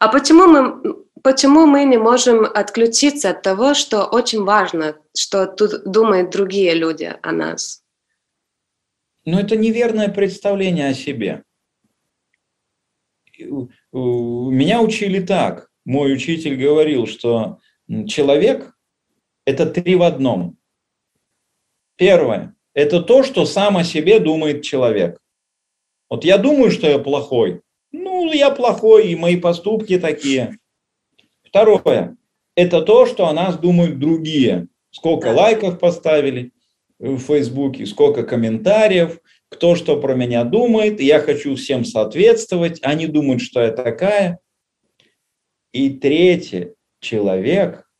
А 0.00 0.08
почему 0.08 0.46
мы, 0.46 0.94
почему 1.22 1.66
мы 1.66 1.84
не 1.84 1.98
можем 1.98 2.44
отключиться 2.44 3.30
от 3.30 3.42
того, 3.42 3.74
что 3.74 4.04
очень 4.04 4.44
важно, 4.44 4.96
что 5.16 5.46
тут 5.46 5.84
думают 5.84 6.30
другие 6.30 6.74
люди 6.74 7.14
о 7.22 7.32
нас? 7.32 7.82
Но 9.24 9.38
это 9.38 9.56
неверное 9.56 10.08
представление 10.08 10.88
о 10.88 10.94
себе. 10.94 11.42
Меня 13.92 14.80
учили 14.80 15.20
так. 15.20 15.68
Мой 15.84 16.12
учитель 16.14 16.56
говорил, 16.56 17.06
что 17.06 17.58
человек– 18.06 18.74
это 19.44 19.66
три 19.66 19.96
в 19.96 20.02
одном. 20.02 20.56
Первое– 21.96 22.54
это 22.78 23.02
то, 23.02 23.24
что 23.24 23.44
сам 23.44 23.76
о 23.76 23.82
себе 23.82 24.20
думает 24.20 24.62
человек. 24.62 25.18
Вот 26.08 26.24
я 26.24 26.38
думаю, 26.38 26.70
что 26.70 26.88
я 26.88 27.00
плохой. 27.00 27.62
Ну, 27.90 28.32
я 28.32 28.50
плохой, 28.50 29.08
и 29.08 29.16
мои 29.16 29.36
поступки 29.36 29.98
такие. 29.98 30.58
Второе– 31.42 32.16
это 32.54 32.82
то, 32.82 33.04
что 33.04 33.26
о 33.26 33.32
нас 33.32 33.58
думают 33.58 33.98
другие. 33.98 34.68
Сколько 34.92 35.32
лайков 35.32 35.80
поставили 35.80 36.52
в 37.00 37.18
Фейсбуке, 37.18 37.84
сколько 37.84 38.22
комментариев, 38.22 39.18
кто 39.48 39.74
что 39.74 40.00
про 40.00 40.14
меня 40.14 40.44
думает, 40.44 41.00
я 41.00 41.18
хочу 41.18 41.56
всем 41.56 41.84
соответствовать, 41.84 42.78
они 42.82 43.08
думают, 43.08 43.42
что 43.42 43.60
я 43.60 43.72
такая. 43.72 44.38
И 45.72 45.90
третье, 45.90 46.74
человек 47.00 47.90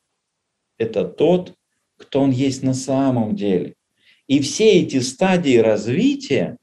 –это 0.76 1.04
тот, 1.04 1.54
кто 1.96 2.22
он 2.22 2.32
есть 2.32 2.64
на 2.64 2.74
самом 2.74 3.36
деле. 3.36 3.76
И 4.28 4.40
все 4.40 4.80
эти 4.80 5.00
стадии 5.00 5.56
развития, 5.56 6.58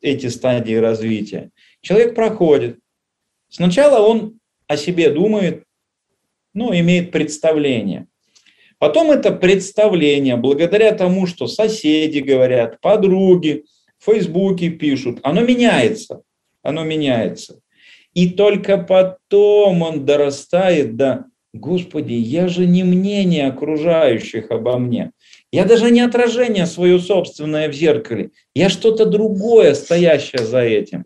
эти 0.00 0.26
стадии 0.26 0.74
развития, 0.74 1.50
человек 1.80 2.14
проходит. 2.14 2.78
Сначала 3.48 4.04
он 4.04 4.40
о 4.66 4.76
себе 4.76 5.10
думает, 5.10 5.64
ну, 6.54 6.74
имеет 6.74 7.12
представление. 7.12 8.06
Потом 8.78 9.10
это 9.10 9.32
представление, 9.32 10.36
благодаря 10.36 10.92
тому, 10.92 11.26
что 11.26 11.46
соседи 11.46 12.18
говорят, 12.18 12.80
подруги, 12.80 13.64
в 13.98 14.04
Фейсбуке 14.06 14.70
пишут, 14.70 15.20
оно 15.22 15.42
меняется, 15.42 16.22
оно 16.62 16.84
меняется. 16.84 17.60
И 18.12 18.30
только 18.30 18.78
потом 18.78 19.82
он 19.82 20.04
дорастает 20.04 20.96
до, 20.96 21.24
Господи, 21.52 22.12
я 22.12 22.48
же 22.48 22.66
не 22.66 22.84
мнение 22.84 23.46
окружающих 23.46 24.50
обо 24.50 24.78
мне. 24.78 25.12
Я 25.54 25.64
даже 25.64 25.92
не 25.92 26.00
отражение 26.00 26.66
свое 26.66 26.98
собственное 26.98 27.68
в 27.68 27.72
зеркале. 27.72 28.32
Я 28.56 28.68
что-то 28.68 29.06
другое, 29.06 29.74
стоящее 29.74 30.44
за 30.44 30.62
этим. 30.62 31.04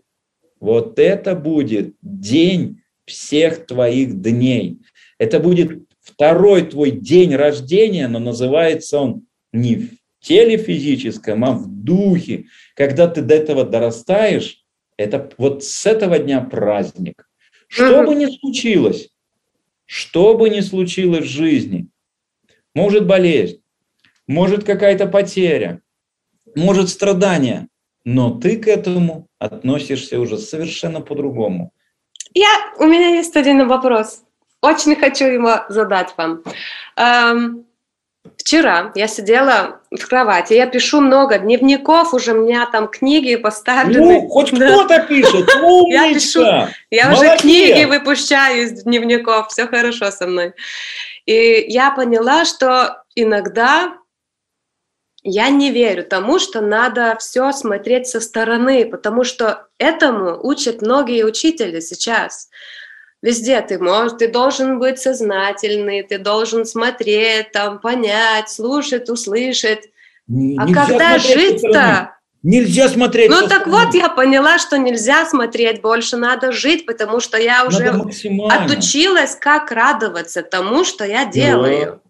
Вот 0.59 0.99
это 0.99 1.35
будет 1.35 1.95
день 2.01 2.81
всех 3.05 3.67
твоих 3.67 4.23
дней. 4.23 4.79
Это 5.19 5.39
будет 5.39 5.87
второй 6.01 6.63
твой 6.63 6.93
день 6.93 7.37
рождения, 7.37 8.09
но 8.09 8.21
называется 8.21 9.01
он 9.01 9.27
не 9.53 9.77
в 9.77 9.91
теле 10.21 10.57
физическом, 10.57 11.45
а 11.45 11.53
в 11.53 11.67
духе. 11.69 12.47
Когда 12.75 13.07
ты 13.07 13.21
до 13.21 13.35
этого 13.35 13.65
дорастаешь, 13.65 14.65
это 14.97 15.31
вот 15.37 15.63
с 15.63 15.85
этого 15.85 16.19
дня 16.19 16.41
праздник. 16.41 17.29
Что 17.67 18.03
бы 18.03 18.15
ни 18.15 18.25
случилось, 18.25 19.11
что 19.85 20.39
бы 20.39 20.49
ни 20.49 20.61
случилось 20.61 21.27
в 21.27 21.29
жизни, 21.29 21.89
может 22.75 23.07
болезнь, 23.07 23.61
может 24.29 24.65
какая-то 24.65 25.07
потеря, 25.07 25.81
может 26.55 26.91
страдание, 26.91 27.67
но 28.05 28.31
ты 28.31 28.57
к 28.57 28.69
этому 28.69 29.27
относишься 29.41 30.21
уже 30.21 30.39
совершенно 30.39 31.01
по-другому. 31.01 31.73
Я, 32.35 32.49
у 32.79 32.85
меня 32.85 33.09
есть 33.09 33.37
один 33.37 33.67
вопрос. 33.67 34.23
Очень 34.61 34.97
хочу 34.97 35.25
его 35.25 35.65
задать 35.69 36.15
вам. 36.17 36.43
Эм, 36.97 37.67
вчера 38.37 38.93
я 38.95 39.07
сидела 39.09 39.81
в 39.91 40.07
кровати, 40.07 40.55
я 40.55 40.67
пишу 40.67 41.01
много 41.01 41.39
дневников, 41.39 42.13
уже 42.13 42.33
у 42.33 42.45
меня 42.45 42.67
там 42.67 42.89
книги 42.89 43.37
поставлены. 43.37 44.21
Ну, 44.21 44.29
хоть 44.29 44.53
да. 44.53 44.69
кто-то 44.69 45.07
пишет, 45.07 45.49
умница! 45.63 45.89
Я 45.91 46.15
пишу, 46.15 46.75
я 46.91 47.11
Молодец. 47.11 47.35
уже 47.35 47.43
книги 47.43 47.85
выпускаю 47.85 48.65
из 48.65 48.83
дневников, 48.83 49.49
все 49.49 49.67
хорошо 49.67 50.11
со 50.11 50.27
мной. 50.27 50.55
И 51.25 51.67
я 51.69 51.91
поняла, 51.91 52.45
что 52.45 53.03
иногда 53.15 53.99
я 55.31 55.51
не 55.51 55.71
верю 55.71 56.05
тому, 56.05 56.39
что 56.39 56.61
надо 56.61 57.17
все 57.19 57.53
смотреть 57.53 58.07
со 58.07 58.21
стороны, 58.21 58.87
потому 58.87 59.25
что 59.25 59.67
этому 59.79 60.39
учат 60.43 60.83
многие 60.83 61.25
учители 61.25 61.81
сейчас. 61.81 62.49
Везде 63.21 63.61
ты 63.61 63.79
можешь, 63.79 64.19
ты 64.19 64.29
должен 64.29 64.79
быть 64.79 64.99
сознательный, 64.99 66.03
ты 66.03 66.19
должен 66.19 66.65
смотреть, 66.65 67.53
там, 67.53 67.81
понять, 67.81 68.49
слушать, 68.49 69.11
услышать. 69.11 69.91
А 70.29 70.33
нельзя 70.33 70.63
а 70.63 70.87
когда 70.87 71.19
жить-то? 71.19 72.15
Нельзя 72.45 72.89
смотреть. 72.89 73.29
Ну 73.31 73.49
так 73.49 73.67
вот, 73.67 73.95
я 73.95 74.09
поняла, 74.09 74.59
что 74.59 74.79
нельзя 74.79 75.27
смотреть, 75.27 75.81
больше 75.81 76.17
надо 76.17 76.53
жить, 76.53 76.87
потому 76.87 77.19
что 77.19 77.37
я 77.37 77.67
уже 77.67 77.89
отучилась, 78.49 79.35
как 79.35 79.73
радоваться 79.73 80.43
тому, 80.43 80.85
что 80.85 81.05
я 81.05 81.25
делаю. 81.25 82.01
Да. 82.05 82.08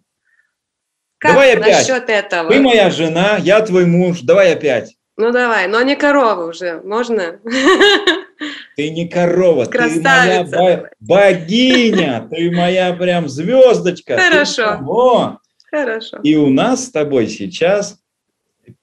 Как 1.19 1.33
давай 1.33 1.55
опять. 1.55 1.89
насчет 1.89 2.09
этого? 2.09 2.51
Ты 2.51 2.61
моя 2.61 2.91
жена, 2.91 3.37
я 3.39 3.61
твой 3.61 3.87
муж, 3.87 4.21
давай 4.23 4.53
опять. 4.53 4.97
Ну 5.17 5.33
давай, 5.33 5.67
но 5.67 5.83
не 5.83 5.97
корова 5.97 6.45
уже, 6.45 6.81
можно? 6.85 7.41
Ты 8.77 8.91
не 8.91 9.09
корова, 9.09 9.65
Красавица. 9.65 10.53
ты 10.53 10.57
моя 10.57 10.91
богиня, 11.01 12.29
ты 12.31 12.53
моя 12.53 12.93
прям 12.93 13.29
звездочка. 13.29 14.17
Хорошо. 14.17 15.41
Хорошо. 15.69 16.19
И 16.23 16.37
у 16.37 16.49
нас 16.51 16.87
с 16.87 16.91
тобой 16.93 17.27
сейчас 17.27 17.99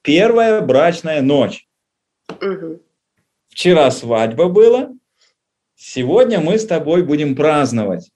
первая 0.01 0.59
брачная 0.59 1.21
ночь. 1.21 1.65
Угу. 2.29 2.81
Вчера 3.47 3.89
свадьба 3.89 4.49
была, 4.49 4.89
сегодня 5.75 6.41
мы 6.41 6.59
с 6.59 6.65
тобой 6.65 7.03
будем 7.03 7.35
праздновать. 7.37 8.11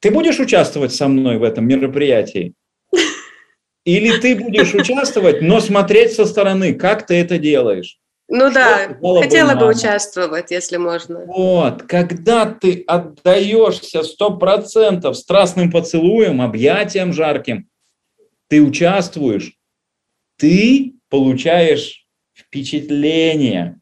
Ты 0.00 0.10
будешь 0.10 0.38
участвовать 0.38 0.94
со 0.94 1.08
мной 1.08 1.38
в 1.38 1.42
этом 1.42 1.66
мероприятии? 1.66 2.54
Или 3.84 4.20
ты 4.20 4.36
будешь 4.36 4.74
участвовать, 4.74 5.40
но 5.40 5.60
смотреть 5.60 6.12
со 6.12 6.26
стороны, 6.26 6.74
как 6.74 7.06
ты 7.06 7.14
это 7.14 7.38
делаешь? 7.38 7.98
Ну 8.28 8.52
да, 8.52 8.98
хотела 9.20 9.54
бы 9.54 9.68
участвовать, 9.68 10.50
если 10.50 10.76
можно. 10.76 11.24
Вот, 11.24 11.84
когда 11.84 12.44
ты 12.44 12.84
отдаешься 12.86 14.02
сто 14.02 14.36
процентов 14.36 15.16
страстным 15.16 15.72
поцелуем, 15.72 16.42
объятиям 16.42 17.14
жарким, 17.14 17.70
ты 18.48 18.60
участвуешь, 18.60 19.54
ты 20.36 20.94
получаешь 21.08 22.06
впечатление. 22.34 23.80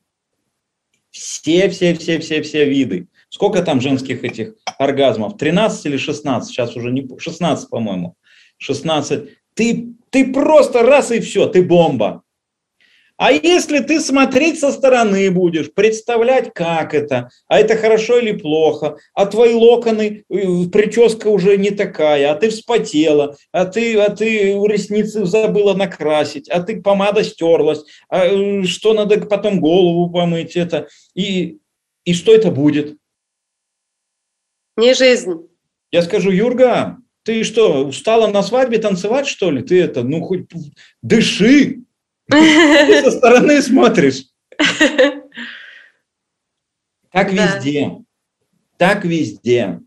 Все, 1.11 1.69
все, 1.69 1.95
все, 1.95 2.21
все, 2.21 2.43
все 2.43 2.65
виды. 2.65 3.09
Сколько 3.29 3.63
там 3.63 3.81
женских 3.81 4.25
этих 4.25 4.55
оргазмов? 4.79 5.37
13 5.37 5.87
или 5.87 5.97
16? 5.97 6.49
Сейчас 6.49 6.77
уже 6.77 6.91
не... 6.91 7.09
16, 7.19 7.69
по-моему. 7.69 8.15
16. 8.59 9.31
Ты, 9.55 9.95
ты 10.11 10.33
просто 10.33 10.83
раз 10.83 11.11
и 11.11 11.21
все, 11.21 11.47
ты 11.47 11.63
бомба. 11.63 12.23
А 13.19 13.33
если 13.33 13.79
ты 13.79 13.99
смотреть 14.01 14.61
со 14.61 14.71
стороны 14.71 15.31
будешь, 15.31 15.73
представлять, 15.73 16.53
как 16.53 16.93
это, 16.93 17.31
а 17.49 17.59
это 17.59 17.75
хорошо 17.75 18.19
или 18.19 18.33
плохо, 18.33 18.99
а 19.15 19.25
твои 19.25 19.55
локоны, 19.55 20.25
э, 20.29 20.69
прическа 20.71 21.29
уже 21.29 21.57
не 21.57 21.71
такая, 21.71 22.31
а 22.31 22.35
ты 22.35 22.51
вспотела, 22.51 23.35
а 23.53 23.65
ты, 23.65 23.99
а 23.99 24.11
ты 24.11 24.53
ресницы 24.53 25.25
забыла 25.25 25.73
накрасить, 25.73 26.51
а 26.51 26.61
ты 26.61 26.83
помада 26.83 27.25
стерлась, 27.25 27.85
а 28.11 28.27
э, 28.27 28.65
что 28.65 28.93
надо 28.93 29.19
потом 29.23 29.61
голову 29.61 30.11
помыть, 30.11 30.55
это, 30.55 30.89
и, 31.15 31.57
и 32.05 32.13
что 32.13 32.35
это 32.35 32.51
будет? 32.51 32.99
Не 34.77 34.95
жизнь. 34.95 35.49
Я 35.91 36.03
скажу, 36.03 36.31
Юрга, 36.31 36.99
ты 37.23 37.43
что, 37.45 37.87
устала 37.87 38.29
на 38.29 38.43
свадьбе 38.43 38.79
танцевать, 38.79 39.27
что 39.27 39.51
ли? 39.51 39.63
Ты 39.63 39.81
это, 39.83 40.03
ну, 40.03 40.21
хоть 40.21 40.49
дыши. 41.03 41.83
Ты 42.29 43.03
со 43.03 43.11
стороны 43.11 43.63
смотришь. 43.63 44.25
Так 47.13 47.33
везде. 47.33 48.05
Так 48.77 49.07
везде. 49.07 49.81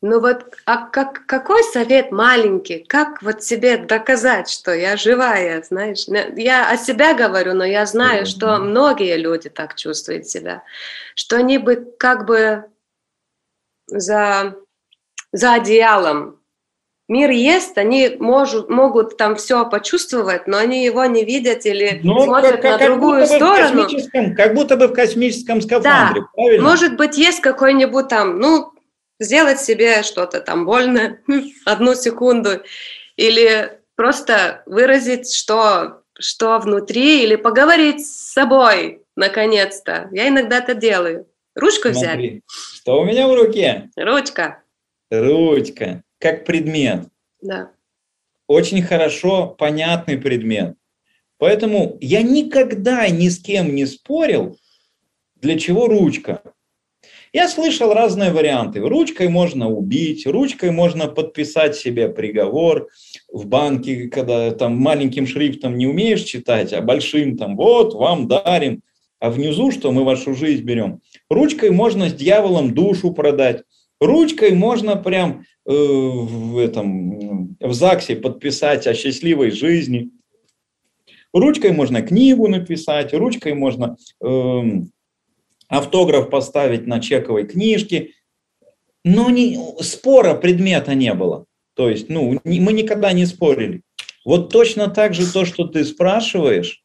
Ну 0.00 0.20
вот, 0.20 0.44
а 0.64 0.86
как, 0.86 1.26
какой 1.26 1.64
совет 1.64 2.12
маленький? 2.12 2.84
Как 2.86 3.20
вот 3.20 3.42
себе 3.42 3.78
доказать, 3.78 4.48
что 4.48 4.72
я 4.72 4.96
живая, 4.96 5.60
знаешь? 5.62 6.06
Я 6.36 6.70
о 6.70 6.76
себя 6.76 7.14
говорю, 7.14 7.54
но 7.54 7.64
я 7.64 7.84
знаю, 7.84 8.24
что 8.24 8.58
многие 8.58 9.16
люди 9.16 9.48
так 9.48 9.74
чувствуют 9.74 10.28
себя, 10.28 10.62
что 11.16 11.36
они 11.36 11.58
бы 11.58 11.84
как 11.98 12.26
бы 12.26 12.66
за, 13.88 14.54
за 15.32 15.54
одеялом. 15.54 16.38
Мир 17.08 17.30
есть, 17.30 17.76
они 17.76 18.16
может, 18.20 18.68
могут 18.68 19.16
там 19.16 19.34
все 19.34 19.68
почувствовать, 19.68 20.46
но 20.46 20.58
они 20.58 20.84
его 20.84 21.06
не 21.06 21.24
видят 21.24 21.64
или 21.64 22.00
но 22.04 22.14
ну, 22.14 22.24
смотрят 22.24 22.60
как, 22.60 22.64
на 22.64 22.78
как 22.78 22.86
другую 22.86 23.26
сторону. 23.26 23.88
Как 24.36 24.54
будто 24.54 24.76
бы 24.76 24.88
в 24.88 24.92
космическом 24.92 25.60
скафандре, 25.60 26.20
да. 26.20 26.28
правильно? 26.34 26.68
Может 26.68 26.96
быть, 26.96 27.16
есть 27.16 27.40
какой-нибудь 27.40 28.08
там, 28.08 28.38
ну, 28.38 28.74
сделать 29.18 29.60
себе 29.60 30.02
что-то 30.02 30.40
там 30.40 30.64
больно 30.64 31.18
одну 31.64 31.94
секунду 31.94 32.62
или 33.16 33.80
просто 33.96 34.62
выразить, 34.66 35.34
что, 35.34 36.02
что 36.18 36.58
внутри, 36.60 37.24
или 37.24 37.36
поговорить 37.36 38.06
с 38.06 38.32
собой, 38.32 39.02
наконец-то. 39.16 40.08
Я 40.12 40.28
иногда 40.28 40.58
это 40.58 40.74
делаю. 40.74 41.26
Ручку 41.54 41.88
взять. 41.88 42.10
Смотри, 42.10 42.42
что 42.46 43.00
у 43.00 43.04
меня 43.04 43.26
в 43.26 43.34
руке? 43.34 43.90
Ручка. 43.96 44.62
Ручка, 45.10 46.04
как 46.18 46.44
предмет. 46.44 47.08
Да. 47.40 47.72
Очень 48.46 48.82
хорошо 48.82 49.48
понятный 49.48 50.16
предмет. 50.16 50.76
Поэтому 51.38 51.98
я 52.00 52.22
никогда 52.22 53.08
ни 53.08 53.28
с 53.28 53.40
кем 53.40 53.74
не 53.74 53.86
спорил, 53.86 54.56
для 55.36 55.58
чего 55.58 55.86
ручка. 55.86 56.42
Я 57.38 57.46
слышал 57.46 57.94
разные 57.94 58.32
варианты. 58.32 58.80
Ручкой 58.80 59.28
можно 59.28 59.70
убить, 59.70 60.26
ручкой 60.26 60.72
можно 60.72 61.06
подписать 61.06 61.76
себе 61.76 62.08
приговор 62.08 62.88
в 63.32 63.46
банке, 63.46 64.08
когда 64.08 64.50
там 64.50 64.76
маленьким 64.76 65.24
шрифтом 65.24 65.78
не 65.78 65.86
умеешь 65.86 66.22
читать, 66.22 66.72
а 66.72 66.80
большим 66.80 67.36
там 67.36 67.56
вот 67.56 67.94
вам 67.94 68.26
дарим, 68.26 68.82
а 69.20 69.30
внизу 69.30 69.70
что 69.70 69.92
мы 69.92 70.02
вашу 70.02 70.34
жизнь 70.34 70.64
берем. 70.64 71.00
Ручкой 71.30 71.70
можно 71.70 72.08
с 72.08 72.12
дьяволом 72.12 72.74
душу 72.74 73.12
продать. 73.12 73.62
Ручкой 74.00 74.52
можно 74.52 74.96
прям 74.96 75.44
э, 75.64 75.72
в 75.72 76.58
этом 76.58 77.56
в 77.60 77.72
ЗАГСе 77.72 78.16
подписать 78.16 78.88
о 78.88 78.94
счастливой 78.94 79.52
жизни. 79.52 80.10
Ручкой 81.32 81.70
можно 81.70 82.02
книгу 82.02 82.48
написать, 82.48 83.14
ручкой 83.14 83.54
можно 83.54 83.96
э, 84.24 84.62
автограф 85.68 86.30
поставить 86.30 86.86
на 86.86 87.00
чековой 87.00 87.46
книжке, 87.46 88.12
но 89.04 89.30
не, 89.30 89.58
спора 89.80 90.34
предмета 90.34 90.94
не 90.94 91.14
было. 91.14 91.46
То 91.74 91.88
есть, 91.88 92.08
ну, 92.08 92.40
не, 92.44 92.60
мы 92.60 92.72
никогда 92.72 93.12
не 93.12 93.26
спорили. 93.26 93.82
Вот 94.24 94.52
точно 94.52 94.88
так 94.88 95.14
же 95.14 95.30
то, 95.32 95.44
что 95.44 95.66
ты 95.66 95.84
спрашиваешь, 95.84 96.82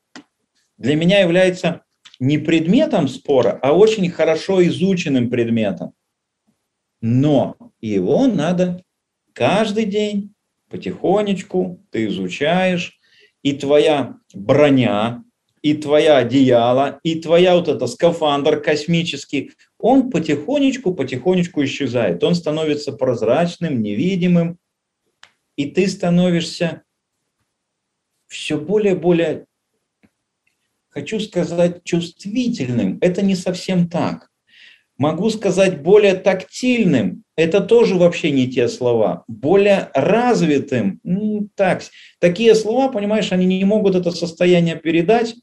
для 0.77 0.95
меня 0.95 1.19
является 1.19 1.81
не 2.19 2.37
предметом 2.37 3.07
спора, 3.07 3.59
а 3.61 3.73
очень 3.73 4.09
хорошо 4.09 4.65
изученным 4.65 5.29
предметом. 5.29 5.93
Но 7.01 7.57
его 7.81 8.27
надо 8.27 8.83
каждый 9.33 9.85
день 9.85 10.33
потихонечку 10.69 11.85
ты 11.91 12.07
изучаешь, 12.07 12.99
и 13.43 13.53
твоя 13.53 14.15
броня, 14.33 15.23
и 15.63 15.73
твоя 15.73 16.17
одеяло, 16.17 16.99
и 17.03 17.15
твоя 17.15 17.55
вот 17.55 17.69
эта 17.69 17.87
скафандр 17.87 18.59
космический, 18.59 19.53
он 19.79 20.11
потихонечку, 20.11 20.93
потихонечку 20.93 21.63
исчезает. 21.63 22.21
Он 22.23 22.35
становится 22.35 22.91
прозрачным, 22.91 23.81
невидимым, 23.81 24.59
и 25.55 25.65
ты 25.65 25.87
становишься 25.87 26.83
все 28.27 28.57
более 28.57 28.95
более, 28.95 29.45
хочу 30.89 31.21
сказать, 31.21 31.83
чувствительным. 31.85 32.97
Это 32.99 33.21
не 33.21 33.35
совсем 33.35 33.89
так. 33.89 34.29
Могу 34.97 35.29
сказать 35.29 35.81
более 35.81 36.15
тактильным. 36.15 37.23
Это 37.35 37.61
тоже 37.61 37.95
вообще 37.95 38.31
не 38.31 38.47
те 38.47 38.67
слова. 38.67 39.23
Более 39.27 39.89
развитым. 39.93 40.99
Ну, 41.03 41.47
так, 41.55 41.83
такие 42.19 42.53
слова, 42.53 42.91
понимаешь, 42.91 43.31
они 43.31 43.45
не 43.45 43.65
могут 43.65 43.95
это 43.95 44.11
состояние 44.11 44.75
передать, 44.75 45.35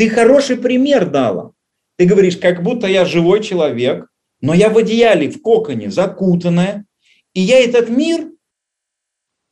ты 0.00 0.08
хороший 0.08 0.56
пример 0.56 1.10
дала. 1.10 1.52
Ты 1.98 2.06
говоришь, 2.06 2.38
как 2.38 2.62
будто 2.62 2.86
я 2.86 3.04
живой 3.04 3.42
человек, 3.42 4.06
но 4.40 4.54
я 4.54 4.70
в 4.70 4.78
одеяле, 4.78 5.28
в 5.28 5.42
коконе, 5.42 5.90
закутанная, 5.90 6.86
и 7.34 7.42
я 7.42 7.62
этот 7.62 7.90
мир 7.90 8.30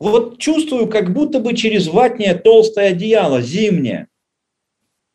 вот 0.00 0.38
чувствую, 0.38 0.88
как 0.88 1.12
будто 1.12 1.40
бы 1.40 1.54
через 1.54 1.88
ватнее 1.88 2.32
толстое 2.32 2.92
одеяло, 2.92 3.42
зимнее. 3.42 4.08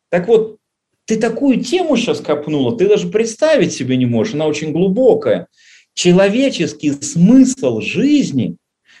Так 0.08 0.28
вот, 0.28 0.58
ты 1.04 1.16
такую 1.16 1.60
тему 1.60 1.96
сейчас 1.96 2.20
копнула, 2.20 2.78
ты 2.78 2.88
даже 2.88 3.08
представить 3.08 3.72
себе 3.72 3.96
не 3.96 4.06
можешь, 4.06 4.34
она 4.34 4.46
очень 4.46 4.70
глубокая. 4.70 5.48
Человеческий 5.94 6.92
смысл 6.92 7.80
жизни 7.80 8.56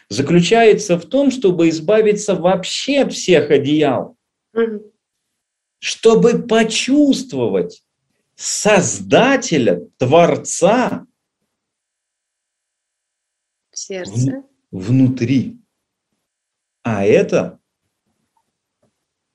заключается 0.08 0.98
в 0.98 1.04
том, 1.04 1.30
чтобы 1.30 1.68
избавиться 1.68 2.34
вообще 2.34 3.02
от 3.02 3.12
всех 3.12 3.52
одеял. 3.52 4.16
Mm-hmm 4.56 4.93
чтобы 5.84 6.38
почувствовать 6.38 7.84
Создателя, 8.36 9.82
Творца 9.98 11.06
в 13.70 13.78
сердце. 13.78 14.44
В, 14.70 14.86
внутри. 14.86 15.58
А 16.84 17.04
это 17.04 17.60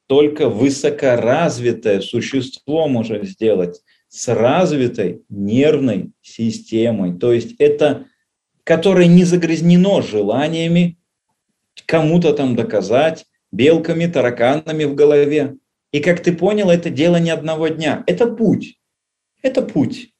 только 0.07 0.49
высокоразвитое 0.49 2.01
существо 2.01 2.87
может 2.87 3.25
сделать 3.25 3.83
с 4.07 4.27
развитой 4.33 5.23
нервной 5.29 6.13
системой. 6.23 7.15
То 7.15 7.31
есть 7.31 7.57
это, 7.59 8.07
которое 8.63 9.05
не 9.05 9.23
загрязнено 9.23 10.01
желаниями 10.01 10.97
кому-то 11.85 12.33
там 12.33 12.55
доказать, 12.55 13.27
белками, 13.51 14.07
тараканами 14.07 14.85
в 14.85 14.95
голове. 14.95 15.59
И 15.91 15.99
как 15.99 16.21
ты 16.21 16.33
понял, 16.35 16.69
это 16.69 16.89
дело 16.89 17.17
не 17.17 17.31
одного 17.31 17.67
дня. 17.67 18.03
Это 18.07 18.27
путь. 18.27 18.79
Это 19.41 19.61
путь, 19.61 20.13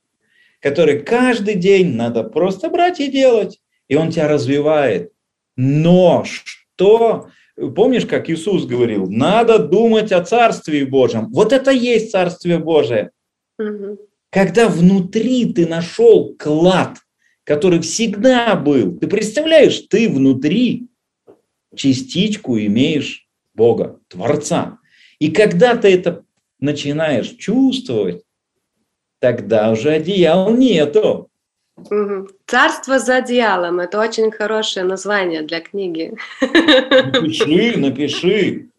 который 0.62 1.02
каждый 1.02 1.56
день 1.56 1.96
надо 1.96 2.24
просто 2.24 2.70
брать 2.70 3.00
и 3.00 3.12
делать. 3.12 3.60
И 3.88 3.96
он 3.96 4.12
тебя 4.12 4.28
развивает. 4.28 5.12
Но 5.56 6.24
что... 6.26 7.30
Помнишь, 7.76 8.06
как 8.06 8.30
Иисус 8.30 8.66
говорил, 8.66 9.08
надо 9.08 9.60
думать 9.60 10.14
о 10.14 10.24
Царстве 10.24 10.86
Божьем. 10.86 11.28
Вот 11.32 11.52
это 11.52 11.72
есть 11.72 12.12
Царствие 12.12 12.58
Божие. 12.58 13.12
Угу. 13.58 14.00
Когда 14.30 14.70
внутри 14.70 15.52
ты 15.52 15.68
нашел 15.68 16.34
клад, 16.40 17.00
который 17.50 17.80
всегда 17.80 18.56
был. 18.56 18.98
Ты 19.00 19.08
представляешь, 19.08 19.80
ты 19.90 20.08
внутри 20.08 20.88
частичку 21.76 22.60
имеешь 22.60 23.28
Бога, 23.56 24.00
Творца. 24.08 24.78
И 25.20 25.32
когда 25.32 25.76
ты 25.76 25.94
это 25.94 26.24
начинаешь 26.60 27.30
чувствовать, 27.38 28.24
тогда 29.20 29.72
уже 29.72 29.92
одеял 29.92 30.54
нету. 30.54 31.30
Царство 32.46 33.00
за 33.00 33.18
одеялом– 33.18 33.80
это 33.82 34.00
очень 34.00 34.32
хорошее 34.32 34.86
название 34.86 35.44
для 35.44 35.62
книги. 35.62 36.14
Напиши, 36.42 37.78
напиши. 37.78 38.70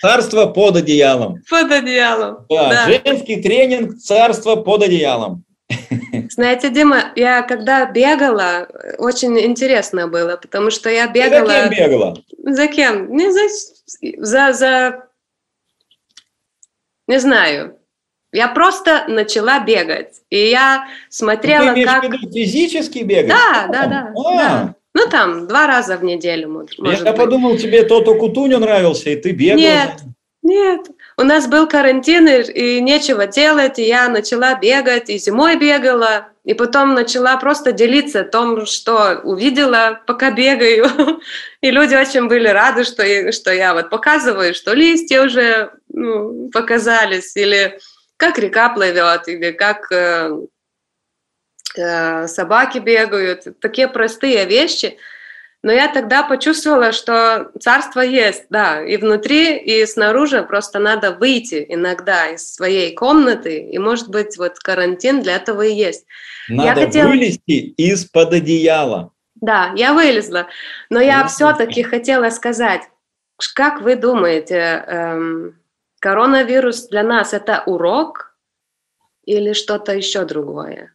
Царство 0.00 0.46
под 0.46 0.76
одеялом. 0.76 1.42
Под 1.50 1.70
одеялом. 1.72 2.46
Да, 2.48 2.70
да. 2.70 2.86
женский 2.86 3.42
тренинг 3.42 3.98
«Царство 3.98 4.56
под 4.56 4.84
одеялом». 4.84 5.44
Знаете, 6.30 6.70
Дима, 6.70 7.12
я 7.16 7.42
когда 7.42 7.90
бегала, 7.90 8.68
очень 8.98 9.38
интересно 9.40 10.06
было, 10.06 10.36
потому 10.36 10.70
что 10.70 10.88
я 10.88 11.08
бегала... 11.08 11.48
За 11.48 11.68
кем 11.68 11.70
бегала? 11.70 12.16
За 12.44 12.66
кем? 12.68 13.16
Не 13.16 13.32
за, 13.32 13.40
за, 14.18 14.52
за 14.52 15.07
не 17.08 17.18
знаю. 17.18 17.78
Я 18.32 18.48
просто 18.48 19.06
начала 19.08 19.60
бегать. 19.60 20.20
И 20.30 20.50
я 20.50 20.86
смотрела, 21.08 21.74
ты 21.74 21.84
как... 21.84 22.04
Виду 22.04 22.30
физически 22.30 22.98
бегать? 22.98 23.28
Да, 23.28 23.68
да, 23.72 23.86
да, 23.86 24.12
а. 24.14 24.36
да. 24.36 24.74
Ну, 24.94 25.08
там, 25.08 25.46
два 25.46 25.66
раза 25.66 25.96
в 25.96 26.04
неделю, 26.04 26.50
может 26.50 26.78
Я 26.78 27.04
быть. 27.04 27.16
подумал, 27.16 27.56
тебе 27.56 27.84
Тото 27.84 28.14
Кутуню 28.14 28.58
нравился, 28.58 29.10
и 29.10 29.16
ты 29.16 29.32
бегала. 29.32 29.58
Нет, 29.58 29.92
нет. 30.42 30.80
У 31.16 31.22
нас 31.22 31.46
был 31.46 31.66
карантин, 31.68 32.28
и 32.28 32.80
нечего 32.80 33.26
делать, 33.26 33.78
и 33.78 33.86
я 33.86 34.08
начала 34.08 34.54
бегать, 34.54 35.08
и 35.08 35.18
зимой 35.18 35.56
бегала, 35.56 36.28
и 36.48 36.54
потом 36.54 36.94
начала 36.94 37.36
просто 37.36 37.72
делиться 37.72 38.20
о 38.20 38.24
том, 38.24 38.64
что 38.64 39.20
увидела, 39.22 40.00
пока 40.06 40.30
бегаю. 40.30 40.86
И 41.60 41.70
люди 41.70 41.94
очень 41.94 42.26
были 42.26 42.48
рады, 42.48 42.84
что 42.84 43.02
я, 43.02 43.32
что 43.32 43.52
я 43.52 43.74
вот 43.74 43.90
показываю, 43.90 44.54
что 44.54 44.72
листья 44.72 45.20
уже 45.24 45.72
ну, 45.90 46.48
показались, 46.48 47.36
или 47.36 47.78
как 48.16 48.38
река 48.38 48.70
плывет, 48.70 49.28
или 49.28 49.50
как 49.50 49.92
э, 49.92 50.30
э, 51.76 52.26
собаки 52.28 52.78
бегают. 52.78 53.60
Такие 53.60 53.86
простые 53.86 54.46
вещи. 54.46 54.96
Но 55.62 55.72
я 55.72 55.88
тогда 55.92 56.22
почувствовала, 56.22 56.92
что 56.92 57.50
царство 57.58 58.00
есть, 58.00 58.44
да, 58.48 58.80
и 58.84 58.96
внутри, 58.96 59.56
и 59.58 59.84
снаружи. 59.86 60.42
Просто 60.44 60.78
надо 60.78 61.12
выйти 61.12 61.66
иногда 61.68 62.28
из 62.28 62.54
своей 62.54 62.94
комнаты, 62.94 63.68
и, 63.68 63.78
может 63.78 64.08
быть, 64.08 64.38
вот 64.38 64.58
карантин 64.60 65.20
для 65.20 65.36
этого 65.36 65.62
и 65.62 65.74
есть. 65.74 66.06
Надо 66.48 66.80
я 66.80 66.86
хотела... 66.86 67.08
вылезти 67.08 67.74
из-под 67.76 68.34
одеяла. 68.34 69.12
Да, 69.34 69.72
я 69.76 69.94
вылезла. 69.94 70.46
Но 70.90 71.00
я 71.00 71.26
все-таки 71.26 71.82
хотела 71.82 72.30
сказать, 72.30 72.82
как 73.54 73.80
вы 73.80 73.96
думаете, 73.96 74.84
эм, 74.86 75.58
Коронавирус 76.00 76.88
для 76.88 77.02
нас 77.02 77.34
это 77.34 77.62
урок 77.66 78.36
или 79.24 79.52
что-то 79.52 79.94
еще 79.94 80.24
другое? 80.24 80.94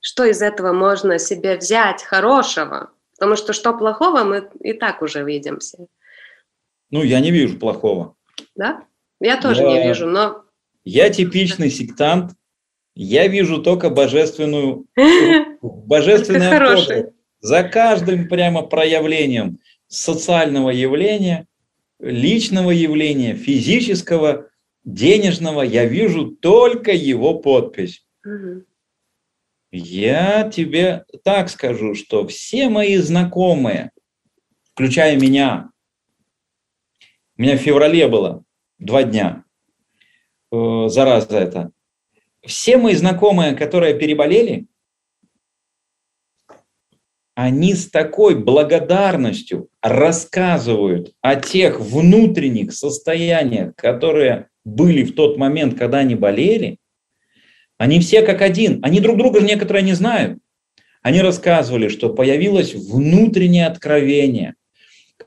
Что 0.00 0.24
из 0.24 0.42
этого 0.42 0.72
можно 0.72 1.18
себе 1.18 1.56
взять 1.56 2.02
хорошего? 2.02 2.90
Потому 3.16 3.36
что 3.36 3.52
что 3.52 3.72
плохого, 3.72 4.24
мы 4.24 4.48
и 4.60 4.72
так 4.72 5.02
уже 5.02 5.24
видимся. 5.24 5.86
Ну, 6.90 7.02
я 7.02 7.20
не 7.20 7.30
вижу 7.30 7.58
плохого. 7.58 8.16
Да? 8.54 8.84
Я 9.20 9.40
тоже 9.40 9.62
я, 9.62 9.68
не 9.68 9.86
вижу, 9.86 10.06
но... 10.06 10.44
Я 10.84 11.10
типичный 11.10 11.70
сектант. 11.70 12.32
Я 12.94 13.28
вижу 13.28 13.62
только 13.62 13.90
божественную... 13.90 14.86
Божественное 15.62 17.12
За 17.40 17.62
каждым 17.62 18.28
прямо 18.28 18.62
проявлением 18.62 19.58
социального 19.86 20.70
явления, 20.70 21.46
личного 22.00 22.70
явления, 22.70 23.34
физического, 23.34 24.48
денежного, 24.84 25.62
я 25.62 25.84
вижу 25.84 26.26
только 26.26 26.92
его 26.92 27.38
подпись. 27.38 28.04
Я 29.74 30.50
тебе 30.50 31.06
так 31.24 31.48
скажу, 31.48 31.94
что 31.94 32.26
все 32.26 32.68
мои 32.68 32.98
знакомые, 32.98 33.90
включая 34.74 35.18
меня, 35.18 35.70
у 37.38 37.42
меня 37.42 37.56
в 37.56 37.60
феврале 37.62 38.06
было 38.06 38.44
два 38.78 39.02
дня, 39.02 39.44
э, 40.52 40.88
зараза 40.88 41.38
это, 41.38 41.72
все 42.44 42.76
мои 42.76 42.94
знакомые, 42.94 43.54
которые 43.54 43.98
переболели, 43.98 44.66
они 47.34 47.72
с 47.74 47.88
такой 47.88 48.34
благодарностью 48.34 49.70
рассказывают 49.80 51.14
о 51.22 51.36
тех 51.36 51.80
внутренних 51.80 52.74
состояниях, 52.74 53.74
которые 53.76 54.50
были 54.66 55.02
в 55.02 55.14
тот 55.14 55.38
момент, 55.38 55.78
когда 55.78 55.98
они 55.98 56.14
болели, 56.14 56.78
они 57.82 57.98
все 57.98 58.22
как 58.22 58.42
один, 58.42 58.78
они 58.84 59.00
друг 59.00 59.18
друга 59.18 59.40
некоторые 59.40 59.82
не 59.82 59.94
знают. 59.94 60.38
Они 61.02 61.20
рассказывали, 61.20 61.88
что 61.88 62.10
появилось 62.10 62.76
внутреннее 62.76 63.66
откровение, 63.66 64.54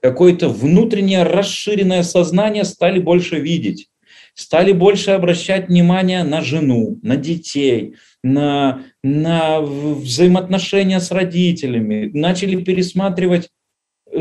какое-то 0.02 0.48
внутреннее 0.48 1.24
расширенное 1.24 2.02
сознание 2.04 2.64
стали 2.64 3.00
больше 3.00 3.42
видеть, 3.42 3.90
стали 4.36 4.72
больше 4.72 5.12
обращать 5.12 5.68
внимание 5.68 6.24
на 6.24 6.40
жену, 6.40 6.98
на 7.02 7.18
детей, 7.18 7.96
на, 8.24 8.84
на 9.04 9.60
взаимоотношения 9.60 11.02
с 11.02 11.12
родителями, 11.12 12.10
начали 12.14 12.64
пересматривать 12.64 13.50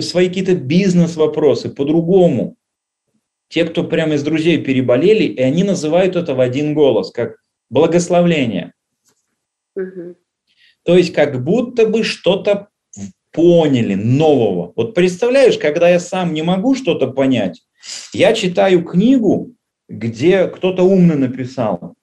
свои 0.00 0.26
какие-то 0.26 0.56
бизнес-вопросы 0.56 1.68
по-другому. 1.68 2.56
Те, 3.48 3.62
кто 3.62 3.84
прямо 3.84 4.14
из 4.14 4.24
друзей 4.24 4.58
переболели, 4.58 5.22
и 5.22 5.40
они 5.40 5.62
называют 5.62 6.16
это 6.16 6.34
в 6.34 6.40
один 6.40 6.74
голос, 6.74 7.12
как 7.12 7.43
благословление. 7.70 8.72
Угу. 9.76 10.16
То 10.84 10.96
есть 10.96 11.12
как 11.12 11.42
будто 11.42 11.86
бы 11.86 12.02
что-то 12.04 12.68
поняли 13.32 13.94
нового. 13.94 14.72
Вот 14.76 14.94
представляешь, 14.94 15.58
когда 15.58 15.88
я 15.88 15.98
сам 15.98 16.32
не 16.32 16.42
могу 16.42 16.74
что-то 16.74 17.08
понять, 17.08 17.62
я 18.12 18.32
читаю 18.32 18.84
книгу, 18.84 19.54
где 19.88 20.46
кто-то 20.46 20.84
умно 20.84 21.16
написал, 21.16 21.94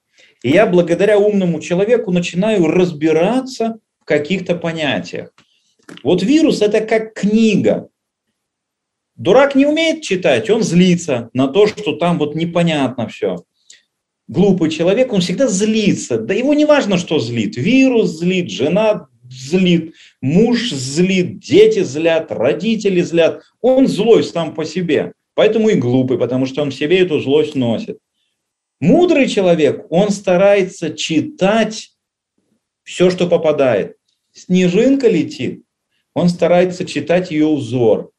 и 0.42 0.50
я 0.50 0.66
благодаря 0.66 1.18
умному 1.18 1.60
человеку 1.60 2.12
начинаю 2.12 2.66
разбираться 2.66 3.78
в 4.00 4.04
каких-то 4.04 4.56
понятиях. 4.56 5.32
Вот 6.04 6.22
вирус– 6.22 6.60
это 6.62 6.80
как 6.80 7.14
книга. 7.14 7.88
Дурак 9.16 9.54
не 9.54 9.66
умеет 9.66 10.02
читать, 10.02 10.50
он 10.50 10.62
злится 10.62 11.30
на 11.32 11.48
то, 11.48 11.66
что 11.66 11.96
там 11.96 12.18
вот 12.18 12.34
непонятно 12.34 13.08
все. 13.08 13.44
Глупый 14.32 14.70
человек, 14.70 15.12
он 15.12 15.20
всегда 15.20 15.46
злится. 15.46 16.16
Да 16.16 16.32
его 16.32 16.54
не 16.54 16.64
важно, 16.64 16.96
что 16.96 17.18
злит. 17.18 17.58
Вирус 17.58 18.18
злит, 18.18 18.50
жена 18.50 19.08
злит, 19.28 19.92
муж 20.22 20.70
злит, 20.70 21.38
дети 21.38 21.82
злят, 21.82 22.32
родители 22.32 23.02
злят. 23.02 23.42
Он 23.60 23.86
злой 23.86 24.24
сам 24.24 24.54
по 24.54 24.64
себе. 24.64 25.12
Поэтому 25.34 25.68
и 25.68 25.74
глупый, 25.74 26.16
потому 26.16 26.46
что 26.46 26.62
он 26.62 26.70
в 26.70 26.74
себе 26.74 27.00
эту 27.00 27.20
злость 27.20 27.54
носит. 27.54 27.98
Мудрый 28.80 29.28
человек, 29.28 29.84
он 29.90 30.08
старается 30.08 30.94
читать 30.94 31.90
все, 32.84 33.10
что 33.10 33.26
попадает. 33.26 33.96
Снежинка 34.32 35.08
летит, 35.08 35.62
он 36.14 36.30
старается 36.30 36.86
читать 36.86 37.30
ее 37.30 37.48
узор 37.48 38.12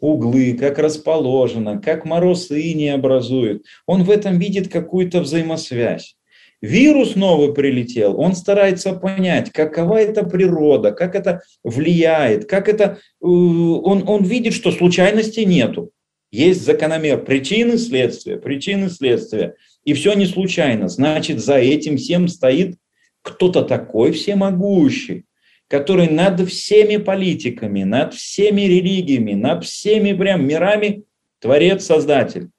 углы, 0.00 0.54
как 0.54 0.78
расположено, 0.78 1.80
как 1.80 2.04
мороз 2.04 2.50
и 2.50 2.74
не 2.74 2.88
образует. 2.88 3.64
Он 3.86 4.02
в 4.04 4.10
этом 4.10 4.38
видит 4.38 4.68
какую-то 4.68 5.20
взаимосвязь. 5.20 6.16
Вирус 6.62 7.16
новый 7.16 7.54
прилетел, 7.54 8.20
он 8.20 8.34
старается 8.34 8.92
понять, 8.92 9.50
какова 9.50 9.98
это 9.98 10.24
природа, 10.24 10.92
как 10.92 11.14
это 11.14 11.40
влияет, 11.64 12.44
как 12.44 12.68
это... 12.68 12.98
Э, 13.22 13.26
он, 13.26 14.04
он 14.06 14.24
видит, 14.24 14.52
что 14.52 14.70
случайности 14.70 15.40
нету. 15.40 15.90
Есть 16.30 16.64
закономер 16.64 17.24
причины, 17.24 17.78
следствия, 17.78 18.36
причины, 18.36 18.90
следствия. 18.90 19.54
И 19.84 19.94
все 19.94 20.12
не 20.12 20.26
случайно. 20.26 20.88
Значит, 20.88 21.40
за 21.40 21.56
этим 21.56 21.96
всем 21.96 22.28
стоит 22.28 22.76
кто-то 23.22 23.62
такой 23.62 24.12
всемогущий, 24.12 25.24
который 25.70 26.08
над 26.08 26.40
всеми 26.48 26.96
политиками, 26.96 27.84
над 27.84 28.12
всеми 28.12 28.62
религиями, 28.62 29.34
над 29.34 29.64
всеми 29.64 30.12
прям 30.12 30.44
мирами 30.44 31.04
творец, 31.38 31.86
создатель. 31.86 32.50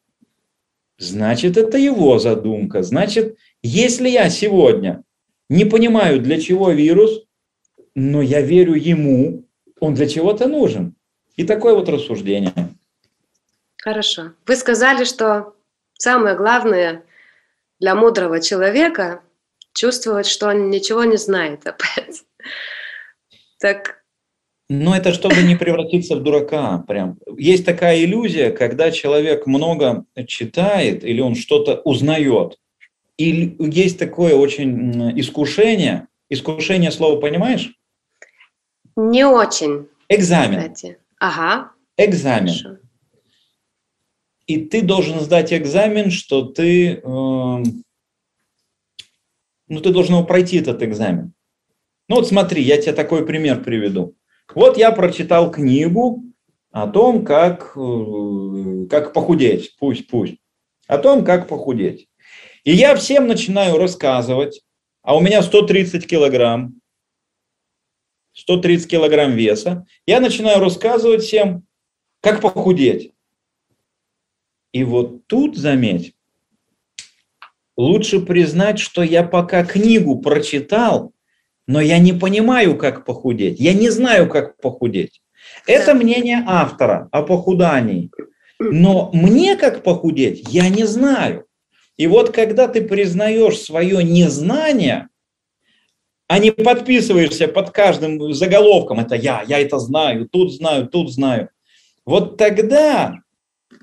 Значит, 0.97 1.57
это 1.57 1.78
его 1.78 2.20
задумка. 2.20 2.84
Значит, 2.84 3.38
если 3.62 4.07
я 4.07 4.30
сегодня 4.30 5.03
не 5.49 5.66
понимаю, 5.66 6.22
для 6.22 6.39
чего 6.39 6.72
вирус, 6.72 7.26
но 7.95 8.22
я 8.22 8.39
верю 8.39 8.76
ему, 8.76 9.43
он 9.82 9.93
для 9.93 10.07
чего-то 10.07 10.47
нужен. 10.47 10.95
И 11.36 11.43
такое 11.43 11.76
вот 11.76 11.89
рассуждение. 11.89 12.53
Хорошо. 13.78 14.32
Вы 14.45 14.55
сказали, 14.55 15.03
что 15.03 15.53
самое 15.97 16.38
главное 16.38 17.03
для 17.82 17.93
мудрого 17.93 18.39
человека 18.39 19.22
чувствовать, 19.74 20.28
что 20.28 20.47
он 20.47 20.70
ничего 20.70 21.03
не 21.03 21.18
знает 21.18 21.68
опять. 21.68 22.24
Так. 23.62 24.03
Но 24.70 24.95
это 24.95 25.14
чтобы 25.14 25.43
не 25.43 25.55
превратиться 25.55 26.16
в 26.16 26.24
дурака. 26.24 26.80
Прям. 26.88 27.20
Есть 27.38 27.66
такая 27.66 28.03
иллюзия, 28.03 28.51
когда 28.51 28.89
человек 28.89 29.45
много 29.45 30.05
читает 30.28 31.03
или 31.03 31.22
он 31.22 31.36
что-то 31.36 31.82
узнает. 31.86 32.57
И 33.18 33.55
есть 33.59 33.99
такое 33.99 34.34
очень 34.36 35.20
искушение. 35.20 36.07
Искушение 36.30 36.91
слова 36.91 37.20
понимаешь? 37.20 37.74
Не 38.95 39.26
очень. 39.26 39.88
Экзамен. 40.09 40.59
Кстати. 40.59 40.97
Ага. 41.20 41.72
Экзамен. 41.97 42.53
Хорошо. 42.53 42.78
И 44.47 44.57
ты 44.57 44.82
должен 44.82 45.20
сдать 45.20 45.53
экзамен, 45.53 46.09
что 46.09 46.41
ты, 46.41 46.95
э, 46.95 47.01
ну, 47.03 47.64
ты 49.68 49.91
должен 49.91 50.26
пройти 50.26 50.57
этот 50.57 50.82
экзамен. 50.82 51.34
Ну 52.08 52.16
вот 52.18 52.28
смотри, 52.28 52.62
я 52.62 52.78
тебе 52.82 52.93
такой 52.93 53.26
пример 53.26 53.64
приведу. 53.64 54.16
Вот 54.54 54.78
я 54.78 54.91
прочитал 54.91 55.52
книгу 55.52 56.24
о 56.72 56.88
том, 56.88 57.24
как, 57.26 57.74
э, 57.76 58.86
как 58.89 59.14
похудеть, 59.14 59.76
пусть, 59.80 60.08
пусть, 60.08 60.36
о 60.88 60.97
том, 60.97 61.24
как 61.24 61.47
похудеть. 61.47 62.08
И 62.64 62.72
я 62.74 62.95
всем 62.95 63.28
начинаю 63.28 63.78
рассказывать, 63.78 64.62
а 65.02 65.16
у 65.16 65.22
меня 65.22 65.41
130 65.41 66.08
килограмм, 66.08 66.80
130 68.34 68.89
килограмм 68.89 69.34
веса, 69.34 69.86
я 70.06 70.20
начинаю 70.20 70.60
рассказывать 70.60 71.24
всем, 71.24 71.66
как 72.22 72.41
похудеть. 72.41 73.14
И 74.72 74.84
вот 74.84 75.28
тут, 75.28 75.58
заметь, 75.58 76.16
лучше 77.76 78.22
признать, 78.22 78.80
что 78.80 79.04
я 79.04 79.24
пока 79.24 79.66
книгу 79.66 80.20
прочитал, 80.20 81.14
но 81.68 81.82
я 81.82 81.99
не 81.99 82.14
понимаю, 82.14 82.78
как 82.78 83.05
похудеть. 83.05 83.59
Я 83.59 83.74
не 83.74 83.89
знаю, 83.89 84.28
как 84.30 84.57
похудеть. 84.57 85.22
Это 85.68 85.93
мнение 85.93 86.43
автора 86.45 87.09
о 87.12 87.24
похудании. 87.24 88.12
Но 88.59 89.09
мне 89.14 89.55
как 89.55 89.84
похудеть, 89.84 90.47
я 90.49 90.70
не 90.70 90.86
знаю. 90.86 91.45
И 91.97 92.07
вот 92.07 92.32
когда 92.32 92.68
ты 92.68 92.82
признаешь 92.82 93.59
свое 93.59 94.03
незнание, 94.03 95.09
а 96.28 96.39
не 96.39 96.51
подписываешься 96.51 97.47
под 97.47 97.72
каждым 97.72 98.34
заголовком, 98.34 98.99
это 98.99 99.16
я, 99.16 99.43
я 99.47 99.59
это 99.59 99.80
знаю, 99.80 100.30
тут 100.30 100.53
знаю, 100.53 100.88
тут 100.88 101.12
знаю, 101.12 101.49
вот 102.05 102.38
тогда 102.38 103.20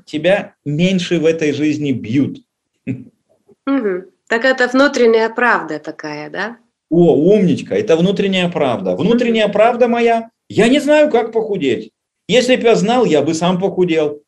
тебя 0.04 0.54
меньше 0.64 1.18
в 1.18 1.26
этой 1.26 1.52
жизни 1.52 1.92
бьют. 1.92 2.38
Угу. 2.86 4.04
Так 4.28 4.44
это 4.44 4.68
внутренняя 4.68 5.28
правда 5.28 5.78
такая, 5.78 6.30
да? 6.30 6.56
О, 6.90 7.14
умничка, 7.14 7.74
это 7.74 7.96
внутренняя 7.96 8.48
правда. 8.48 8.96
Внутренняя 8.96 9.48
правда 9.48 9.88
моя, 9.88 10.30
я 10.48 10.68
не 10.68 10.80
знаю, 10.80 11.10
как 11.10 11.32
похудеть. 11.32 11.92
Если 12.28 12.56
бы 12.56 12.62
я 12.62 12.74
знал, 12.74 13.04
я 13.04 13.22
бы 13.22 13.34
сам 13.34 13.60
похудел. 13.60 14.22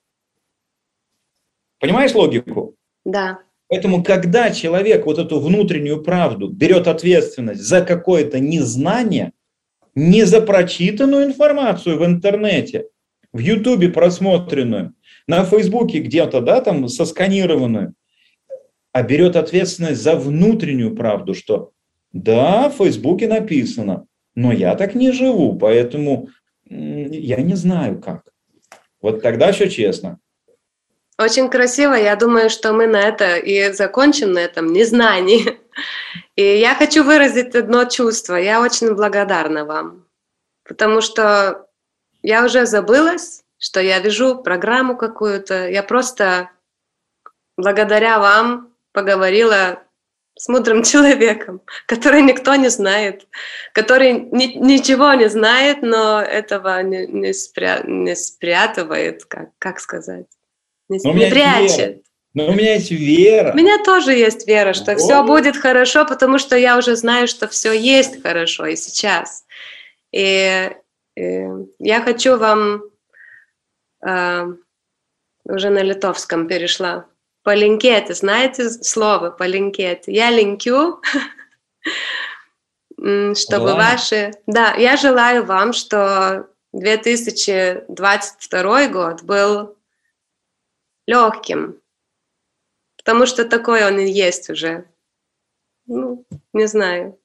Понимаешь 1.78 2.14
логику? 2.14 2.76
Да. 3.04 3.40
Поэтому, 3.68 4.02
когда 4.02 4.50
человек 4.50 5.06
вот 5.06 5.18
эту 5.18 5.40
внутреннюю 5.40 6.02
правду 6.02 6.48
берет 6.48 6.88
ответственность 6.88 7.62
за 7.62 7.82
какое-то 7.82 8.40
незнание, 8.40 9.32
не 9.94 10.24
за 10.24 10.42
прочитанную 10.42 11.24
информацию 11.24 11.98
в 11.98 12.04
интернете, 12.04 12.88
в 13.32 13.38
Ютубе 13.38 13.88
просмотренную, 13.88 14.94
на 15.26 15.44
Фейсбуке 15.44 16.00
где-то, 16.00 16.40
да, 16.40 16.60
там 16.60 16.88
сосканированную, 16.88 17.94
а 18.92 19.02
берет 19.02 19.36
ответственность 19.36 20.02
за 20.02 20.16
внутреннюю 20.16 20.96
правду, 20.96 21.34
что 21.34 21.70
да, 22.12 22.68
в 22.68 22.76
Фейсбуке 22.76 23.28
написано, 23.28 24.06
но 24.34 24.52
я 24.52 24.74
так 24.74 24.94
не 24.94 25.12
живу, 25.12 25.56
поэтому 25.56 26.28
я 26.64 27.36
не 27.36 27.54
знаю 27.54 28.00
как. 28.00 28.22
Вот 29.00 29.22
тогда 29.22 29.52
все 29.52 29.68
честно. 29.68 30.18
Очень 31.18 31.50
красиво. 31.50 31.92
Я 31.92 32.16
думаю, 32.16 32.48
что 32.48 32.72
мы 32.72 32.86
на 32.86 33.00
это 33.00 33.36
и 33.36 33.72
закончим 33.72 34.32
на 34.32 34.38
этом 34.38 34.72
незнании. 34.72 35.58
И 36.34 36.42
я 36.42 36.74
хочу 36.74 37.04
выразить 37.04 37.54
одно 37.54 37.84
чувство. 37.84 38.36
Я 38.36 38.62
очень 38.62 38.94
благодарна 38.94 39.64
вам, 39.64 40.06
потому 40.64 41.02
что 41.02 41.66
я 42.22 42.44
уже 42.44 42.64
забылась, 42.64 43.42
что 43.58 43.80
я 43.80 43.98
вижу 44.00 44.42
программу 44.42 44.96
какую-то. 44.96 45.68
Я 45.68 45.82
просто 45.82 46.50
благодаря 47.56 48.18
вам 48.18 48.72
поговорила 48.92 49.82
с 50.40 50.48
мудрым 50.48 50.82
человеком, 50.90 51.60
который 51.86 52.22
никто 52.22 52.54
не 52.54 52.70
знает, 52.70 53.26
который 53.72 54.12
ни, 54.12 54.56
ничего 54.56 55.12
не 55.12 55.28
знает, 55.28 55.82
но 55.82 56.20
этого 56.20 56.82
не, 56.82 57.06
не, 57.06 57.34
спря, 57.34 57.82
не 57.84 58.16
спрятывает, 58.16 59.24
как, 59.26 59.50
как 59.58 59.80
сказать, 59.80 60.26
не, 60.88 60.98
не 60.98 61.30
прячет. 61.30 62.02
Но 62.32 62.46
у 62.46 62.52
меня 62.52 62.74
есть 62.74 62.90
вера. 62.90 63.52
У 63.52 63.56
меня 63.56 63.82
тоже 63.84 64.12
есть 64.12 64.46
вера, 64.46 64.72
что 64.72 64.92
вот. 64.92 65.00
все 65.00 65.22
будет 65.24 65.56
хорошо, 65.56 66.06
потому 66.06 66.38
что 66.38 66.56
я 66.56 66.78
уже 66.78 66.96
знаю, 66.96 67.26
что 67.26 67.46
все 67.48 67.72
есть 67.72 68.22
хорошо 68.22 68.66
и 68.66 68.76
сейчас. 68.76 69.44
И, 70.12 70.70
и 71.16 71.46
я 71.80 72.00
хочу 72.00 72.36
вам 72.36 72.84
э, 74.06 74.46
уже 75.44 75.70
на 75.70 75.82
литовском 75.82 76.46
перешла 76.46 77.09
Полинкеты, 77.42 78.14
знаете 78.14 78.70
слово 78.70 79.30
полинкеты? 79.30 80.12
Я 80.12 80.30
линкю, 80.30 81.02
чтобы 82.96 83.34
Желаю. 83.34 83.76
ваши... 83.76 84.32
Да, 84.46 84.74
я 84.74 84.96
желаю 84.96 85.44
вам, 85.44 85.72
что 85.72 86.46
2022 86.72 88.86
год 88.88 89.22
был 89.22 89.76
легким, 91.06 91.80
потому 92.98 93.26
что 93.26 93.44
такой 93.44 93.86
он 93.86 93.98
и 93.98 94.10
есть 94.10 94.50
уже. 94.50 94.84
Ну, 95.86 96.24
не 96.52 96.66
знаю. 96.66 97.18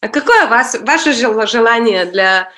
А 0.00 0.08
какое 0.08 0.46
вас, 0.46 0.76
ваше 0.80 1.14
желание 1.14 2.04
для 2.04 2.52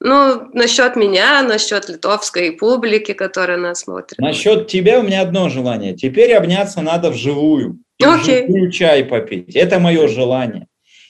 ну, 0.00 0.48
насчет 0.54 0.96
меня, 0.96 1.42
насчет 1.42 1.88
литовской 1.88 2.52
публики, 2.52 3.12
которая 3.12 3.58
нас 3.58 3.80
смотрит. 3.80 4.18
Насчет 4.18 4.66
тебя 4.66 5.00
у 5.00 5.02
меня 5.02 5.20
одно 5.20 5.50
желание. 5.50 5.94
Теперь 5.94 6.32
обняться 6.32 6.80
надо 6.80 7.10
вживую. 7.10 7.80
Okay. 8.02 8.44
Вживую 8.46 8.70
чай 8.72 9.04
попить. 9.04 9.54
Это 9.54 9.78
мое 9.78 10.08
желание. 10.08 10.66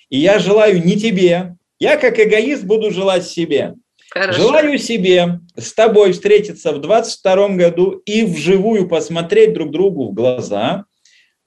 И 0.08 0.18
я 0.18 0.40
желаю 0.40 0.84
не 0.84 0.96
тебе. 0.96 1.54
Я 1.78 1.96
как 1.96 2.18
эгоист 2.18 2.64
буду 2.64 2.90
желать 2.90 3.24
себе. 3.24 3.74
Хорошо. 4.10 4.40
Желаю 4.40 4.76
себе 4.76 5.38
с 5.56 5.72
тобой 5.72 6.12
встретиться 6.12 6.72
в 6.72 6.80
22 6.80 7.50
году 7.50 8.02
и 8.04 8.24
вживую 8.24 8.88
посмотреть 8.88 9.52
друг 9.52 9.70
другу 9.70 10.08
в 10.08 10.14
глаза, 10.14 10.86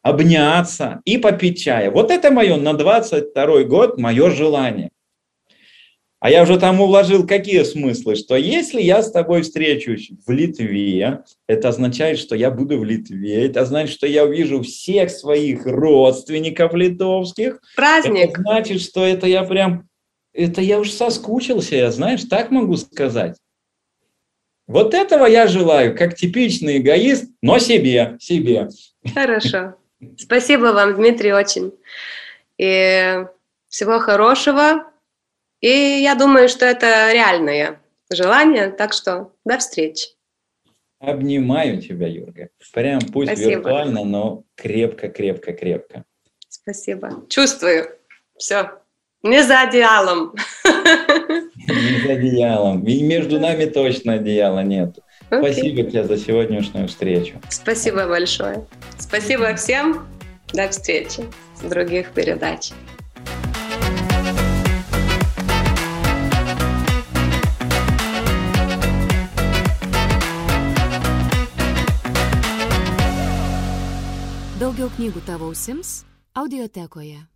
обняться 0.01 1.01
и 1.03 1.17
попить 1.17 1.61
чая. 1.61 1.91
Вот 1.91 2.09
это 2.09 2.31
мое 2.31 2.55
на 2.55 2.73
22 2.73 3.63
год, 3.63 3.97
мое 3.97 4.29
желание. 4.29 4.91
А 6.23 6.29
я 6.29 6.43
уже 6.43 6.57
там 6.57 6.79
уложил 6.79 7.27
какие 7.27 7.63
смыслы, 7.63 8.15
что 8.15 8.37
если 8.37 8.81
я 8.81 9.03
с 9.03 9.11
тобой 9.11 9.41
встречусь 9.41 10.09
в 10.25 10.31
Литве, 10.31 11.25
это 11.47 11.67
означает, 11.67 12.17
что 12.17 12.33
я 12.33 12.49
буду 12.49 12.79
в 12.79 12.85
Литве, 12.85 13.45
это 13.45 13.65
значит, 13.65 13.93
что 13.93 14.07
я 14.07 14.23
увижу 14.23 14.61
всех 14.61 15.11
своих 15.11 15.65
родственников 15.65 16.73
литовских. 16.75 17.59
Праздник. 17.75 18.29
Это 18.29 18.41
значит, 18.41 18.79
что 18.79 19.05
это 19.05 19.27
я 19.27 19.43
прям, 19.43 19.89
это 20.31 20.61
я 20.61 20.79
уж 20.79 20.91
соскучился, 20.91 21.75
я, 21.75 21.91
знаешь, 21.91 22.23
так 22.23 22.51
могу 22.51 22.77
сказать. 22.77 23.35
Вот 24.65 24.93
этого 24.93 25.25
я 25.25 25.47
желаю, 25.47 25.93
как 25.93 26.15
типичный 26.15 26.77
эгоист, 26.77 27.31
но 27.41 27.59
себе, 27.59 28.15
себе. 28.21 28.69
Хорошо. 29.13 29.75
Спасибо 30.17 30.67
вам, 30.67 30.95
Дмитрий, 30.95 31.33
очень. 31.33 31.73
И 32.57 33.25
всего 33.67 33.99
хорошего. 33.99 34.85
И 35.63 36.01
я 36.01 36.15
думаю, 36.15 36.49
что 36.49 36.65
это 36.65 37.13
реальное 37.13 37.79
желание, 38.11 38.69
так 38.69 38.91
что 38.91 39.31
до 39.45 39.57
встречи. 39.57 40.09
Обнимаю 40.99 41.81
тебя, 41.81 42.07
Юрга. 42.07 42.49
Прям 42.73 42.99
пусть 42.99 43.31
Спасибо. 43.31 43.51
виртуально, 43.51 44.03
но 44.03 44.43
крепко-крепко-крепко. 44.55 46.03
Спасибо. 46.49 47.23
Чувствую. 47.29 47.87
Все. 48.37 48.71
Не 49.21 49.41
за 49.41 49.61
одеялом. 49.61 50.35
Не 50.65 52.07
за 52.07 52.11
одеялом. 52.11 52.85
И 52.85 53.01
между 53.01 53.39
нами 53.39 53.63
точно 53.63 54.15
одеяла 54.15 54.63
нет. 54.63 54.99
Okay. 55.31 55.39
Спасибо 55.39 55.89
тебе 55.89 56.03
за 56.03 56.17
сегодняшнюю 56.17 56.89
встречу. 56.89 57.35
Спасибо 57.49 58.05
большое. 58.05 58.67
Спасибо 58.99 59.55
всем. 59.55 60.05
До 60.51 60.67
встречи 60.67 61.23
в 61.61 61.69
других 61.69 62.11
передачах. 62.11 62.75
Knygų 74.93 75.23
tavo 75.25 75.47
ausims 75.49 76.03
audiotekoje. 76.37 77.32